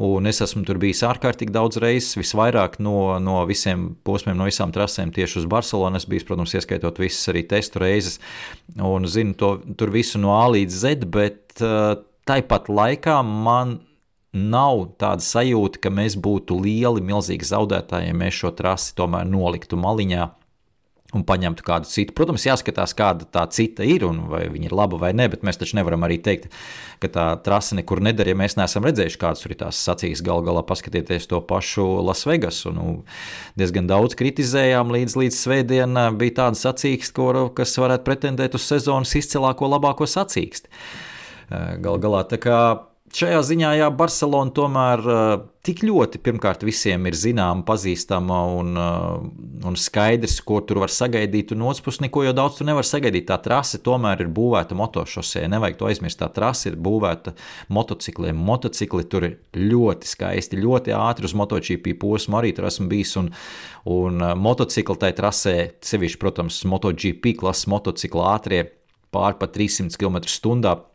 Un 0.01 0.25
es 0.31 0.39
esmu 0.41 0.63
tur 0.65 0.79
bijis 0.81 1.03
ārkārtīgi 1.05 1.53
daudz 1.53 1.77
reizes, 1.83 2.15
visvairāk 2.17 2.79
no, 2.81 3.19
no 3.21 3.43
visiem 3.49 3.91
posmiem, 4.07 4.39
no 4.39 4.47
visām 4.49 4.73
trasēm 4.73 5.13
tieši 5.13 5.43
uz 5.43 5.49
Barcelonas. 5.51 6.07
Bijis, 6.09 6.25
protams, 6.29 6.55
ieskaitot 6.57 7.03
visas 7.03 7.29
arī 7.29 7.43
testu 7.51 7.83
reizes, 7.83 8.17
un 8.81 9.05
zinu 9.05 9.37
to 9.37 9.51
tur 9.77 9.93
visu 9.93 10.23
no 10.23 10.33
A 10.39 10.47
līdz 10.55 10.81
Z, 10.87 11.05
bet 11.13 11.61
uh, 11.61 11.99
tāpat 12.25 12.73
laikā 12.73 13.19
man 13.27 13.81
nav 14.33 14.87
tāda 15.01 15.27
sajūta, 15.27 15.83
ka 15.85 15.93
mēs 15.93 16.17
būtu 16.17 16.57
lieli, 16.65 17.05
milzīgi 17.05 17.51
zaudētāji, 17.51 18.09
ja 18.09 18.17
mēs 18.17 18.41
šo 18.41 18.55
trasi 18.57 18.95
tomēr 18.97 19.29
noliktu 19.29 19.77
maliņā 19.81 20.31
un 21.17 21.25
paņemtu 21.27 21.65
kādu 21.67 21.89
citu. 21.91 22.15
Protams, 22.17 22.45
jāskatās, 22.47 22.95
kāda 22.97 23.27
tā 23.27 23.43
cita 23.51 23.87
ir 23.87 24.05
un 24.07 24.23
vai 24.31 24.45
viņa 24.53 24.69
ir 24.69 24.75
laba 24.77 24.99
vai 25.01 25.11
nē, 25.17 25.27
bet 25.33 25.45
mēs 25.47 25.59
taču 25.61 25.79
nevaram 25.79 26.05
arī 26.07 26.21
teikt, 26.23 26.51
ka 27.03 27.11
tā 27.11 27.27
trase 27.45 27.79
nekur 27.79 28.03
neder, 28.05 28.31
ja 28.31 28.37
mēs 28.39 28.57
neesam 28.59 28.87
redzējuši, 28.87 29.21
kādas 29.21 29.47
ir 29.47 29.57
tās 29.59 29.81
sacīs. 29.83 30.23
Galu 30.27 30.47
galā 30.47 30.63
paskatieties 30.67 31.27
to 31.31 31.41
pašu 31.43 31.87
Lasvegasu. 32.07 32.75
Nu, 32.77 32.87
diezgan 33.59 33.91
daudz 33.91 34.19
kritizējām 34.21 34.93
līdz, 34.95 35.17
līdz 35.25 35.41
svētdienai. 35.41 36.11
Bija 36.21 36.39
tāda 36.45 36.61
sacīksts, 36.61 37.17
kas 37.57 37.79
varētu 37.83 38.07
pretendēt 38.07 38.59
uz 38.59 38.69
sezonas 38.69 39.17
izcilāko, 39.19 39.71
labāko 39.71 40.07
sacīksti. 40.11 40.71
Galu 41.83 41.99
galā 42.03 42.23
tā 42.31 42.39
kā 42.39 42.61
Šajā 43.11 43.41
ziņā, 43.43 43.71
jā, 43.75 43.87
Barcelona 43.91 44.53
tomēr 44.55 45.01
uh, 45.03 45.31
tik 45.67 45.81
ļoti, 45.83 46.21
pirmkārt, 46.23 46.61
visiem 46.63 47.09
ir 47.11 47.17
zināma, 47.19 47.65
pazīstama 47.67 48.37
un, 48.55 48.69
uh, 48.79 49.25
un 49.67 49.79
skaidrs, 49.79 50.37
ko 50.47 50.61
tur 50.63 50.79
var 50.85 50.93
sagaidīt. 50.95 51.51
Un 51.57 51.65
otrs 51.67 51.83
puses, 51.83 51.99
neko 52.05 52.23
jau 52.23 52.35
daudz 52.39 52.61
tur 52.61 52.69
nevar 52.69 52.87
sagaidīt. 52.87 53.27
Tā 53.27 53.41
trase 53.43 53.81
tomēr 53.83 54.23
ir 54.23 54.31
būvēta 54.31 54.79
motošosē. 54.79 55.43
Nevajag 55.51 55.81
to 55.81 55.89
aizmirst. 55.91 56.21
Tā 56.23 56.29
trase 56.37 56.71
ir 56.71 56.77
būvēta 56.79 57.35
motocikliem. 57.75 58.39
Motocikli 58.47 59.09
tur 59.11 59.27
ir 59.27 59.39
ļoti 59.59 60.13
skaisti, 60.13 60.61
ļoti 60.63 60.95
ātri 60.95 61.27
uz 61.27 61.35
MotoGP 61.41 61.97
posmu. 61.99 62.39
Arī 62.39 62.55
tur 62.55 62.69
esmu 62.71 62.87
bijis. 62.93 63.17
Un, 63.19 63.33
un 63.91 64.23
uh, 64.23 64.37
motocikli 64.39 65.03
tajā 65.03 65.19
trasē, 65.19 65.57
sevišķi, 65.83 66.23
protams, 66.23 66.63
MotoGP 66.63 67.35
klases 67.43 67.67
motocikli 67.75 68.23
ātrie 68.31 68.69
pār 69.11 69.35
pa 69.35 69.51
300 69.51 69.99
km/h 69.99 70.90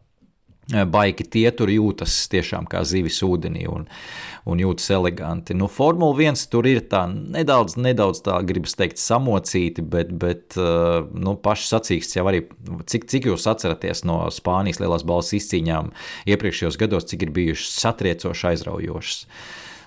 Baigi 0.66 1.28
tie 1.30 1.46
tur 1.54 1.70
jūtas 1.70 2.14
tiešām 2.32 2.66
kā 2.66 2.80
zivis 2.90 3.20
ūdenī 3.26 3.68
un, 3.70 3.84
un 4.50 4.62
jūtas 4.64 4.88
eleganti. 4.96 5.54
Nu, 5.54 5.68
Formula 5.70 6.16
1 6.18 6.48
tur 6.50 6.66
ir 6.66 6.80
tā 6.90 7.04
nedaudz, 7.12 7.76
nedaudz 7.78 8.24
tā, 8.26 8.40
gribas 8.50 8.74
teikt, 8.80 8.98
samocīti, 8.98 9.86
bet, 9.86 10.16
bet 10.18 10.58
nu, 10.58 11.36
paši 11.38 11.70
sacīksts 11.70 12.18
jau 12.18 12.26
arī, 12.32 12.42
cik, 12.90 13.06
cik 13.14 13.30
jūs 13.30 13.46
atceraties 13.52 14.02
no 14.10 14.24
Spānijas 14.34 14.82
lielās 14.82 15.06
balss 15.06 15.38
izcīņām 15.38 15.94
iepriekšējos 16.34 16.82
gados, 16.82 17.06
cik 17.14 17.28
ir 17.28 17.36
bijušas 17.38 17.78
satriecoši 17.86 18.50
aizraujošas. 18.56 19.22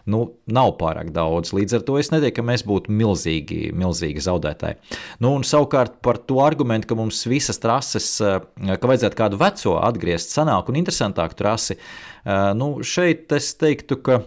Nu, 0.08 0.22
nav 0.48 0.72
pārāk 0.80 1.10
daudz. 1.12 1.52
Līdz 1.56 1.78
ar 1.78 1.82
to 1.84 1.98
es 2.00 2.08
neteiktu, 2.12 2.38
ka 2.38 2.46
mēs 2.48 2.64
būtu 2.68 2.92
milzīgi, 2.94 3.58
milzīgi 3.76 4.22
zaudētāji. 4.24 4.78
Nu, 5.20 5.34
un 5.36 5.44
savukārt 5.44 5.98
par 6.04 6.20
to 6.24 6.40
argumentu, 6.44 6.88
ka 6.88 6.96
mums 6.98 7.20
visas 7.28 7.60
trases, 7.60 8.08
eh, 8.24 8.40
ka 8.56 8.88
vajadzētu 8.88 9.18
kādu 9.18 9.40
veco 9.40 9.76
atgriezt, 9.84 10.32
senāku 10.32 10.72
un 10.72 10.80
interesantāku 10.80 11.36
trasi, 11.36 11.76
eh, 11.76 12.54
nu, 12.54 12.78
šeit 12.80 13.32
es 13.36 13.52
teiktu, 13.60 14.02
ka 14.02 14.22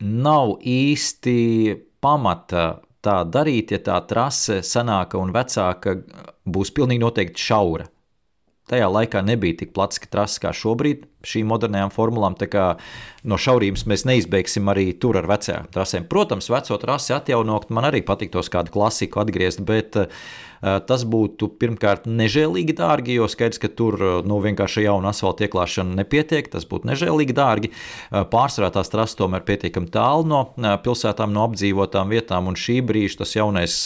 nav 0.00 0.58
īsti 0.60 1.80
pamata 2.00 2.80
tā 3.04 3.18
darīt, 3.28 3.74
ja 3.74 3.78
tā 3.78 3.98
trase 4.06 4.60
senāka 4.62 5.18
un 5.20 5.32
vecāka 5.34 5.98
būs 6.46 6.72
pilnīgi 6.76 7.02
noteikti 7.02 7.42
šaura. 7.50 7.88
Tajā 8.64 8.86
laikā 8.88 9.20
nebija 9.20 9.58
tik 9.60 9.74
plats 9.76 10.00
trases 10.08 10.40
kā 10.40 10.48
šobrīd 10.56 11.02
šīm 11.28 11.50
modernajām 11.52 11.90
formulām. 11.92 12.36
No 13.28 13.36
šaurības 13.40 13.84
mēs 13.90 14.06
neizbeigsim 14.08 14.70
arī 14.72 14.86
tur 14.96 15.18
ar 15.20 15.28
vecajām 15.28 15.68
trasēm. 15.74 16.06
Protams, 16.08 16.48
veco 16.52 16.78
trasi 16.80 17.12
atjaunot, 17.16 17.68
man 17.68 17.90
arī 17.90 18.00
patiktos 18.04 18.48
kādu 18.52 18.72
klasiku 18.72 19.20
atgriezt, 19.20 19.60
bet 19.68 19.98
tas 20.88 21.04
būtu 21.04 21.50
pirmkārt 21.60 22.06
nežēlīgi 22.08 22.76
dārgi, 22.78 23.18
jo 23.18 23.28
skaidrs, 23.28 23.60
ka 23.60 23.68
tur 23.68 23.98
eh, 24.00 24.14
nu, 24.26 24.38
vienkārši 24.44 24.86
jauna 24.86 25.12
asfalta 25.12 25.46
ieklāšana 25.46 25.98
nepietiek. 26.00 26.48
Tas 26.52 26.66
būtu 26.68 26.88
nežēlīgi 26.88 27.36
dārgi. 27.36 27.70
Eh, 27.70 28.24
pārsvarā 28.30 28.70
tās 28.74 28.92
trases 28.92 29.18
tomēr 29.18 29.44
pietiekami 29.46 29.90
tālu 29.94 30.26
no 30.30 30.40
pilsētām, 30.84 31.34
no 31.34 31.44
apdzīvotām 31.48 32.12
vietām, 32.12 32.48
un 32.50 32.58
šī 32.58 32.78
brīža 32.86 33.20
tas 33.22 33.34
jaunais, 33.36 33.76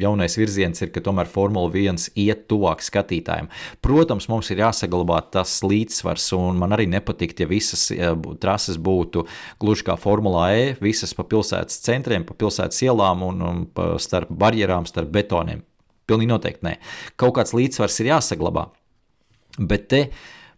jaunais 0.00 0.36
virziens 0.38 0.84
ir, 0.84 0.92
ka 0.94 1.02
tomēr 1.04 1.28
Formula 1.30 1.70
1 1.72 2.10
iet 2.18 2.46
tuvāk 2.50 2.84
skatītājiem. 2.84 3.50
Protams, 3.84 4.28
mums 4.30 4.50
ir 4.52 4.62
jāsaglabā 4.62 5.20
tas 5.34 5.58
līdzsvars, 5.66 6.30
un 6.38 6.60
man 6.60 6.76
arī 6.76 6.88
nepatiktu, 6.90 7.44
ja 7.44 7.50
visas 7.50 7.88
trases 8.42 8.78
būtu 8.78 9.26
gluži 9.60 9.88
kā 9.88 9.98
Formula 10.00 10.48
E, 10.54 10.76
visas 10.80 11.14
pa 11.16 11.26
pilsētas 11.28 11.82
centriem, 11.84 12.24
pa 12.28 12.36
pilsētas 12.38 12.84
ielām 12.86 13.24
un, 13.26 13.42
un 13.44 13.64
pa 13.74 13.96
starp 14.02 14.30
barjerām, 14.30 14.86
starp 14.88 15.10
betoniem. 15.14 15.64
Pilnīgi 16.08 16.32
noteikti 16.32 16.66
nē. 16.66 16.74
Kaut 17.20 17.36
kāds 17.38 17.54
līdzsvars 17.56 18.00
ir 18.02 18.12
jāsaglabā. 18.14 18.68
Bet 19.58 19.88
te, 19.92 20.02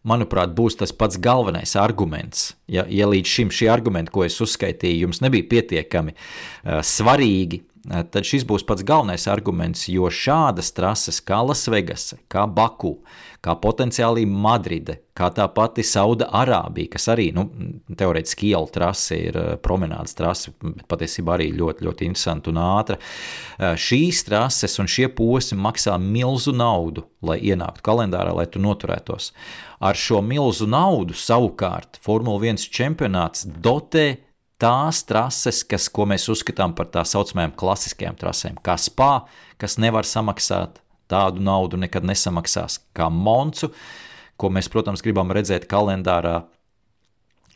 manuprāt, 0.06 0.52
būs 0.56 0.78
tas 0.80 0.92
pats 0.96 1.18
galvenais 1.20 1.74
arguments. 1.80 2.52
Ja, 2.70 2.86
ja 2.88 3.08
līdz 3.10 3.34
šim 3.34 3.52
šie 3.54 3.70
argumenti, 3.72 4.12
ko 4.14 4.24
es 4.26 4.38
uzskaitīju, 4.40 5.06
jums 5.06 5.22
nebija 5.24 5.48
pietiekami 5.50 6.14
uh, 6.14 6.80
svarīgi, 6.86 7.64
tad 7.88 8.26
šis 8.28 8.44
būs 8.44 8.64
pats 8.68 8.84
galvenais 8.86 9.24
arguments, 9.30 9.86
jo 9.88 10.10
šādas 10.12 10.72
trases 10.76 11.20
kā 11.24 11.40
Lasvegasa, 11.46 12.18
kā 12.28 12.44
Baku, 12.44 12.98
kā 13.40 13.54
potenciāli 13.56 14.26
Madride, 14.28 14.98
kā 15.16 15.30
tā 15.32 15.46
pati 15.54 15.84
Sauda 15.86 16.28
Arābija, 16.36 16.92
kas 16.92 17.08
arī 17.12 17.30
nu, 17.36 17.46
teorētiski 17.88 18.50
ielu 18.52 18.68
trase 18.74 19.16
ir 19.30 19.40
eh, 19.40 19.50
promenādes 19.64 20.16
trase, 20.18 20.52
bet 20.60 20.84
patiesībā 20.92 21.38
arī 21.38 21.48
ļoti, 21.56 21.86
ļoti 21.88 22.08
interesanta 22.10 22.52
un 22.52 22.60
ātra. 22.60 23.00
Eh, 23.00 23.74
šīs 23.80 24.24
trases 24.28 24.76
un 24.82 24.90
šie 24.90 25.08
posmi 25.16 25.60
maksā 25.64 25.96
milzu 26.00 26.52
naudu, 26.56 27.06
lai 27.24 27.40
ienāktu 27.40 27.84
kalendārā, 27.86 28.36
lai 28.36 28.48
tu 28.52 28.60
noturētos. 28.60 29.32
Ar 29.80 29.96
šo 29.96 30.20
milzu 30.20 30.68
naudu 30.68 31.16
savukārt 31.16 31.96
Formula 32.04 32.52
1 32.52 32.68
čempionāts 32.68 33.48
dotē 33.48 34.10
tās 34.60 35.02
trases, 35.08 35.62
kas, 35.66 35.88
ko 35.92 36.06
mēs 36.10 36.28
uzskatām 36.32 36.74
par 36.76 36.90
tā 36.92 37.04
saucamajām 37.08 37.54
klasiskajām 37.58 38.18
trasēm, 38.20 38.60
kā 38.64 38.76
spā, 38.80 39.24
kas 39.60 39.78
nevar 39.80 40.08
samaksāt 40.08 40.80
tādu 41.10 41.42
naudu 41.42 41.80
nekad 41.80 42.06
nesamaksās 42.06 42.78
kā 42.96 43.08
Moncu, 43.10 43.72
ko 44.40 44.50
mēs, 44.52 44.70
protams, 44.72 45.02
gribam 45.04 45.32
redzēt 45.34 45.66
kalendārā. 45.70 46.42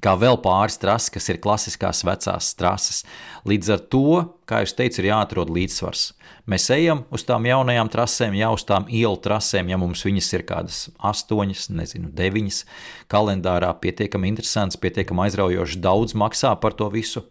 Kā 0.02 0.12
vēl 0.20 0.36
pāris 0.42 0.76
trases, 0.80 1.12
kas 1.14 1.28
ir 1.32 1.38
klasiskās 1.40 2.02
vecās 2.04 2.50
trases. 2.58 3.04
Līdz 3.48 3.70
ar 3.72 3.84
to, 3.92 4.08
kā 4.48 4.60
jau 4.62 4.74
teicu, 4.80 5.00
ir 5.00 5.10
jāatrod 5.12 5.52
līdzsvars. 5.54 6.02
Mēs 6.50 6.68
ejam 6.74 7.04
uz 7.14 7.24
tām 7.24 7.46
jaunajām 7.48 7.88
trasēm, 7.92 8.36
jau 8.36 8.50
uz 8.56 8.66
tām 8.68 8.88
ielu 8.92 9.16
trasēm, 9.24 9.70
ja 9.72 9.78
mums 9.80 10.04
viņas 10.04 10.28
ir 10.36 10.44
kādas 10.48 10.80
astoņas, 11.00 11.70
nezinu, 11.72 12.10
deviņas 12.12 12.64
kalendārā, 13.12 13.70
pietiekami 13.80 14.28
interesants, 14.28 14.80
pietiekami 14.80 15.24
aizraujoši 15.24 15.80
daudz 15.84 16.16
maksā 16.20 16.52
par 16.60 16.76
to 16.76 16.90
visu. 16.92 17.24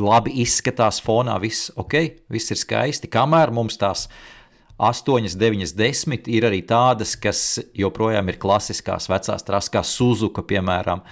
Labi 0.00 0.32
izskatās 0.40 1.00
fonā, 1.04 1.36
viss 1.40 1.70
ok, 1.76 1.98
viss 2.32 2.52
ir 2.52 2.60
skaisti. 2.60 3.08
Kamēr 3.12 3.52
mums 3.52 3.76
tās 3.80 4.06
8, 4.76 5.36
9, 5.38 5.72
10 5.76 6.28
ir 6.34 6.46
arī 6.48 6.58
tādas, 6.66 7.14
kas 7.14 7.60
joprojām 7.78 8.26
ir 8.32 8.40
klasiskās 8.42 9.06
vecās 9.06 9.46
trases, 9.46 9.70
kā 9.70 9.84
Suzuka, 9.86 10.42
piemēram. 10.42 11.04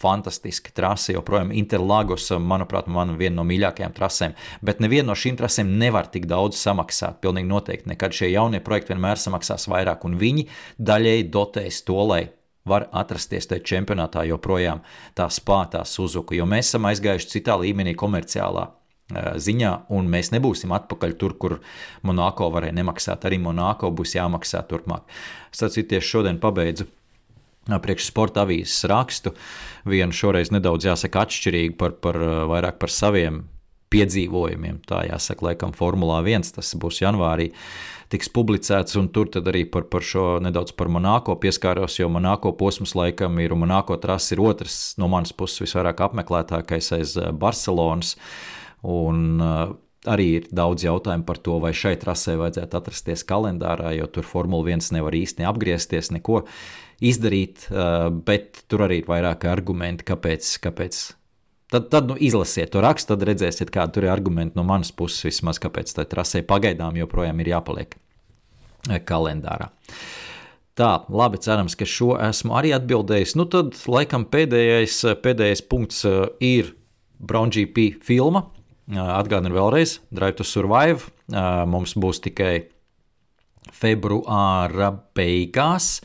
Fantastiska 0.00 0.72
trase, 0.74 1.12
joprojām 1.12 1.52
Interlagos, 1.52 2.30
manuprāt, 2.40 2.88
man 2.88 3.16
viena 3.20 3.40
no 3.40 3.44
mīļākajām 3.48 3.94
trasēm. 3.96 4.34
Bet 4.64 4.80
neviena 4.80 5.10
no 5.10 5.18
šīm 5.18 5.36
trasēm 5.36 5.76
nevar 5.80 6.08
tik 6.12 6.26
daudz 6.30 6.58
samaksāt. 6.60 7.20
Pilnīgi 7.20 7.50
noteikti 7.50 7.92
nekad 7.92 8.16
šie 8.16 8.32
jaunie 8.32 8.62
projekti 8.64 8.94
vienmēr 8.94 9.20
samaksās 9.20 9.68
vairāk, 9.70 10.06
un 10.08 10.16
viņi 10.20 10.48
daļēji 10.80 11.30
dotēs 11.34 11.84
to, 11.84 12.00
lai 12.08 12.22
var 12.68 12.88
atrasties 12.92 13.48
tajā 13.50 13.64
čempionātā 13.72 14.26
joprojām 14.28 14.82
tā 15.16 15.28
spātā 15.32 15.80
Suzuka, 15.88 16.36
jo 16.36 16.46
mēs 16.48 16.70
esam 16.70 16.88
aizgājuši 16.90 17.32
citā 17.36 17.56
līmenī 17.60 17.96
komerciālā 17.98 18.68
ziņā, 19.10 19.72
un 19.96 20.08
mēs 20.10 20.30
nebūsim 20.34 20.72
atpakaļ 20.76 21.16
tur, 21.18 21.34
kur 21.40 21.56
Monako 22.06 22.50
varēja 22.54 22.76
nemaksāt. 22.76 23.26
Arī 23.26 23.40
Monako 23.42 23.90
būs 23.90 24.14
jāmaksā 24.14 24.62
turpmāk. 24.70 25.08
Sacīties 25.56 26.06
šodien 26.06 26.38
pabeidzu 26.42 26.86
priekš 27.78 28.08
sporta 28.10 28.42
avīzes 28.42 28.88
rakstu. 28.90 29.34
Vienu 29.86 30.16
šoreiz 30.16 30.50
nedaudz 30.50 30.88
jāsaka 30.88 31.22
atšķirīgi 31.26 31.78
par, 31.78 31.94
par 32.02 32.18
vairāk 32.50 32.82
par 32.82 32.90
saviem 32.90 33.44
piedzīvojumiem. 33.90 34.82
Tā 34.86 35.04
jāsaka, 35.08 35.50
laikam, 35.50 35.72
Formulā 35.74 36.20
1 36.26 36.54
tas 36.58 36.74
būs 36.78 37.00
janvārī. 37.02 37.50
Tiks 38.10 38.30
publicēts, 38.34 38.96
un 38.98 39.06
tur 39.14 39.30
arī 39.38 39.64
par, 39.70 39.84
par 39.90 40.02
šo 40.02 40.40
nedaudz 40.42 40.74
par 40.74 40.90
Monako 40.90 41.36
pieskāros, 41.38 42.00
jo 42.00 42.08
Monako 42.10 42.56
posms 42.58 42.96
laikam 42.98 43.38
ir, 43.38 43.54
un 43.54 43.62
Monako 43.62 43.98
trases 44.02 44.34
ir 44.34 44.42
otrs 44.42 44.78
no 44.98 45.06
manas 45.10 45.30
puses 45.30 45.62
visvairāk 45.62 46.02
apmeklētākais 46.08 46.90
aiz 46.98 47.14
Barcelonas. 47.38 48.16
Uh, 48.16 48.56
Un, 48.82 49.40
uh, 49.40 49.76
Arī 50.08 50.26
ir 50.38 50.44
daudz 50.48 50.80
jautājumu 50.80 51.26
par 51.28 51.36
to, 51.44 51.58
vai 51.60 51.74
šai 51.76 51.90
trasē 52.00 52.38
vajadzētu 52.40 52.76
atrasties 52.78 53.20
kalendārā, 53.28 53.90
jo 53.98 54.06
tur 54.08 54.24
Formula 54.24 54.64
1 54.72 54.94
nevar 54.96 55.12
īsti 55.12 55.44
apgriezties, 55.44 56.08
neko 56.16 56.38
izdarīt, 57.00 57.66
uh, 57.70 58.08
bet 58.10 58.64
tur 58.70 58.86
arī 58.86 59.00
ir 59.02 59.08
vairāki 59.10 59.50
argumenti, 59.50 60.06
kāpēc. 60.10 60.52
kāpēc 60.66 61.00
Tad, 61.70 61.84
tad 61.86 62.08
nu, 62.10 62.16
izlasiet 62.18 62.72
to 62.74 62.80
rakstu, 62.82 63.14
tad 63.14 63.28
redzēsiet, 63.28 63.68
kāda 63.70 63.94
tur 63.94 64.08
ir 64.08 64.10
argumenti 64.10 64.58
no 64.58 64.64
manas 64.66 64.90
puses, 64.90 65.22
vismaz 65.28 65.60
kāpēc 65.62 65.92
tā 65.94 66.02
trasē 66.02 66.42
pagaidām 66.42 66.98
joprojām 66.98 67.42
ir 67.44 67.52
jāpaliek 67.52 67.94
uh, 67.94 68.98
kalendārā. 69.06 69.70
Tā, 70.80 70.90
labi, 71.12 71.38
cerams, 71.42 71.76
ka 71.76 71.86
šo 71.86 72.14
esmu 72.24 72.54
arī 72.56 72.72
atbildējis. 72.74 73.36
Nu, 73.36 73.44
tad, 73.50 73.74
laikam, 73.90 74.24
pēdējais, 74.30 75.02
pēdējais 75.22 75.62
punkts 75.68 76.04
ir 76.40 76.72
Brown 77.20 77.52
GP 77.52 78.00
filma. 78.06 78.46
Atgādinu 78.90 79.54
vēlreiz, 79.54 79.98
Drive 80.14 80.38
to 80.40 80.46
Survive. 80.46 81.10
Mums 81.30 81.94
būs 82.00 82.22
tikai 82.24 82.54
februāra 83.76 84.90
beigās. 85.14 86.00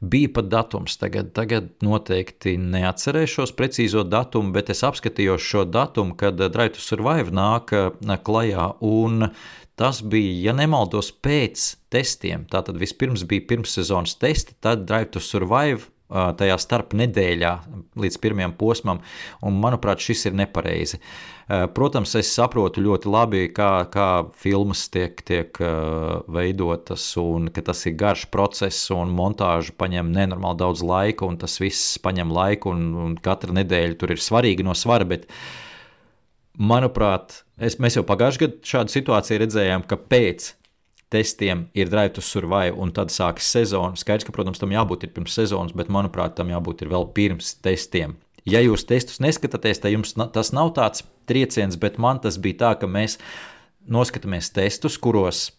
Bija 0.00 0.30
pat 0.32 0.46
datums, 0.48 0.94
tagad, 0.96 1.34
tagad 1.36 1.66
noteikti 1.84 2.54
neatcerēšos 2.56 3.52
precīzo 3.52 4.00
datumu, 4.08 4.54
bet 4.54 4.70
es 4.72 4.80
apskatījos 4.86 5.44
šo 5.44 5.66
datumu, 5.68 6.16
kad 6.16 6.40
Drive 6.40 6.78
to 6.78 6.80
Survive 6.80 7.34
nāk 7.36 7.74
klajā. 8.24 8.70
Tas 9.80 10.00
bija, 10.00 10.32
ja 10.48 10.56
nemaldos, 10.56 11.12
pēc 11.12 11.66
testiem. 11.92 12.48
Tātad 12.48 12.80
vispirms 12.80 13.26
bija 13.28 13.44
pirmssezonas 13.52 14.16
testi, 14.20 14.56
tad 14.60 14.86
Drive 14.88 15.12
to 15.12 15.24
Survive 15.24 15.90
tajā 16.10 16.56
starp 16.58 16.96
nedēļā 16.96 17.52
līdz 18.00 18.16
pirmajam 18.24 18.56
posmam, 18.58 19.04
un 19.46 19.60
manuprāt, 19.62 20.02
šis 20.02 20.26
ir 20.30 20.34
nepareizi. 20.40 20.98
Protams, 21.50 22.12
es 22.14 22.28
saprotu 22.30 22.82
ļoti 22.84 23.10
labi, 23.10 23.40
kā, 23.50 23.82
kā 23.90 24.06
filmas 24.38 24.84
tiek, 24.92 25.18
tiek 25.26 25.58
veidotas, 26.30 27.08
un 27.18 27.48
ka 27.50 27.64
tas 27.66 27.80
ir 27.90 27.96
garš 27.98 28.28
process, 28.30 28.84
un 28.94 29.10
montāža 29.16 29.74
paņem 29.80 30.12
nenormāli 30.14 30.60
daudz 30.60 30.84
laika, 30.86 31.26
un 31.26 31.40
tas 31.40 31.58
viss 31.58 31.98
paņem 32.04 32.30
laiku, 32.36 32.70
un, 32.70 32.86
un 33.02 33.18
katra 33.18 33.56
nedēļa 33.58 33.98
tur 33.98 34.14
ir 34.14 34.22
svarīga 34.22 34.68
no 34.68 34.76
svara. 34.78 35.08
Bet, 35.10 35.26
manuprāt, 36.54 37.40
es, 37.58 37.80
mēs 37.82 37.98
jau 37.98 38.06
pagājušajā 38.06 38.46
gadā 38.46 38.72
šādu 38.76 38.94
situāciju 38.94 39.42
redzējām, 39.42 39.88
ka 39.90 39.98
pēc 39.98 40.52
testiem 41.10 41.66
ir 41.74 41.90
Drive 41.90 42.14
to 42.14 42.22
Survive, 42.22 42.78
un 42.78 42.94
tad 42.94 43.10
sākas 43.10 43.50
sezona. 43.50 43.98
Skaidrs, 43.98 44.28
ka, 44.28 44.34
protams, 44.36 44.62
tam 44.62 44.70
jābūt 44.70 45.10
pirms 45.10 45.34
sezonas, 45.34 45.74
bet, 45.74 45.90
manuprāt, 45.90 46.38
tam 46.38 46.54
jābūt 46.54 46.86
vēl 46.86 47.10
pirms 47.16 47.56
testiem. 47.58 48.14
Ja 48.48 48.62
jūs 48.64 48.86
testus 48.88 49.20
neskatāties, 49.20 49.82
tad 49.82 49.92
jums 49.92 50.14
tas 50.34 50.52
nav 50.56 50.74
tāds 50.76 51.04
trieciens, 51.28 51.76
bet 51.80 51.98
man 52.00 52.22
tas 52.22 52.38
bija 52.40 52.60
tā, 52.62 52.74
ka 52.80 52.88
mēs 52.90 53.18
noskatāmies 53.88 54.52
testus, 54.56 54.98
kuros 54.98 55.50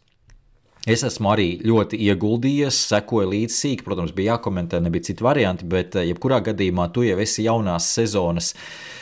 Es 0.89 1.03
esmu 1.05 1.29
arī 1.29 1.59
ļoti 1.61 1.99
ieguldījies, 2.07 2.73
sekoju 2.89 3.27
līdzi 3.29 3.53
sīk. 3.53 3.83
Protams, 3.85 4.15
bija 4.17 4.31
jākomentē, 4.31 4.79
nebija 4.81 5.05
citi 5.11 5.21
varianti, 5.21 5.67
bet 5.69 5.93
jebkurā 5.93 6.39
gadījumā 6.47 6.87
tu 6.89 7.03
jau 7.05 7.19
esi 7.21 7.45
jaunās 7.45 7.91
sezonas 7.93 8.47
uh, 8.55 8.63
Eh, 8.63 9.00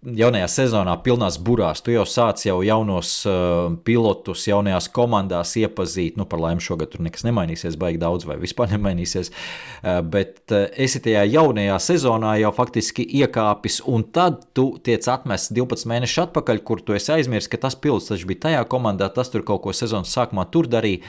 jaunajā 0.00 0.46
sezonā 0.48 0.94
pilnās 1.04 1.36
burās. 1.44 1.82
Tu 1.84 1.92
jau 1.92 2.06
sāc 2.08 2.40
jau 2.46 2.60
jaunos 2.64 3.10
uh, 3.28 3.74
pilotus, 3.84 4.46
jaunajās 4.48 4.88
komandās 4.96 5.52
iepazīt. 5.60 6.16
Nu, 6.16 6.24
par 6.30 6.40
laimi 6.40 6.64
šogad 6.64 6.92
tur 6.92 7.04
nekas 7.04 7.26
nemainīsies, 7.26 7.76
baigi 7.80 8.00
daudz 8.00 8.24
vai 8.28 8.38
vispār 8.40 8.70
nemainīsies. 8.74 9.32
Uh, 9.32 10.00
bet 10.00 10.54
uh, 10.56 10.66
esi 10.80 11.02
tajā 11.04 11.26
jaunajā 11.34 11.76
sezonā 11.90 12.36
jau 12.40 12.54
faktiski 12.56 13.04
iekāpis, 13.20 13.82
un 13.90 14.06
tad 14.14 14.40
tu 14.56 14.70
tiec 14.84 15.04
atmests 15.12 15.52
12 15.56 15.90
mēnešus 15.92 16.26
atpakaļ, 16.26 16.64
kur 16.64 16.84
tu 16.84 16.96
esi 16.96 17.14
aizmirsis, 17.18 17.50
ka 17.52 17.60
tas 17.66 17.76
pilots 17.76 18.08
taču 18.12 18.30
bija 18.30 18.46
tajā 18.48 18.66
komandā, 18.72 19.10
tas 19.12 19.32
tur 19.32 19.44
kaut 19.46 19.64
ko 19.66 19.76
sezonas 19.76 20.16
sākumā 20.16 20.48
tur 20.54 20.70
darīja. 20.70 21.04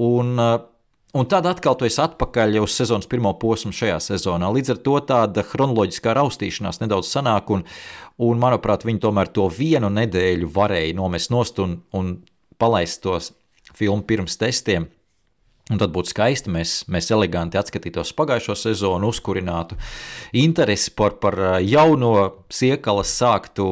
Un, 0.00 0.36
uh, 0.38 0.60
Un 1.10 1.26
tad 1.26 1.46
atkal 1.50 1.74
tu 1.74 1.88
esi 1.88 1.98
atpakaļ 2.04 2.60
uz 2.62 2.76
sezonas 2.78 3.08
pirmo 3.10 3.32
posmu 3.42 3.72
šajā 3.74 3.96
sezonā. 4.04 4.46
Līdz 4.54 4.76
ar 4.76 4.78
to 4.84 4.94
tāda 5.08 5.42
chronoloģiskā 5.42 6.14
raustīšanās 6.14 6.78
nedaudz 6.84 7.10
sanāk, 7.10 7.50
un, 7.50 7.64
un 8.22 8.38
manuprāt, 8.38 8.86
viņi 8.86 9.02
tomēr 9.02 9.32
to 9.34 9.48
vienu 9.50 9.90
nedēļu 9.90 10.52
varēja 10.54 10.94
nomest 11.00 11.32
nost 11.34 11.58
un, 11.62 11.80
un 11.98 12.14
palaist 12.62 13.02
tos 13.02 13.32
filmu 13.74 14.06
pirms 14.06 14.38
testiem. 14.38 14.86
Un 15.70 15.78
tad 15.78 15.90
būtu 15.94 16.10
skaisti, 16.10 16.50
mēs, 16.50 16.80
mēs 16.90 17.10
eleganti 17.14 17.58
atskatītos 17.58 18.14
pagājušo 18.18 18.56
sezonu, 18.58 19.10
uzkurinātu 19.10 19.78
interesi 20.38 20.94
par, 20.98 21.18
par 21.22 21.36
jauno 21.62 22.14
siekalas, 22.50 23.12
sāktu 23.18 23.66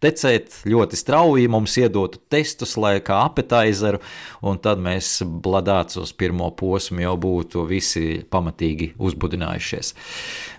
tecēt 0.00 0.62
ļoti 0.68 0.98
strauji, 0.98 1.48
mums 1.52 1.76
iedotu 1.80 2.20
testus, 2.32 2.76
lai 2.80 2.96
kā 3.04 3.18
apetaizeru, 3.26 4.00
un 4.46 4.58
tad 4.62 4.80
mēs 4.82 5.20
bladāts 5.44 6.00
uz 6.00 6.14
pirmo 6.16 6.48
posmu 6.56 7.04
jau 7.04 7.14
būtu 7.20 7.66
visi 7.68 8.22
pamatīgi 8.32 8.94
uzbudinājušies. 8.98 9.92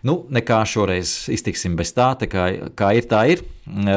Nu, 0.08 0.22
nekā 0.30 0.62
šoreiz 0.70 1.16
iztiksim 1.34 1.76
bez 1.80 1.94
tā, 1.98 2.12
tā 2.22 2.30
kā, 2.32 2.48
kā 2.78 2.94
ir, 2.98 3.10
tā 3.10 3.26
ir. 3.34 3.44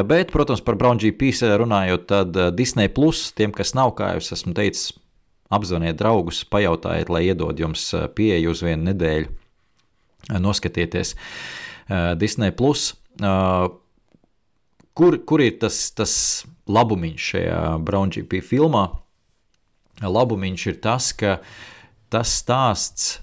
Bet, 0.08 0.32
protams, 0.32 0.64
par 0.64 0.76
Brown 0.80 1.00
GP 1.00 1.32
runājot, 1.60 2.08
tad 2.08 2.42
Disney 2.56 2.88
Plus 2.92 3.28
tiem, 3.36 3.52
kas 3.52 3.74
nav, 3.76 3.94
kā 3.98 4.14
jau 4.14 4.24
esmu 4.36 4.56
teicis, 4.56 4.92
apzvaniet 5.54 5.96
draugus, 6.00 6.42
pajautājiet, 6.50 7.12
lai 7.12 7.26
iedod 7.28 7.58
jums 7.60 7.90
pieeju 8.16 8.54
uz 8.54 8.64
vienu 8.64 8.90
nedēļu. 8.90 9.32
Noskatieties 10.40 11.14
Disney 12.16 12.54
Plus 12.56 12.94
Kur, 14.94 15.16
kur 15.26 15.42
ir 15.42 15.56
tas, 15.58 15.78
tas 15.90 16.12
labumiņš 16.70 17.30
šajā 17.32 17.62
Brown 17.82 18.12
GP 18.14 18.38
filmā? 18.46 18.86
Labumiņš 19.98 20.66
ir 20.70 20.80
tas, 20.84 21.10
ka 21.18 21.40
tas 22.14 22.30
stāsts 22.38 23.16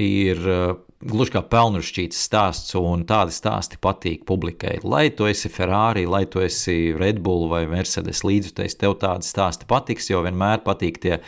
ir 0.00 0.40
uh, 0.48 0.72
gluži 1.04 1.34
kā 1.36 1.42
pelnušķīts 1.52 2.24
stāsts, 2.26 2.72
un 2.80 3.04
tādi 3.08 3.36
stāsti 3.36 3.78
patīk 3.84 4.24
publikai. 4.28 4.78
Lai 4.80 5.10
tu 5.12 5.28
esi 5.28 5.52
Ferrari, 5.52 6.06
lai 6.08 6.24
tu 6.30 6.40
esi 6.40 6.94
Red 6.96 7.20
Bull 7.24 7.50
vai 7.52 7.64
Mercedes 7.68 8.24
līdzutējs, 8.24 8.80
tev 8.80 8.96
tādi 9.04 9.28
stāsti 9.28 9.68
patiks, 9.68 10.08
jo 10.08 10.24
vienmēr 10.24 10.64
patīk 10.64 11.02
tie, 11.04 11.18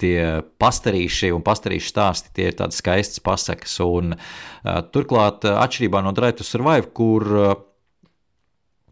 tie 0.00 0.16
pastarīši 0.60 1.32
un 1.34 1.44
pastarīši 1.46 1.94
stāsti, 1.94 2.34
tie 2.36 2.50
ir 2.52 2.58
tādi 2.60 2.76
skaistas 2.76 3.24
pasakas. 3.24 3.78
Un, 3.88 4.18
uh, 4.18 4.82
turklāt, 4.92 5.48
atšķirībā 5.48 6.04
no 6.04 6.12
Drive 6.12 6.42
to 6.42 6.46
Survive, 6.46 6.92
kur 6.92 7.32
uh, 7.32 7.54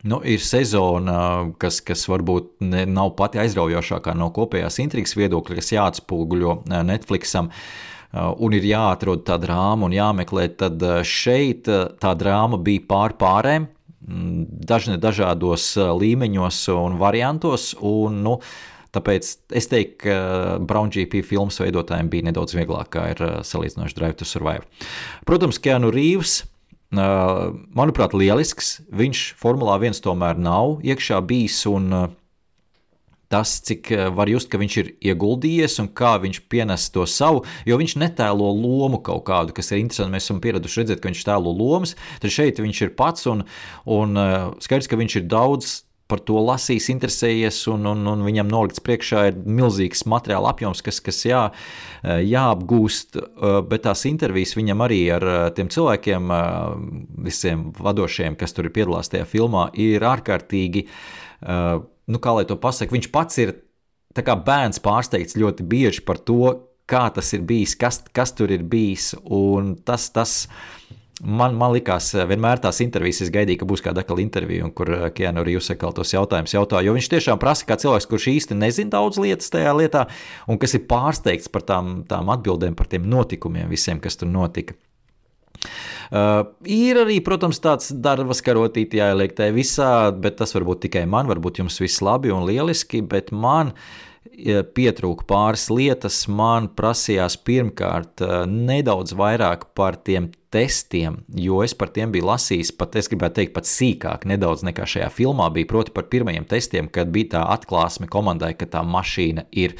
Nu, 0.02 0.18
ir 0.26 0.42
sezona, 0.42 1.16
kas, 1.62 1.78
kas 1.86 2.02
varbūt 2.10 2.56
ne, 2.66 2.82
nav 2.90 3.12
pati 3.18 3.38
aizraujošākā 3.38 4.16
no 4.18 4.32
kopējās 4.34 4.80
intrigas 4.82 5.14
viedokļa, 5.14 5.58
kas 5.60 5.70
jāatspoguļo 5.76 6.56
eh, 6.58 6.80
Netflixam. 6.88 7.52
Eh, 7.52 8.18
un 8.18 8.56
ir 8.58 8.66
jāatrod 8.66 9.22
tā 9.28 9.38
drāma 9.42 9.86
un 9.86 9.94
jāmeklē. 9.94 10.48
Tad 10.58 10.82
eh, 10.82 10.98
šeit 11.06 11.70
tā 12.02 12.16
drāma 12.18 12.58
bija 12.58 12.82
pār 12.90 13.14
pārēm, 13.20 13.70
mm, 14.02 14.44
dažne 14.66 14.98
dažādos 14.98 15.70
līmeņos 15.78 16.62
un 16.74 16.98
variantos. 17.02 17.72
Un, 17.78 18.22
nu, 18.26 18.38
Tāpēc 18.92 19.28
es 19.56 19.70
teiktu, 19.72 19.94
ka 20.02 20.16
Brown 20.68 20.90
GP 20.92 21.22
filmas 21.24 21.56
veidotājiem 21.62 22.10
bija 22.12 22.26
nedaudz 22.26 22.52
vieglāk, 22.52 22.90
kā 22.92 23.06
ir 23.14 23.22
salīdzinoši 23.40 23.96
Drive 23.96 24.18
to 24.20 24.26
Survive. 24.28 24.66
Protams, 25.24 25.56
Keanu 25.64 25.88
Reeves 25.94 26.42
manuprāt, 26.92 28.16
lielisks. 28.16 28.80
Viņš 28.92 29.22
Formulā 29.40 29.78
1 29.80 30.02
tomēr 30.04 30.40
nav 30.40 30.80
iekšā 30.84 31.22
bijis. 31.26 31.62
Un, 31.70 32.16
Tas, 33.32 33.48
cik 33.64 33.88
var 34.12 34.28
just, 34.28 34.50
ka 34.52 34.58
viņš 34.60 34.74
ir 34.76 34.88
ieguldījies 35.08 35.78
un 35.80 35.86
kā 35.96 36.10
viņš 36.20 36.42
pienes 36.52 36.82
to 36.92 37.06
savu, 37.08 37.46
jo 37.64 37.78
viņš 37.80 37.94
netēlo 38.02 38.50
lomu 38.52 38.98
kaut 39.00 39.22
kādu, 39.24 39.54
kas 39.56 39.72
ir 39.72 39.80
interesanti. 39.80 40.12
Mēs 40.12 40.26
esam 40.26 40.42
pieraduši 40.44 40.82
redzēt, 40.82 41.00
ka 41.00 41.08
viņš 41.08 41.22
tēlo 41.30 41.54
lomas, 41.56 41.94
tad 42.20 42.34
šeit 42.34 42.60
viņš 42.60 42.82
ir 42.84 42.92
pats 42.98 43.24
un, 43.32 43.40
un 43.88 44.20
skaidrs, 44.60 44.90
ka 44.90 45.00
viņš 45.00 45.16
ir 45.16 45.24
daudz 45.32 45.78
par 46.12 46.20
to 46.28 46.36
lasījis, 46.44 46.90
interesējies, 46.92 47.62
un, 47.72 47.88
un, 47.88 48.04
un 48.12 48.24
viņam 48.26 48.50
nolikts 48.52 48.82
priekšā 48.84 49.24
ir 49.30 49.40
milzīgs 49.42 50.04
materiāla 50.10 50.52
apjoms, 50.52 50.84
kas, 50.84 51.00
kas 51.04 51.22
jā, 51.24 51.42
jāapgūst. 52.04 53.16
Bet 53.70 53.86
tās 53.86 54.04
intervijas 54.10 54.56
viņam 54.58 54.84
arī 54.84 55.02
ar 55.16 55.28
tiem 55.56 55.72
cilvēkiem, 55.72 56.32
visiem 57.24 57.70
vadošiem, 57.80 58.36
kas 58.40 58.52
tur 58.56 58.68
ir 58.68 58.76
piedalās 58.76 59.12
tajā 59.12 59.28
filmā, 59.30 59.70
ir 59.80 60.04
ārkārtīgi, 60.12 60.84
nu, 61.42 62.22
kā 62.22 62.36
lai 62.36 62.44
to 62.48 62.58
pasakā, 62.60 62.92
viņš 62.98 63.12
pats 63.14 63.40
ir 63.42 63.56
bērns 64.12 64.82
pārsteigts 64.84 65.38
ļoti 65.40 65.64
bieži 65.64 66.04
par 66.04 66.20
to, 66.20 66.68
kā 66.92 67.06
tas 67.14 67.32
ir 67.32 67.44
bijis, 67.48 67.74
kas, 67.78 68.02
kas 68.12 68.34
tur 68.36 68.52
ir 68.52 68.64
bijis. 68.68 69.12
Un 69.24 69.76
tas, 69.86 70.10
tas, 70.12 70.48
Man, 71.22 71.54
man 71.54 71.70
likās, 71.70 72.08
eh, 72.18 72.24
vienmēr 72.26 72.58
tās 72.58 72.80
intervijas, 72.82 73.20
es 73.22 73.30
gaidīju, 73.30 73.60
ka 73.60 73.66
būs 73.70 73.82
kāda 73.84 74.02
akla 74.02 74.18
intervija, 74.24 74.66
kur 74.74 74.90
eh, 74.90 75.04
Kienu 75.14 75.44
Rīvs 75.46 75.70
atkal 75.70 75.94
tos 75.94 76.10
jautājumus 76.10 76.54
jautā. 76.56 76.80
Jo 76.82 76.96
viņš 76.96 77.08
tiešām 77.12 77.38
prasa, 77.38 77.66
kā 77.68 77.76
cilvēks, 77.78 78.08
kurš 78.10 78.26
īsti 78.32 78.58
nezina 78.58 78.96
daudz 78.96 79.20
lietas 79.22 79.52
tajā 79.54 79.70
lietā, 79.78 80.08
un 80.50 80.58
kas 80.58 80.74
ir 80.74 80.82
pārsteigts 80.90 81.52
par 81.52 81.62
tām, 81.68 82.00
tām 82.10 82.32
atbildēm, 82.34 82.74
par 82.74 82.90
tiem 82.90 83.06
notikumiem, 83.06 83.70
visiem, 83.70 84.02
kas 84.02 84.18
tur 84.18 84.32
notika. 84.34 84.74
Uh, 86.12 86.42
ir 86.66 86.98
arī, 87.04 87.20
protams, 87.24 87.60
tāds 87.62 87.92
darbs, 87.94 88.42
karotīte 88.44 88.98
jāieliek 88.98 89.32
tajā 89.38 89.54
visā, 89.54 89.92
bet 90.10 90.40
tas 90.42 90.50
varbūt 90.52 90.88
tikai 90.88 91.06
man, 91.08 91.30
varbūt 91.30 91.62
jums 91.62 91.78
viss 91.80 92.02
labi 92.02 92.34
un 92.34 92.42
lieliski, 92.48 93.00
bet 93.06 93.30
man 93.30 93.70
pietrūka 94.74 95.26
pāris 95.28 95.68
lietas. 95.72 96.24
Man 96.28 96.70
prasījās 96.76 97.36
pirmkārt 97.44 98.22
nedaudz 98.48 99.14
vairāk 99.18 99.68
par 99.76 99.98
tiem 100.00 100.30
testiem, 100.52 101.22
jo 101.32 101.62
es 101.64 101.72
par 101.74 101.92
tiem 101.94 102.12
biju 102.12 102.26
lasījis 102.28 102.74
pat, 102.76 102.96
es 103.00 103.08
gribētu 103.08 103.40
teikt, 103.40 103.54
pat 103.56 103.68
sīkāk 103.68 104.26
nedaudz 104.28 104.64
nekā 104.68 104.86
šajā 104.88 105.08
filmā 105.14 105.48
bija. 105.54 105.68
Proti 105.70 105.94
par 105.96 106.08
pirmajiem 106.12 106.46
testiem, 106.48 106.90
kad 106.92 107.12
bija 107.12 107.32
tā 107.36 107.44
atklāsme 107.54 108.08
komandai, 108.12 108.52
ka 108.58 108.68
tā 108.68 108.84
mašīna 108.84 109.46
ir 109.52 109.76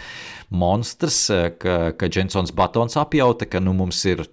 monstrs, 0.52 1.26
ka, 1.60 1.80
ka 1.98 2.12
Jensons 2.12 2.54
Batons 2.56 2.96
apjauta, 3.00 3.48
ka 3.48 3.60
nu 3.60 3.76
mums 3.76 4.00
ir 4.08 4.24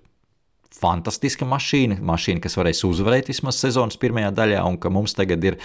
fantastiska 0.75 1.47
mašīna, 1.49 1.97
mašīna, 2.05 2.41
kas 2.43 2.55
varēs 2.59 2.83
uzvarēt 2.85 3.29
vismaz 3.31 3.57
sezonas 3.59 3.97
pirmajā 3.99 4.29
daļā, 4.37 4.59
un 4.69 4.77
ka 4.81 4.91
mums 4.93 5.15
tagad 5.17 5.43
ir, 5.43 5.57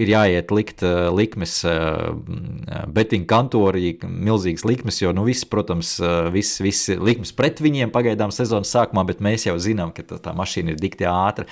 ir 0.00 0.12
jāiet 0.12 0.52
likt 0.54 0.84
uh, 0.86 1.08
likmes, 1.12 1.58
uh, 1.66 2.12
betting 2.94 3.26
kantori, 3.28 3.96
milzīgas 4.06 4.64
likmes, 4.68 5.00
jo, 5.02 5.10
nu, 5.16 5.26
viss, 5.26 5.48
protams, 5.48 5.96
uh, 6.02 6.30
viss, 6.32 6.62
viss 6.62 6.92
likmes 6.94 7.34
pret 7.36 7.60
viņiem 7.64 7.92
pagaidām 7.94 8.32
sezonas 8.34 8.70
sākumā, 8.72 9.04
bet 9.08 9.24
mēs 9.24 9.48
jau 9.48 9.58
zinām, 9.60 9.92
ka 9.96 10.06
tā, 10.06 10.20
tā 10.22 10.36
mašīna 10.38 10.76
ir 10.76 10.80
dikti 10.80 11.10
ātra 11.10 11.48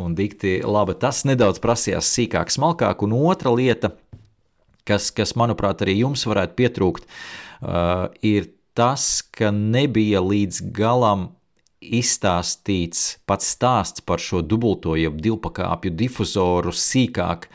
un 0.00 0.16
dikti 0.16 0.58
laba. 0.64 0.96
Tas 0.96 1.26
nedaudz 1.28 1.60
prasījās 1.62 2.08
sīkāk, 2.16 2.52
smalkāk, 2.52 3.04
un 3.04 3.18
otra 3.20 3.52
lieta, 3.52 3.92
kas, 4.88 5.12
kas 5.12 5.36
manuprāt, 5.36 5.84
arī 5.84 6.00
jums 6.00 6.24
varētu 6.28 6.56
pietrūkt, 6.56 7.08
ir 8.24 8.52
tas, 8.76 9.24
ka 9.32 9.50
nebija 9.54 10.20
līdz 10.24 10.66
galam 10.76 11.35
izstāstīts 12.00 13.18
pats 13.26 13.52
stāsts 13.54 14.04
par 14.06 14.22
šo 14.22 14.42
dubulto, 14.42 14.96
jeb 14.98 15.20
divpakāpju 15.22 15.94
difuzoru 15.96 16.74
sīkāk, 16.74 17.48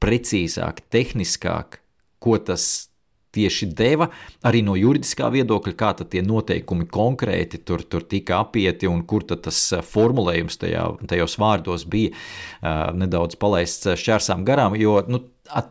precīzāk, 0.00 0.84
tehniskāk, 0.92 1.80
ko 2.20 2.38
tas 2.38 2.90
tieši 3.30 3.68
deva, 3.78 4.08
arī 4.46 4.62
no 4.66 4.74
juridiskā 4.78 5.30
viedokļa, 5.30 5.74
kā 5.78 5.92
tie 6.02 6.22
noteikumi 6.26 6.88
konkrēti 6.90 7.62
tur, 7.66 7.84
tur 7.86 8.04
tika 8.10 8.40
apieti 8.44 8.90
un 8.90 9.04
kur 9.06 9.26
tas 9.30 9.60
eh, 9.76 9.84
formulējums 9.86 10.58
tajā, 10.60 10.86
tajos 11.10 11.36
vārdos 11.40 11.86
bija 11.90 12.10
uh, 12.10 12.90
nedaudz 12.96 13.38
palaists 13.40 13.94
šķērsām 14.00 14.42
garām, 14.46 14.74
jo 14.78 14.98
nu, 15.08 15.22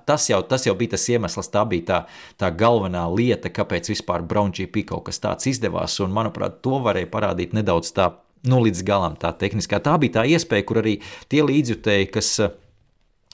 tas 0.05 0.29
jau, 0.29 0.39
tas 0.47 0.65
jau 0.67 0.75
bija 0.77 0.95
tas 0.95 1.05
iemesls, 1.11 1.51
tā 1.53 1.65
bija 1.69 1.85
tā, 1.89 1.99
tā 2.41 2.49
galvenā 2.55 3.05
lieta, 3.13 3.51
kāpēc 3.53 3.91
vispār 3.93 4.25
Brown 4.27 4.53
GP 4.55 4.85
kaut 4.91 5.07
kas 5.09 5.21
tāds 5.23 5.49
izdevās. 5.51 5.99
Un, 6.03 6.13
manuprāt, 6.15 6.59
to 6.65 6.81
varēja 6.85 7.11
parādīt 7.11 7.55
nedaudz 7.57 7.93
tā, 7.95 8.11
nu, 8.49 8.61
līdz 8.65 8.83
galam 8.87 9.17
tā 9.19 9.33
tehniskā. 9.35 9.81
Tā 9.83 9.97
bija 10.01 10.19
tā 10.19 10.25
iespēja, 10.29 10.67
kur 10.67 10.81
arī 10.83 10.99
tie 11.31 11.43
līdzjutēji, 11.45 12.11
kas, 12.13 12.35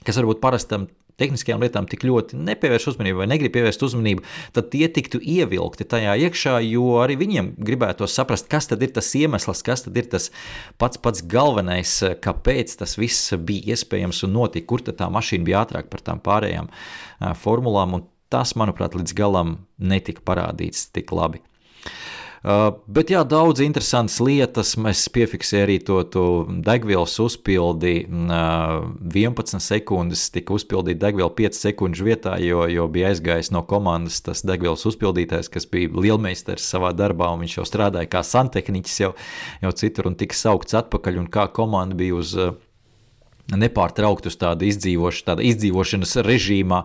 kas 0.06 0.22
varbūt 0.22 0.42
parastam 0.44 0.88
tehniskajām 1.20 1.62
lietām 1.64 1.88
tik 1.90 2.04
ļoti 2.06 2.38
nepievērš 2.38 2.90
uzmanību 2.92 3.22
vai 3.22 3.28
negrib 3.30 3.54
pievērst 3.56 3.84
uzmanību, 3.86 4.24
tad 4.56 4.70
tie 4.72 4.88
tiktu 4.92 5.20
ievilkti 5.20 5.86
tajā 5.88 6.16
iekšā, 6.26 6.58
jo 6.68 6.98
arī 7.02 7.18
viņiem 7.20 7.52
gribētu 7.58 8.08
saprast, 8.10 8.50
kas 8.52 8.70
tad 8.70 8.84
ir 8.84 8.92
tas 8.96 9.12
iemesls, 9.18 9.64
kas 9.66 9.86
tad 9.86 9.96
ir 9.96 10.10
tas 10.12 10.30
pats 10.80 11.00
pats 11.02 11.24
galvenais, 11.24 11.98
kāpēc 12.24 12.76
tas 12.82 12.96
viss 13.00 13.32
bija 13.36 13.76
iespējams 13.76 14.24
un 14.26 14.36
notika, 14.36 14.68
kur 14.72 14.84
tā 14.86 15.08
mašīna 15.12 15.46
bija 15.46 15.64
ātrāk 15.64 15.90
par 15.92 16.04
tām 16.04 16.22
pārējām 16.24 16.70
formulām. 17.40 18.02
Tas, 18.26 18.56
manuprāt, 18.58 18.96
līdz 18.98 19.12
galam 19.14 19.52
netika 19.78 20.24
parādīts 20.26 20.88
tik 20.90 21.12
labi. 21.14 21.38
Uh, 22.46 22.76
bet 22.86 23.10
jā, 23.10 23.24
daudz 23.26 23.58
interesantas 23.64 24.20
lietas. 24.22 24.76
Mēs 24.78 25.08
piefiksējām 25.10 25.64
arī 25.66 25.76
to, 25.82 25.96
to 26.06 26.26
degvielas 26.62 27.16
uzpildi. 27.18 27.94
Uh, 28.06 28.84
11 29.02 29.58
sekundes 29.64 30.28
tika 30.30 30.54
uzpildīta 30.54 31.08
degviela 31.08 31.32
5 31.34 31.58
sekundžu 31.58 32.06
vietā, 32.06 32.36
jo, 32.38 32.62
jo 32.70 32.86
bija 32.92 33.10
aizgājis 33.10 33.50
no 33.50 33.64
komandas 33.66 34.20
tas 34.22 34.44
degvielas 34.46 34.86
uzpildītājs, 34.86 35.50
kas 35.50 35.66
bija 35.72 35.90
lielmeistars 35.90 36.68
savā 36.70 36.92
darbā, 36.94 37.32
un 37.34 37.42
viņš 37.42 37.58
jau 37.58 37.66
strādāja 37.66 38.12
kā 38.14 38.22
santehniķis 38.22 39.00
jau, 39.02 39.10
jau 39.66 39.74
citur 39.82 40.12
un 40.12 40.14
tika 40.20 40.38
saukts 40.38 40.78
atpakaļ, 40.78 41.18
un 41.24 41.26
kā 41.26 41.48
komanda 41.50 41.98
bija 41.98 42.14
uz 42.14 42.36
uh, 42.38 42.54
nepārtraukt 43.54 44.30
uz 44.30 44.38
tādu 44.38 44.70
tāda 45.26 45.42
izdzīvošanas 45.50 46.16
režīmā, 46.26 46.84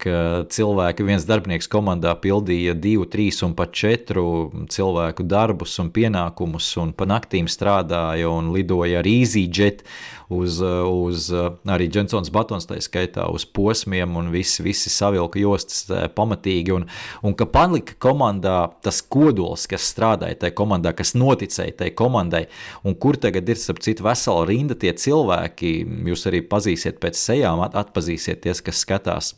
ka 0.00 0.44
cilvēki, 0.52 1.04
viens 1.06 1.26
darbinieks 1.28 1.68
komandā 1.70 2.14
pildīja 2.20 2.74
divu, 2.78 3.06
trīs 3.10 3.40
un 3.46 3.54
pat 3.58 3.74
četru 3.76 4.24
cilvēku 4.72 5.26
darbus 5.28 5.76
un 5.82 5.90
pienākumus, 5.94 6.70
un 6.80 6.94
pa 6.96 7.08
naktīm 7.08 7.50
strādāja 7.50 8.30
un 8.30 8.52
lidoja 8.54 9.00
ar 9.02 9.08
EasyJet 9.08 9.84
uz, 10.30 10.60
uz 10.62 11.28
arī 11.68 11.88
Jensons 11.92 12.30
Batons, 12.32 12.68
tā 12.70 12.78
skaitā 12.82 13.26
uz 13.34 13.44
posmiem, 13.44 14.14
un 14.16 14.30
visi, 14.32 14.62
visi 14.64 14.92
savilka 14.92 15.40
jostas 15.42 15.84
eh, 15.90 16.06
pamatīgi, 16.14 16.74
un, 16.76 16.86
un 17.26 17.36
ka 17.36 17.48
palika 17.50 17.98
komandā 18.00 18.56
tas 18.84 19.02
kodols, 19.02 19.66
kas 19.70 19.90
strādāja 19.90 20.38
tajā 20.44 20.56
komandā, 20.62 20.94
kas 20.96 21.16
noticēja 21.18 21.80
tajā 21.82 21.96
komandai, 21.98 22.46
un 22.86 22.96
kur 22.96 23.18
tagad 23.20 23.50
ir, 23.50 23.60
starp 23.60 23.82
citu, 23.84 24.06
vesela 24.06 24.46
rinda 24.48 24.78
tie 24.78 24.94
cilvēki, 24.94 25.74
jūs 26.10 26.26
arī 26.30 26.44
pazīsiet 26.46 27.02
pēc 27.02 27.18
sejām, 27.18 27.66
atpazīsiet 27.68 28.44
ties, 28.46 28.64
kas 28.64 28.86
skatās 28.86 29.34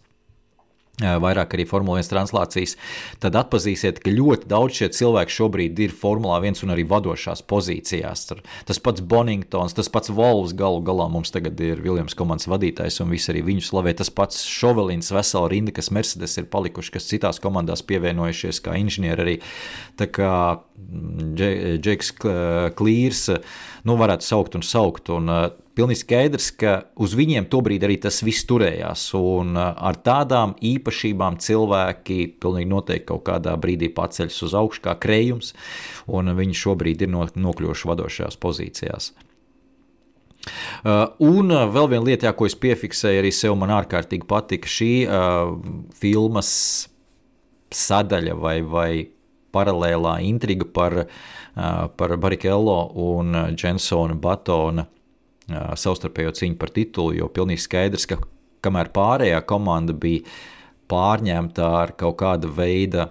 vairāk 1.01 1.55
arī 1.57 1.65
Formule 1.65 2.03
1 2.03 2.11
translācijas, 2.13 2.75
tad 3.23 3.37
atpazīsiet, 3.41 4.03
ka 4.05 4.13
ļoti 4.13 4.49
daudz 4.51 4.77
šie 4.77 4.89
cilvēki 4.93 5.33
šobrīd 5.33 5.79
ir 5.81 5.95
Formula 5.97 6.37
1 6.45 6.61
un 6.67 6.75
arī 6.75 6.85
vadošās 6.89 7.41
pozīcijās. 7.49 8.27
Tas 8.69 8.81
pats 8.83 9.01
Boningtons, 9.01 9.73
tas 9.73 9.89
pats 9.93 10.13
Volvs 10.13 10.53
galu 10.59 10.83
galā 10.85 11.09
mums 11.09 11.33
tagad 11.33 11.61
ir 11.65 11.81
Viljams 11.81 12.17
komandas 12.19 12.51
vadītājs 12.51 13.01
un 13.01 13.13
visi 13.15 13.33
arī 13.33 13.41
viņu 13.47 13.65
slavē. 13.71 13.97
Tas 13.97 14.13
pats 14.13 14.45
Šovelins, 14.45 15.09
vesela 15.17 15.49
rinda, 15.49 15.73
kas 15.73 15.91
Mercedes 15.95 16.37
ir 16.37 16.51
palikuši, 16.53 16.95
kas 16.99 17.09
citās 17.09 17.41
komandās 17.43 17.85
pievienojušies 17.89 18.61
kā 18.61 18.77
inženieri 18.77 19.25
arī. 19.27 19.39
Tā 19.97 20.11
kā 20.13 20.35
mm, 20.61 21.81
Džeks 21.81 22.15
Klīrs, 22.77 23.27
nu 23.89 23.97
varētu 23.97 24.29
saukt 24.29 24.61
un 24.61 24.67
saukt. 24.67 25.09
Un, 25.17 25.33
pilnīgi 25.77 26.03
skaidrs, 26.03 26.51
ka 26.59 26.75
uz 27.01 27.15
viņiem 27.17 27.49
tobrīd 27.53 27.85
arī 27.87 27.99
tas 28.03 28.21
viss 28.25 28.47
turējās. 28.49 29.09
Un 29.19 29.57
uh, 29.57 29.73
ar 29.73 29.99
tādām 30.05 30.55
īpašībām 30.61 31.39
cilvēki 31.43 32.21
pilnīgi 32.43 32.71
noteikti 32.71 33.09
kaut 33.13 33.25
kādā 33.29 33.57
brīdī 33.61 33.93
paceļas 33.95 34.41
uz 34.49 34.57
augšu, 34.59 34.85
kā 34.87 34.97
krējums, 35.03 35.53
un 36.13 36.33
viņi 36.39 36.59
šobrīd 36.63 37.07
ir 37.07 37.13
nokļuvuši 37.15 37.93
vadošajās 37.93 38.41
pozīcijās. 38.43 39.13
Uh, 40.83 41.07
un 41.23 41.53
uh, 41.55 41.69
vēl 41.71 41.93
viena 41.93 42.07
lieta, 42.11 42.27
jā, 42.27 42.35
ko 42.35 42.49
es 42.49 42.59
piefiksēju, 42.59 43.23
arī 43.23 43.31
sev 43.35 43.55
man 43.61 43.71
ārkārtīgi 43.77 44.27
patika 44.29 44.71
šī 44.71 44.93
uh, 45.07 45.53
filmas 45.95 46.51
sadaļa 47.73 48.35
vai, 48.37 48.57
vai 48.67 48.91
paralēlā 49.55 50.17
intriga 50.27 50.67
par, 50.67 50.99
uh, 51.05 51.69
par 51.95 52.17
Barikello 52.19 52.81
un 53.05 53.39
Jensona 53.55 54.19
Batona 54.19 54.89
savstarpējo 55.49 56.35
cīņu 56.39 56.59
par 56.61 56.73
titulu, 56.75 57.17
jo 57.19 57.29
pilnīgi 57.33 57.65
skaidrs, 57.65 58.07
ka 58.11 58.21
kamēr 58.63 58.93
pārējā 58.95 59.41
komanda 59.49 59.95
bija 59.97 60.25
pārņemta 60.93 61.69
ar 61.83 61.95
kaut 61.99 62.19
kāda 62.21 62.51
veida 62.53 63.09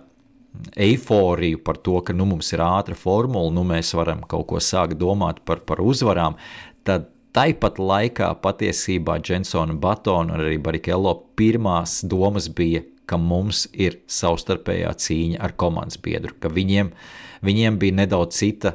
eiforiju 0.76 1.62
par 1.64 1.80
to, 1.80 1.98
ka 2.06 2.14
nu, 2.14 2.28
mums 2.28 2.52
ir 2.54 2.64
ātra 2.64 2.96
formula, 2.98 3.52
nu, 3.54 3.64
mēs 3.68 3.94
varam 3.96 4.24
kaut 4.28 4.50
ko 4.52 4.62
sākt 4.64 5.00
domāt 5.00 5.40
par, 5.48 5.64
par 5.68 5.84
uzvarām, 5.84 6.36
tad 6.88 7.10
Tāpat 7.32 7.78
laikā 7.80 8.28
patiesībā 8.44 9.22
Jensona 9.24 9.72
Batona 9.80 10.36
un 10.36 10.42
arī 10.44 10.58
Barikelo 10.60 11.14
pirmās 11.40 12.02
domas 12.04 12.50
bija, 12.52 12.82
ka 13.08 13.16
mums 13.16 13.70
ir 13.72 14.02
savstarpējā 14.12 14.92
cīņa 15.00 15.40
ar 15.40 15.54
komandas 15.60 16.00
biedru, 16.04 16.36
ka 16.44 16.52
viņiem, 16.52 16.92
viņiem 17.48 17.78
bija 17.80 17.98
nedaudz 18.02 18.36
cita 18.36 18.74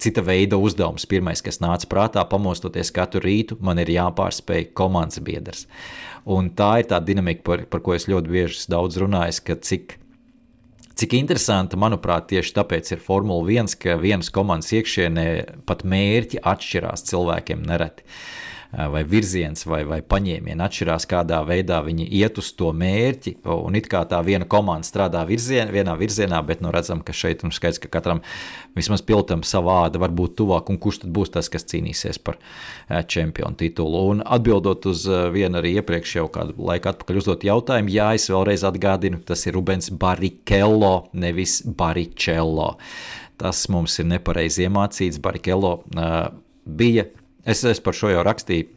cita 0.00 0.24
veida 0.24 0.58
uzdevums. 0.60 1.06
Pirmais, 1.10 1.42
kas 1.44 1.60
nāca 1.62 1.88
prātā, 1.90 2.24
pamostoties 2.28 2.92
katru 2.94 3.22
rītu, 3.24 3.58
man 3.64 3.80
ir 3.82 3.92
jāpārspēj 3.94 4.70
komandas 4.76 5.22
biedrs. 5.24 5.66
Un 6.24 6.50
tā 6.56 6.78
ir 6.82 6.88
tā 6.90 7.00
dinamika, 7.04 7.44
par, 7.46 7.66
par 7.70 7.84
ko 7.84 7.96
es 7.96 8.08
ļoti 8.10 8.32
bieži 8.32 8.64
daudz 8.72 8.96
runāju, 9.02 9.42
ka 9.44 9.58
cik, 9.60 9.98
cik 10.96 11.18
interesanti, 11.18 11.78
manuprāt, 11.80 12.30
tieši 12.32 12.56
tāpēc 12.56 12.94
ir 12.94 13.04
Formula 13.04 13.44
1, 13.44 13.76
ka 13.80 13.98
vienas 14.00 14.32
komandas 14.34 14.72
iekšienē 14.76 15.28
pat 15.68 15.84
mērķi 15.84 16.42
atšķirās 16.42 17.06
cilvēkiem 17.10 17.64
nereti. 17.68 18.04
Uh, 18.04 18.53
vai 18.74 19.04
virziens 19.06 19.64
vai, 19.68 19.82
vai 19.86 20.00
paņēmieni 20.02 20.64
atšķirās, 20.64 21.06
kādā 21.10 21.40
veidā 21.46 21.80
viņi 21.84 22.06
iet 22.18 22.38
uz 22.40 22.50
to 22.58 22.72
mērķi. 22.74 23.36
Un 23.54 23.78
it 23.78 23.88
kā 23.90 24.02
tā 24.10 24.20
viena 24.26 24.48
komanda 24.50 24.86
strādā 24.88 25.22
virzien, 25.28 25.70
vienā 25.74 25.94
virzienā, 25.98 26.40
bet 26.46 26.62
nu, 26.64 26.72
redzam, 26.74 27.02
ka 27.04 27.14
šeit 27.14 27.44
ir 27.44 27.54
skaidrs, 27.54 27.80
ka 27.82 27.90
katram 27.92 28.22
vismaz 28.76 29.04
piltam 29.06 29.44
savāda 29.46 30.00
var 30.02 30.14
būt 30.14 30.36
tuvāk, 30.40 30.70
un 30.72 30.80
kurš 30.82 31.04
tad 31.04 31.14
būs 31.14 31.34
tas, 31.36 31.50
kas 31.52 31.66
cīnīsies 31.70 32.20
par 32.24 32.40
čempionu 32.88 33.58
titulu. 33.60 34.04
Un 34.14 34.22
atbildot 34.24 34.88
uz 34.90 35.06
vienu 35.34 35.60
arī 35.60 35.76
iepriekš 35.78 36.16
jau 36.18 36.28
kādu 36.32 36.56
laiku 36.58 36.90
atpakaļ 36.92 37.20
uzdot 37.22 37.46
jautājumu, 37.46 37.92
jā, 37.94 38.12
es 38.18 38.30
vēlreiz 38.32 38.66
atgādinu, 38.66 39.22
tas 39.26 39.46
ir 39.46 39.54
Rubens 39.56 39.90
Barikello, 39.90 41.10
nevis 41.14 41.60
Baricello. 41.64 42.74
Tas 43.40 43.64
mums 43.72 43.98
ir 43.98 44.06
nepareizi 44.06 44.68
iemācīts. 44.68 45.18
Barikello 45.22 45.80
uh, 45.98 46.28
bija 46.64 47.08
Es, 47.44 47.64
es 47.68 47.80
par 47.84 47.96
šo 47.96 48.12
jau 48.12 48.24
rakstīju 48.24 48.68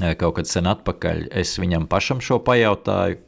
eh, 0.00 0.14
kaut 0.20 0.38
kad 0.40 0.50
sen 0.50 0.68
atpakaļ. 0.70 1.26
Es 1.42 1.58
viņam 1.60 1.88
pašam 1.90 2.22
šo 2.24 2.40
pajautāju, 2.44 3.20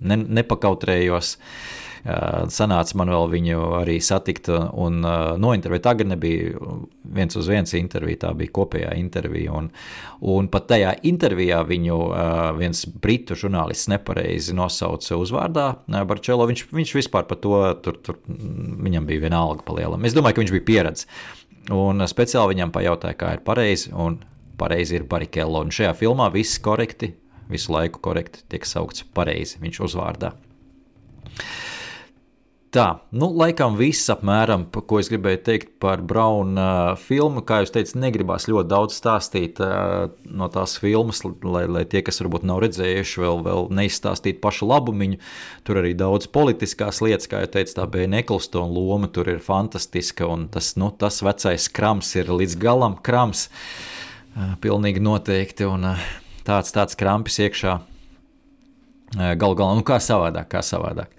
ne, 0.00 0.22
nepakautrējos. 0.40 1.36
Uh, 1.38 1.86
sanāca 2.06 2.96
man 2.98 3.10
vēl 3.10 3.26
viņu 3.32 3.62
arī 3.80 3.98
satikt 4.00 4.48
un 4.52 5.00
uh, 5.02 5.34
nointervēt. 5.40 5.82
Tā 5.84 5.94
gan 5.98 6.12
nebija 6.12 6.54
viens 7.02 7.36
uz 7.36 7.48
viens 7.50 7.74
intervija, 7.74 8.22
tā 8.26 8.30
bija 8.38 8.54
kopējā 8.54 8.92
intervija. 9.00 9.52
Un, 9.58 9.70
un 10.20 10.48
pat 10.52 10.68
tajā 10.70 10.94
intervijā 11.08 11.60
viņu 11.66 11.98
viens 12.58 12.84
britu 13.02 13.36
žurnālists 13.38 13.90
nepareizi 13.90 14.56
nosauca 14.56 15.18
uzvārdā 15.18 15.68
Barčelo. 16.08 16.46
Viņš, 16.48 16.68
viņš 16.72 16.94
vispār 17.00 17.26
par 17.28 17.40
to, 17.42 17.60
tur, 17.82 17.98
tur 18.04 18.20
viņam 18.28 19.08
bija 19.08 19.26
viena 19.26 19.42
alga 19.42 19.66
palielam. 19.66 20.04
Es 20.06 20.16
domāju, 20.16 20.38
ka 20.38 20.44
viņš 20.44 20.56
bija 20.56 20.68
pieredzējis. 20.72 21.36
Un 21.74 22.04
speciāli 22.08 22.54
viņam 22.54 22.72
pajautāja, 22.72 23.16
kā 23.18 23.32
ir 23.36 23.44
pareizi, 23.44 23.92
un 23.92 24.20
pareizi 24.58 24.98
ir 24.98 25.06
Barikello. 25.08 25.62
Un 25.64 25.72
šajā 25.74 25.92
filmā 25.98 26.30
viss 26.34 26.60
korekti, 26.64 27.12
visu 27.50 27.74
laiku 27.74 28.00
korekti 28.04 28.44
tiek 28.48 28.66
saukts 28.68 29.04
pareizi 29.14 29.60
viņš 29.62 29.82
uzvārdā. 29.88 30.32
Tā, 32.68 32.98
nu, 33.16 33.30
laikam 33.32 33.78
viss 33.78 34.10
apmēram, 34.12 34.66
ko 34.68 34.98
es 35.00 35.08
gribēju 35.08 35.38
teikt 35.46 35.70
par 35.80 36.02
Brauna 36.04 36.66
uh, 36.92 36.98
filmu. 37.00 37.40
Kā 37.48 37.62
jūs 37.62 37.72
teicat, 37.72 37.96
negribās 37.96 38.44
ļoti 38.50 38.68
daudz 38.68 38.98
stāstīt 38.98 39.62
uh, 39.64 40.10
no 40.28 40.50
tās 40.52 40.76
filmas, 40.82 41.22
lai, 41.24 41.64
lai 41.64 41.86
tie, 41.88 42.02
kas 42.04 42.20
varbūt 42.20 42.44
nav 42.44 42.60
redzējuši, 42.66 43.22
vēl, 43.24 43.40
vēl 43.46 43.72
neizstāstītu 43.78 44.42
pašu 44.44 44.68
labumu. 44.68 45.16
Tur 45.64 45.80
arī 45.80 45.94
daudz 45.96 46.28
politiskās 46.28 47.00
lietas, 47.00 47.30
kā 47.32 47.40
jau 47.46 47.52
teicu, 47.56 47.72
tā 47.78 47.88
bija 47.88 48.12
Neklstona 48.12 48.68
loma, 48.68 49.08
tur 49.08 49.32
ir 49.32 49.40
fantastiska, 49.40 50.28
un 50.28 50.50
tas, 50.52 50.74
nu, 50.76 50.92
tas 50.92 51.22
vecais 51.24 51.72
krams 51.72 52.12
ir 52.20 52.28
līdz 52.28 52.60
galam 52.60 53.00
krams. 53.00 53.48
Uh, 54.36 54.58
pilnīgi 54.60 55.00
noteikti, 55.00 55.64
un 55.64 55.94
tāds, 56.44 56.76
tāds 56.76 57.00
krampis 57.00 57.40
iekšā 57.48 57.80
Galu 59.16 59.56
galā, 59.56 59.76
nu 59.78 59.84
kā 59.88 59.96
savādāk, 60.04 60.50
kā 60.52 60.60
savādāk. 60.64 61.14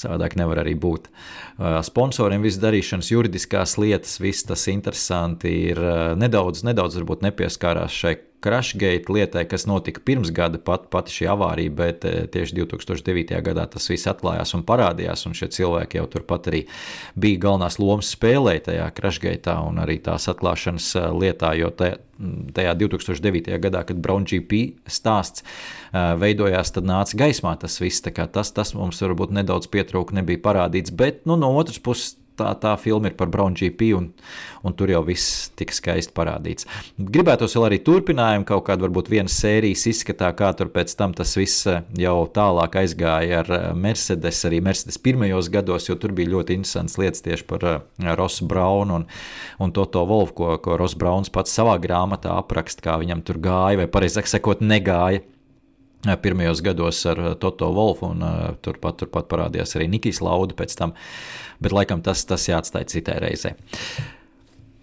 Savādāk 0.00 0.36
nevar 0.40 0.62
arī 0.62 0.72
būt. 0.80 1.10
Sponsoriem 1.84 2.44
viss 2.44 2.60
darīšanas, 2.62 3.10
juridiskās 3.12 3.76
lietas, 3.76 4.16
viss 4.22 4.46
tas 4.48 4.64
interesanti 4.72 5.52
ir 5.68 5.80
nedaudz, 6.16 6.64
nedaudz 6.64 6.96
varbūt 7.02 7.26
nepieskārās 7.26 7.92
šai 7.92 8.14
Crashgate 8.44 9.08
lietai, 9.08 9.46
kas 9.48 9.64
notika 9.64 10.02
pirms 10.04 10.28
gada, 10.34 10.58
pat, 10.60 10.90
pati 10.92 11.14
šī 11.14 11.28
avārija, 11.32 11.72
bet 11.72 12.04
eh, 12.04 12.26
tieši 12.28 12.58
2009. 12.58 13.38
gadā 13.46 13.64
tas 13.72 13.88
viss 13.88 14.08
atklājās 14.10 14.52
un 14.58 14.64
parādījās, 14.68 15.24
un 15.24 15.36
šie 15.38 15.48
cilvēki 15.54 15.96
jau 15.96 16.04
turpat 16.12 16.50
arī 16.52 16.64
bija 17.16 17.40
galvenās 17.46 17.78
lomas 17.80 18.12
spēlēja 18.12 18.66
tajā 18.66 18.88
Crashgate 18.98 19.54
un 19.64 19.80
arī 19.80 19.96
tās 20.04 20.28
atklāšanas 20.28 20.90
eh, 21.00 21.06
lietā, 21.24 21.54
jo 21.56 21.70
te, 21.72 21.94
tajā 22.54 22.74
2009. 22.84 23.54
gadā, 23.64 23.84
kad 23.88 24.02
Brown 24.04 24.28
GP 24.28 24.64
stāsts 24.84 25.40
eh, 25.40 26.12
veidojās, 26.20 26.74
tad 26.76 26.84
nāca 26.90 27.16
gaismā 27.24 27.56
tas 27.60 27.78
viss. 27.80 28.04
Tas, 28.04 28.52
tas 28.52 28.74
mums 28.76 29.00
varbūt 29.00 29.32
nedaudz 29.32 29.72
pietrūka, 29.72 30.20
nebija 30.20 30.42
parādīts, 30.44 30.92
bet 30.92 31.24
nu, 31.24 31.40
no 31.40 31.54
otras 31.56 31.80
puses 31.80 32.18
tā, 32.38 32.50
tā 32.60 32.74
filma 32.80 33.10
ir 33.10 33.16
par 33.18 33.30
Brown 33.32 33.54
GP, 33.56 33.90
un, 33.98 34.08
un 34.64 34.76
tur 34.76 34.90
jau 34.92 35.02
viss 35.06 35.48
tika 35.58 35.74
skaisti 35.76 36.14
parādīts. 36.16 36.68
Gribētos 36.98 37.56
vēl 37.56 37.68
arī 37.68 37.80
turpinājumu, 37.86 38.46
kaut 38.48 38.66
kādu 38.68 38.86
varbūt 38.86 39.10
vienas 39.12 39.36
sērijas 39.40 39.86
izskatā, 39.90 40.30
kā 40.36 40.52
tur 40.58 40.70
pēc 40.74 40.94
tam 40.98 41.14
tas 41.16 41.34
viss 41.38 41.66
eh, 41.70 41.82
jau 42.00 42.16
tālāk 42.34 42.78
aizgāja 42.82 43.42
ar 43.42 43.52
eh, 43.54 43.66
Mercedes, 43.78 44.44
arī 44.48 44.62
Mercedes 44.64 45.00
pirmajos 45.02 45.50
gados, 45.54 45.88
jo 45.90 45.98
tur 46.00 46.14
bija 46.16 46.34
ļoti 46.36 46.58
interesants 46.58 46.98
lietas 47.00 47.24
tieši 47.24 47.46
par 47.48 47.68
uh, 47.68 47.76
Rosu 48.18 48.48
Braunu 48.50 49.00
un, 49.00 49.06
un 49.62 49.74
Toto 49.74 50.04
Wolfu, 50.08 50.36
ko, 50.38 50.54
ko 50.64 50.78
Ross 50.80 50.98
Brauns 50.98 51.32
pats 51.32 51.54
savā 51.54 51.76
grāmatā 51.82 52.34
apraksta, 52.38 52.84
kā 52.84 52.98
viņam 53.02 53.22
tur 53.26 53.40
gāja, 53.44 53.82
vai 53.82 53.90
pareizāk 53.90 54.30
sakot, 54.30 54.64
negāja 54.64 55.22
pirmajos 56.20 56.60
gados 56.62 57.06
ar 57.06 57.34
Toto 57.40 57.70
Wolfu, 57.72 58.10
un 58.12 58.22
uh, 58.22 58.52
turpat, 58.62 58.98
turpat 59.00 59.28
parādījās 59.30 59.76
arī 59.78 59.88
Nikijs 59.94 60.20
Lauda 60.24 60.56
pēc 60.56 60.76
tam. 60.78 60.94
Bet 61.62 61.74
laikam 61.76 62.02
tas, 62.02 62.24
tas 62.28 62.48
jāatstāj 62.48 62.86
citai 62.90 63.18
reizei. 63.22 63.54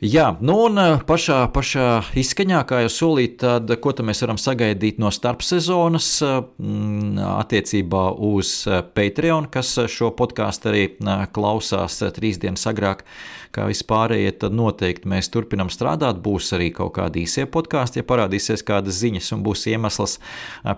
Jā, 0.02 0.32
nu 0.42 0.56
un 0.66 0.80
eh, 0.82 0.96
pašā, 1.06 1.44
pašā 1.54 1.88
izskaņā, 2.18 2.64
kā 2.66 2.80
jau 2.82 2.90
solīt, 2.90 3.36
tad 3.44 3.70
ko 3.84 3.92
tad 3.94 4.08
mēs 4.08 4.24
varam 4.24 4.38
sagaidīt 4.42 4.98
no 4.98 5.12
starpsezonas 5.14 6.08
mm, 6.26 7.20
attiecībā 7.22 8.08
uz 8.26 8.56
eh, 8.66 8.80
Patreon, 8.82 9.46
kas 9.54 9.76
šo 9.94 10.10
podkāstu 10.18 10.72
arī 10.72 10.80
eh, 10.90 11.22
klausās 11.30 12.00
trīs 12.16 12.40
dienas 12.42 12.66
agrāk 12.72 13.04
kā 13.54 13.68
vispārējie, 13.70 14.32
tad 14.42 14.56
noteikti 14.58 15.12
mēs 15.12 15.30
turpinam 15.30 15.70
strādāt. 15.70 16.18
Būs 16.26 16.50
arī 16.58 16.72
kaut 16.74 16.96
kādi 16.96 17.28
īsie 17.28 17.46
podkāsti, 17.46 18.02
ja 18.02 18.08
parādīsies 18.10 18.66
kādas 18.66 18.98
ziņas 19.04 19.28
un 19.36 19.44
būs 19.46 19.68
iemesls 19.70 20.16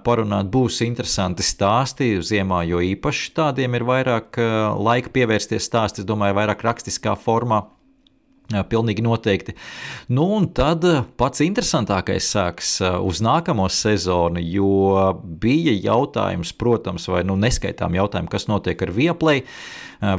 parunāt. 0.03 0.49
Būs 0.51 0.81
interesanti 0.83 1.47
stāsti 1.47 2.17
ziemā, 2.19 2.65
jo 2.67 2.83
īpaši 2.83 3.31
tādiem 3.39 3.79
ir 3.79 3.87
vairāk 3.87 4.41
laika 4.83 5.15
pievērsties 5.15 5.69
stāstiem, 5.69 6.03
es 6.03 6.09
domāju, 6.11 6.35
vairāk 6.41 6.67
rakstiskā 6.67 7.15
formā. 7.23 7.61
Pilnīgi 8.69 9.03
noteikti. 9.05 9.55
Nu, 10.13 10.27
un 10.37 10.49
tad 10.53 10.85
pats 11.17 11.41
interesantākais 11.45 12.27
sāks 12.35 12.75
uz 12.81 13.21
nākamo 13.25 13.65
sezonu, 13.71 14.41
jo 14.43 15.13
bija 15.23 15.73
jautājums, 15.73 16.53
protams, 16.57 17.07
vai 17.09 17.23
nu 17.27 17.37
neskaitām 17.39 17.97
jautājumu, 17.97 18.29
kas 18.31 18.49
notiek 18.51 18.85
ar 18.85 18.93
Vieplay. 18.93 19.43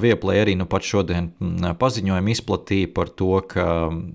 Vieplay 0.00 0.40
arī 0.40 0.54
nu 0.56 0.64
pat 0.64 0.86
šodien 0.86 1.26
paziņojumu 1.76 2.32
izplatīja 2.32 2.88
par 2.96 3.10
to, 3.12 3.34
ka 3.44 3.66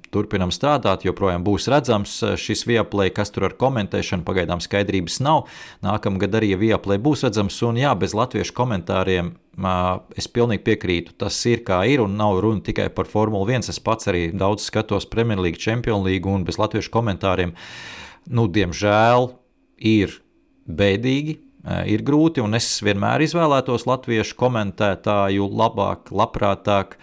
turpinam 0.09 0.49
strādāt, 0.53 1.05
joprojām 1.05 1.45
būs 1.45 1.69
redzams 1.69 2.15
šis 2.41 2.65
Vieplay, 2.65 3.13
kas 3.13 3.29
tur 3.35 3.45
ar 3.49 3.53
komentēšanu 3.59 4.25
pagaidām 4.25 4.63
skaidrības 4.65 5.19
nav. 5.21 5.45
Nākamgad 5.85 6.39
arī 6.41 6.55
Vieplay 6.57 6.97
būs 6.97 7.27
redzams, 7.27 7.59
un 7.69 7.77
jā, 7.77 7.93
bez 7.93 8.17
latviešu 8.17 8.55
komentāriem 8.57 9.35
Es 9.59 10.29
pilnīgi 10.31 10.63
piekrītu. 10.63 11.17
Tas 11.19 11.35
ir 11.49 11.65
kā 11.67 11.81
ir, 11.89 12.03
un 12.05 12.15
nav 12.19 12.39
runa 12.45 12.63
tikai 12.63 12.87
par 12.95 13.09
Formuli 13.09 13.57
1. 13.57 13.69
Es 13.73 13.81
pats 13.83 14.07
arī 14.11 14.29
daudz 14.31 14.69
skatos 14.69 15.09
Premjerlīgu, 15.11 15.59
Champions 15.59 16.05
League 16.07 16.29
un 16.29 16.45
bez 16.47 16.59
latviešu 16.61 16.93
komentāriem. 16.93 17.51
Nu, 18.29 18.47
diemžēl 18.47 19.31
ir 19.89 20.19
bēdīgi, 20.69 21.39
ir 21.89 22.03
grūti, 22.07 22.43
un 22.43 22.55
es 22.55 22.67
vienmēr 22.85 23.23
izvēlētos 23.25 23.83
latviešu 23.89 24.37
komentētāju 24.39 25.49
labāk, 25.59 26.13
labprātāk, 26.15 26.95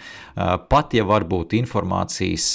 pat 0.71 0.97
ja 0.97 1.05
varbūt 1.09 1.57
informācijas 1.59 2.55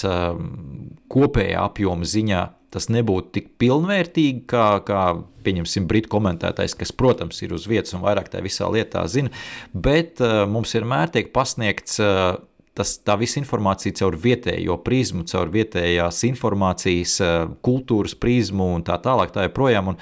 kopējā 1.11 1.67
apjoma 1.67 2.07
ziņā 2.07 2.41
tas 2.71 2.87
nebūtu 2.91 3.33
tik 3.35 3.49
pilnvērtīgi, 3.61 4.45
kā, 4.49 4.67
kā 4.87 5.01
pieņemsim, 5.45 5.87
britu 5.89 6.11
komentētājs, 6.13 6.77
kas, 6.79 6.93
protams, 6.95 7.41
ir 7.43 7.55
uz 7.57 7.67
vietas 7.69 7.95
un 7.97 8.03
vairāk 8.05 8.31
tajā 8.31 8.45
visā 8.45 8.69
lietā 8.71 9.03
zina, 9.11 9.33
bet 9.73 10.21
uh, 10.23 10.45
mums 10.49 10.73
vienmēr 10.77 11.13
tiek 11.17 11.35
pasniegts. 11.35 11.99
Uh, 12.03 12.39
Tas, 12.71 12.93
tā 13.03 13.17
visa 13.19 13.35
informācija 13.35 13.91
caur 13.99 14.15
vietējo 14.15 14.77
prizmu, 14.79 15.25
caur 15.27 15.49
vietējās 15.51 16.21
informācijas, 16.23 17.17
uh, 17.19 17.33
kultūras 17.67 18.13
prizmu 18.15 18.69
un 18.77 18.85
tā 18.87 18.95
tālāk. 19.03 19.33
Tā 19.35 19.43
joprojām. 19.43 19.89
Un, 19.91 19.97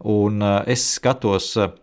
un 0.00 0.40
uh, 0.40 0.54
es 0.64 0.86
skatos 0.94 1.50
uh, 1.60 1.74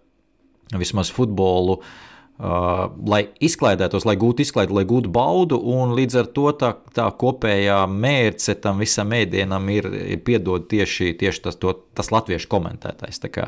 vismaz 0.74 1.14
futbolu 1.14 1.78
uh, 1.78 1.94
Uh, 2.34 2.88
lai 3.06 3.28
izklaidētos, 3.46 4.08
lai 4.10 4.16
gūtu 4.18 4.42
izklaidi, 4.42 4.74
lai 4.74 4.82
gūtu 4.90 5.12
baudu, 5.14 5.60
un 5.70 5.92
līdz 5.94 6.16
ar 6.18 6.30
to 6.34 6.48
tā, 6.58 6.72
tā 6.98 7.06
kopējā 7.22 7.76
mērce 7.86 8.56
tam 8.58 8.82
visam 8.82 9.12
mēdienam 9.14 9.70
ir, 9.70 9.86
ir 10.16 10.24
piedot 10.26 10.66
tieši, 10.72 11.12
tieši 11.20 11.44
tas, 11.46 11.60
to, 11.62 11.76
tas 11.94 12.10
latviešu 12.10 12.50
komentētājs. 12.50 13.22
Kā, 13.30 13.46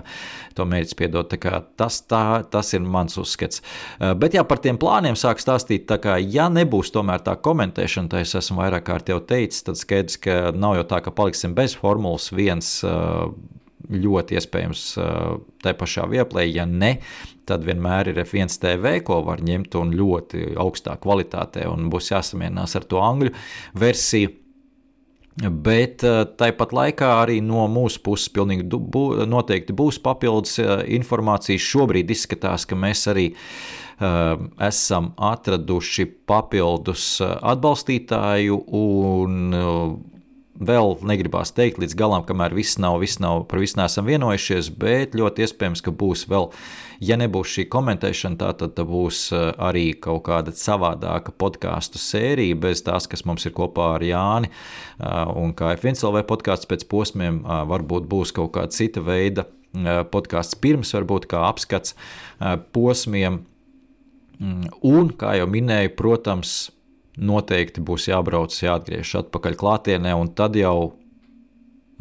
to 0.53 0.69
mērķis 0.69 0.99
piedot, 1.01 1.33
kā, 1.41 1.63
tas, 1.81 1.97
tā, 2.05 2.45
tas 2.53 2.71
ir 2.77 2.85
mans 2.85 3.17
uzskats. 3.17 3.65
Uh, 3.97 4.13
bet 4.21 4.37
jā, 4.37 4.45
par 4.45 4.61
tiem 4.61 4.77
plāniem 4.77 5.17
sāk 5.17 5.41
stāstīt, 5.41 5.89
tā 5.89 5.97
kā, 6.05 6.19
ja 6.21 6.45
nebūs 6.53 6.93
tomēr 6.93 7.25
tā 7.25 7.33
komentēšana, 7.41 8.13
tā 8.13 8.21
es 8.21 8.37
esmu 8.37 8.61
vairāk 8.61 8.85
kārt 8.85 9.09
jau 9.09 9.17
teicis, 9.17 9.65
tad 9.65 9.81
skaidrs, 9.81 10.21
ka 10.21 10.39
nav 10.53 10.77
jau 10.77 10.87
tā, 10.93 11.01
ka 11.01 11.15
paliksim 11.23 11.57
bez 11.57 11.73
formulas 11.81 12.29
viens. 12.37 12.77
Uh, 12.85 13.33
ļoti 13.85 14.39
iespējams 14.39 14.79
tā 15.61 15.73
pašā 15.77 16.07
vieplē. 16.09 16.47
Ja 16.49 16.63
ne, 16.65 16.95
tad 17.47 17.65
vienmēr 17.67 18.11
ir 18.11 18.23
F1 18.25 18.57
TV, 18.61 18.97
ko 19.05 19.21
var 19.25 19.43
ņemt 19.45 19.77
un 19.79 19.93
ļoti 19.95 20.55
augstā 20.61 20.97
kvalitātē, 21.01 21.67
un 21.71 21.89
būs 21.93 22.11
jāsamierinās 22.13 22.75
ar 22.79 22.89
to 22.89 23.03
angļu 23.03 23.33
versiju. 23.81 24.33
Bet 25.35 25.99
tāpat 26.39 26.71
laikā 26.71 27.09
arī 27.19 27.41
no 27.43 27.65
mūsu 27.67 27.99
puses 28.05 28.29
pilnīgi 28.31 28.69
bū, 28.71 29.01
noteikti 29.27 29.75
būs 29.75 29.97
papildus 29.99 30.61
informācija. 30.61 31.59
Šobrīd 31.59 32.13
izskatās, 32.15 32.63
ka 32.63 32.77
mēs 32.79 33.03
arī 33.11 33.25
uh, 33.35 34.45
esam 34.63 35.11
atraduši 35.19 36.07
papildus 36.31 37.17
atbalstītāju 37.25 38.61
un 38.79 39.59
uh, 39.59 40.14
vēl 40.55 40.95
negribās 41.03 41.51
teikt 41.55 41.79
līdz 41.81 41.95
galam, 41.99 42.23
kamēr 42.27 42.55
viss 42.55 42.79
nav, 42.79 42.99
viss 43.03 43.19
nav 43.19 43.43
par 43.49 43.59
visu 43.59 43.79
nesam 43.79 44.07
vienojušies, 44.07 44.69
bet 44.79 45.15
ļoti 45.17 45.45
iespējams, 45.45 45.83
ka 45.83 45.91
būs 45.91 46.25
vēl, 46.31 46.47
ja 47.03 47.17
nebūs 47.19 47.51
šī 47.55 47.65
komentēšana, 47.71 48.39
tā 48.39 48.51
tad 48.61 48.79
būs 48.87 49.25
eh, 49.35 49.47
arī 49.59 49.85
kaut 49.99 50.25
kāda 50.29 50.55
savādāka 50.55 51.33
podkāstu 51.35 51.99
sērija, 52.01 52.55
bez 52.67 52.85
tās, 52.87 53.09
kas 53.11 53.25
mums 53.27 53.45
ir 53.47 53.55
kopā 53.57 53.95
ar 53.97 54.05
Jāni. 54.05 54.51
Eh, 54.51 55.17
un 55.35 55.55
kā 55.57 55.75
F1LV 55.75 56.23
podkāsts 56.29 56.69
pēc 56.71 56.87
posmiem, 56.91 57.41
eh, 57.43 57.65
varbūt 57.71 58.07
būs 58.11 58.35
kaut 58.35 58.55
kāda 58.55 58.75
cita 58.75 59.03
veida 59.03 59.49
podkāsts 59.75 60.55
pirms, 60.55 60.93
varbūt 60.95 61.25
kā 61.27 61.41
apskats 61.49 61.97
posmiem. 62.71 63.41
Mm, 64.39 64.69
un, 64.87 65.09
kā 65.11 65.33
jau 65.35 65.49
minēju, 65.51 65.91
protams, 65.99 66.53
noteikti 67.17 67.83
būs 67.85 68.09
jābrauc, 68.09 68.55
jāatgriežas 68.55 69.25
atpakaļ 69.25 69.57
klātienē, 69.59 70.13
un 70.17 70.31
tad 70.35 70.57
jau, 70.59 70.93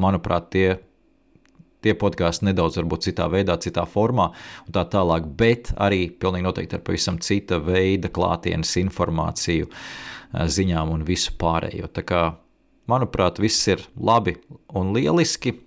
manuprāt, 0.01 0.49
tie, 0.55 0.69
tie 1.85 1.95
podkāsti 1.99 2.49
nedaudz 2.49 2.79
varbūt 2.81 3.09
citā 3.09 3.29
veidā, 3.33 3.57
citā 3.61 3.85
formā 3.89 4.31
un 4.67 4.77
tā 4.77 4.87
tālāk, 4.91 5.29
bet 5.39 5.73
arī 5.77 6.09
pilnīgi 6.11 6.49
noteikti 6.49 6.79
ar 6.79 6.85
pavisam 6.87 7.21
cita 7.23 7.61
veida 7.62 8.11
klātienes 8.12 8.75
informāciju, 8.83 9.71
eh, 9.71 10.49
ziņām 10.59 10.95
un 10.97 11.05
visu 11.07 11.37
pārējo. 11.39 11.93
Tā 11.95 12.07
kā, 12.07 12.25
manuprāt, 12.91 13.39
viss 13.39 13.69
ir 13.69 13.85
labi 13.97 14.37
un 14.75 14.93
lieliski. 14.97 15.59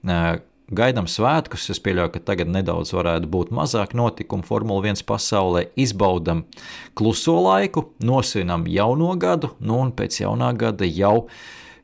Eh, 0.68 0.74
Gaidām 0.76 1.08
svētkus, 1.08 1.70
es 1.72 1.80
pieļauju, 1.80 2.12
ka 2.12 2.20
tagad 2.20 2.50
nedaudz 2.52 2.92
varētu 2.92 3.28
būt 3.32 3.52
mazāk 3.56 3.94
notikumu 3.96 4.44
Formule 4.44 4.84
1 4.90 5.06
pasaulē. 5.08 5.70
Izbaudam 5.76 6.46
kluso 6.94 7.40
laiku, 7.40 7.94
nosvinam 8.00 8.68
jauno 8.68 9.16
gadu, 9.16 9.54
nu 9.60 9.80
un 9.80 9.92
pēc 9.92 10.22
jaunā 10.26 10.52
gada 10.58 10.86
jau 10.86 11.28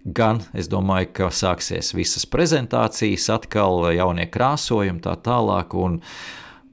gan 0.03 0.41
es 0.53 0.67
domāju, 0.67 1.13
ka 1.13 1.29
sāksies 1.31 1.93
visas 1.95 2.25
prezentācijas, 2.25 3.29
atkal 3.31 3.87
jaunie 3.95 4.27
krāsojumi, 4.27 4.99
tā 4.99 5.15
tālāk, 5.15 5.73
un 5.73 6.01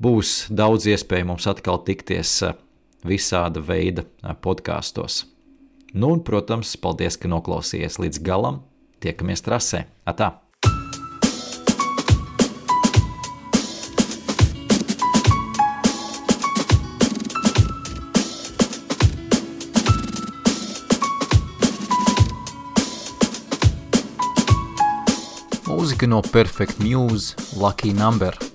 būs 0.02 0.50
daudz 0.50 0.88
iespēju 0.90 1.30
mums 1.30 1.46
atkal 1.46 1.78
tikties 1.86 2.42
visāda 3.06 3.62
veida 3.62 4.04
podkāstos. 4.42 5.28
Nu, 5.94 6.10
un, 6.10 6.26
protams, 6.26 6.74
paldies, 6.74 7.16
ka 7.16 7.30
noklausījāties 7.30 8.02
līdz 8.02 8.22
galam. 8.26 8.62
Tiekamies 9.00 9.42
trasē! 9.46 9.86
Atā! 10.06 10.49
Mūzika 25.80 26.06
no 26.06 26.20
Perfect 26.20 26.82
Muse, 26.84 27.34
Lucky 27.56 27.94
Number. 27.96 28.49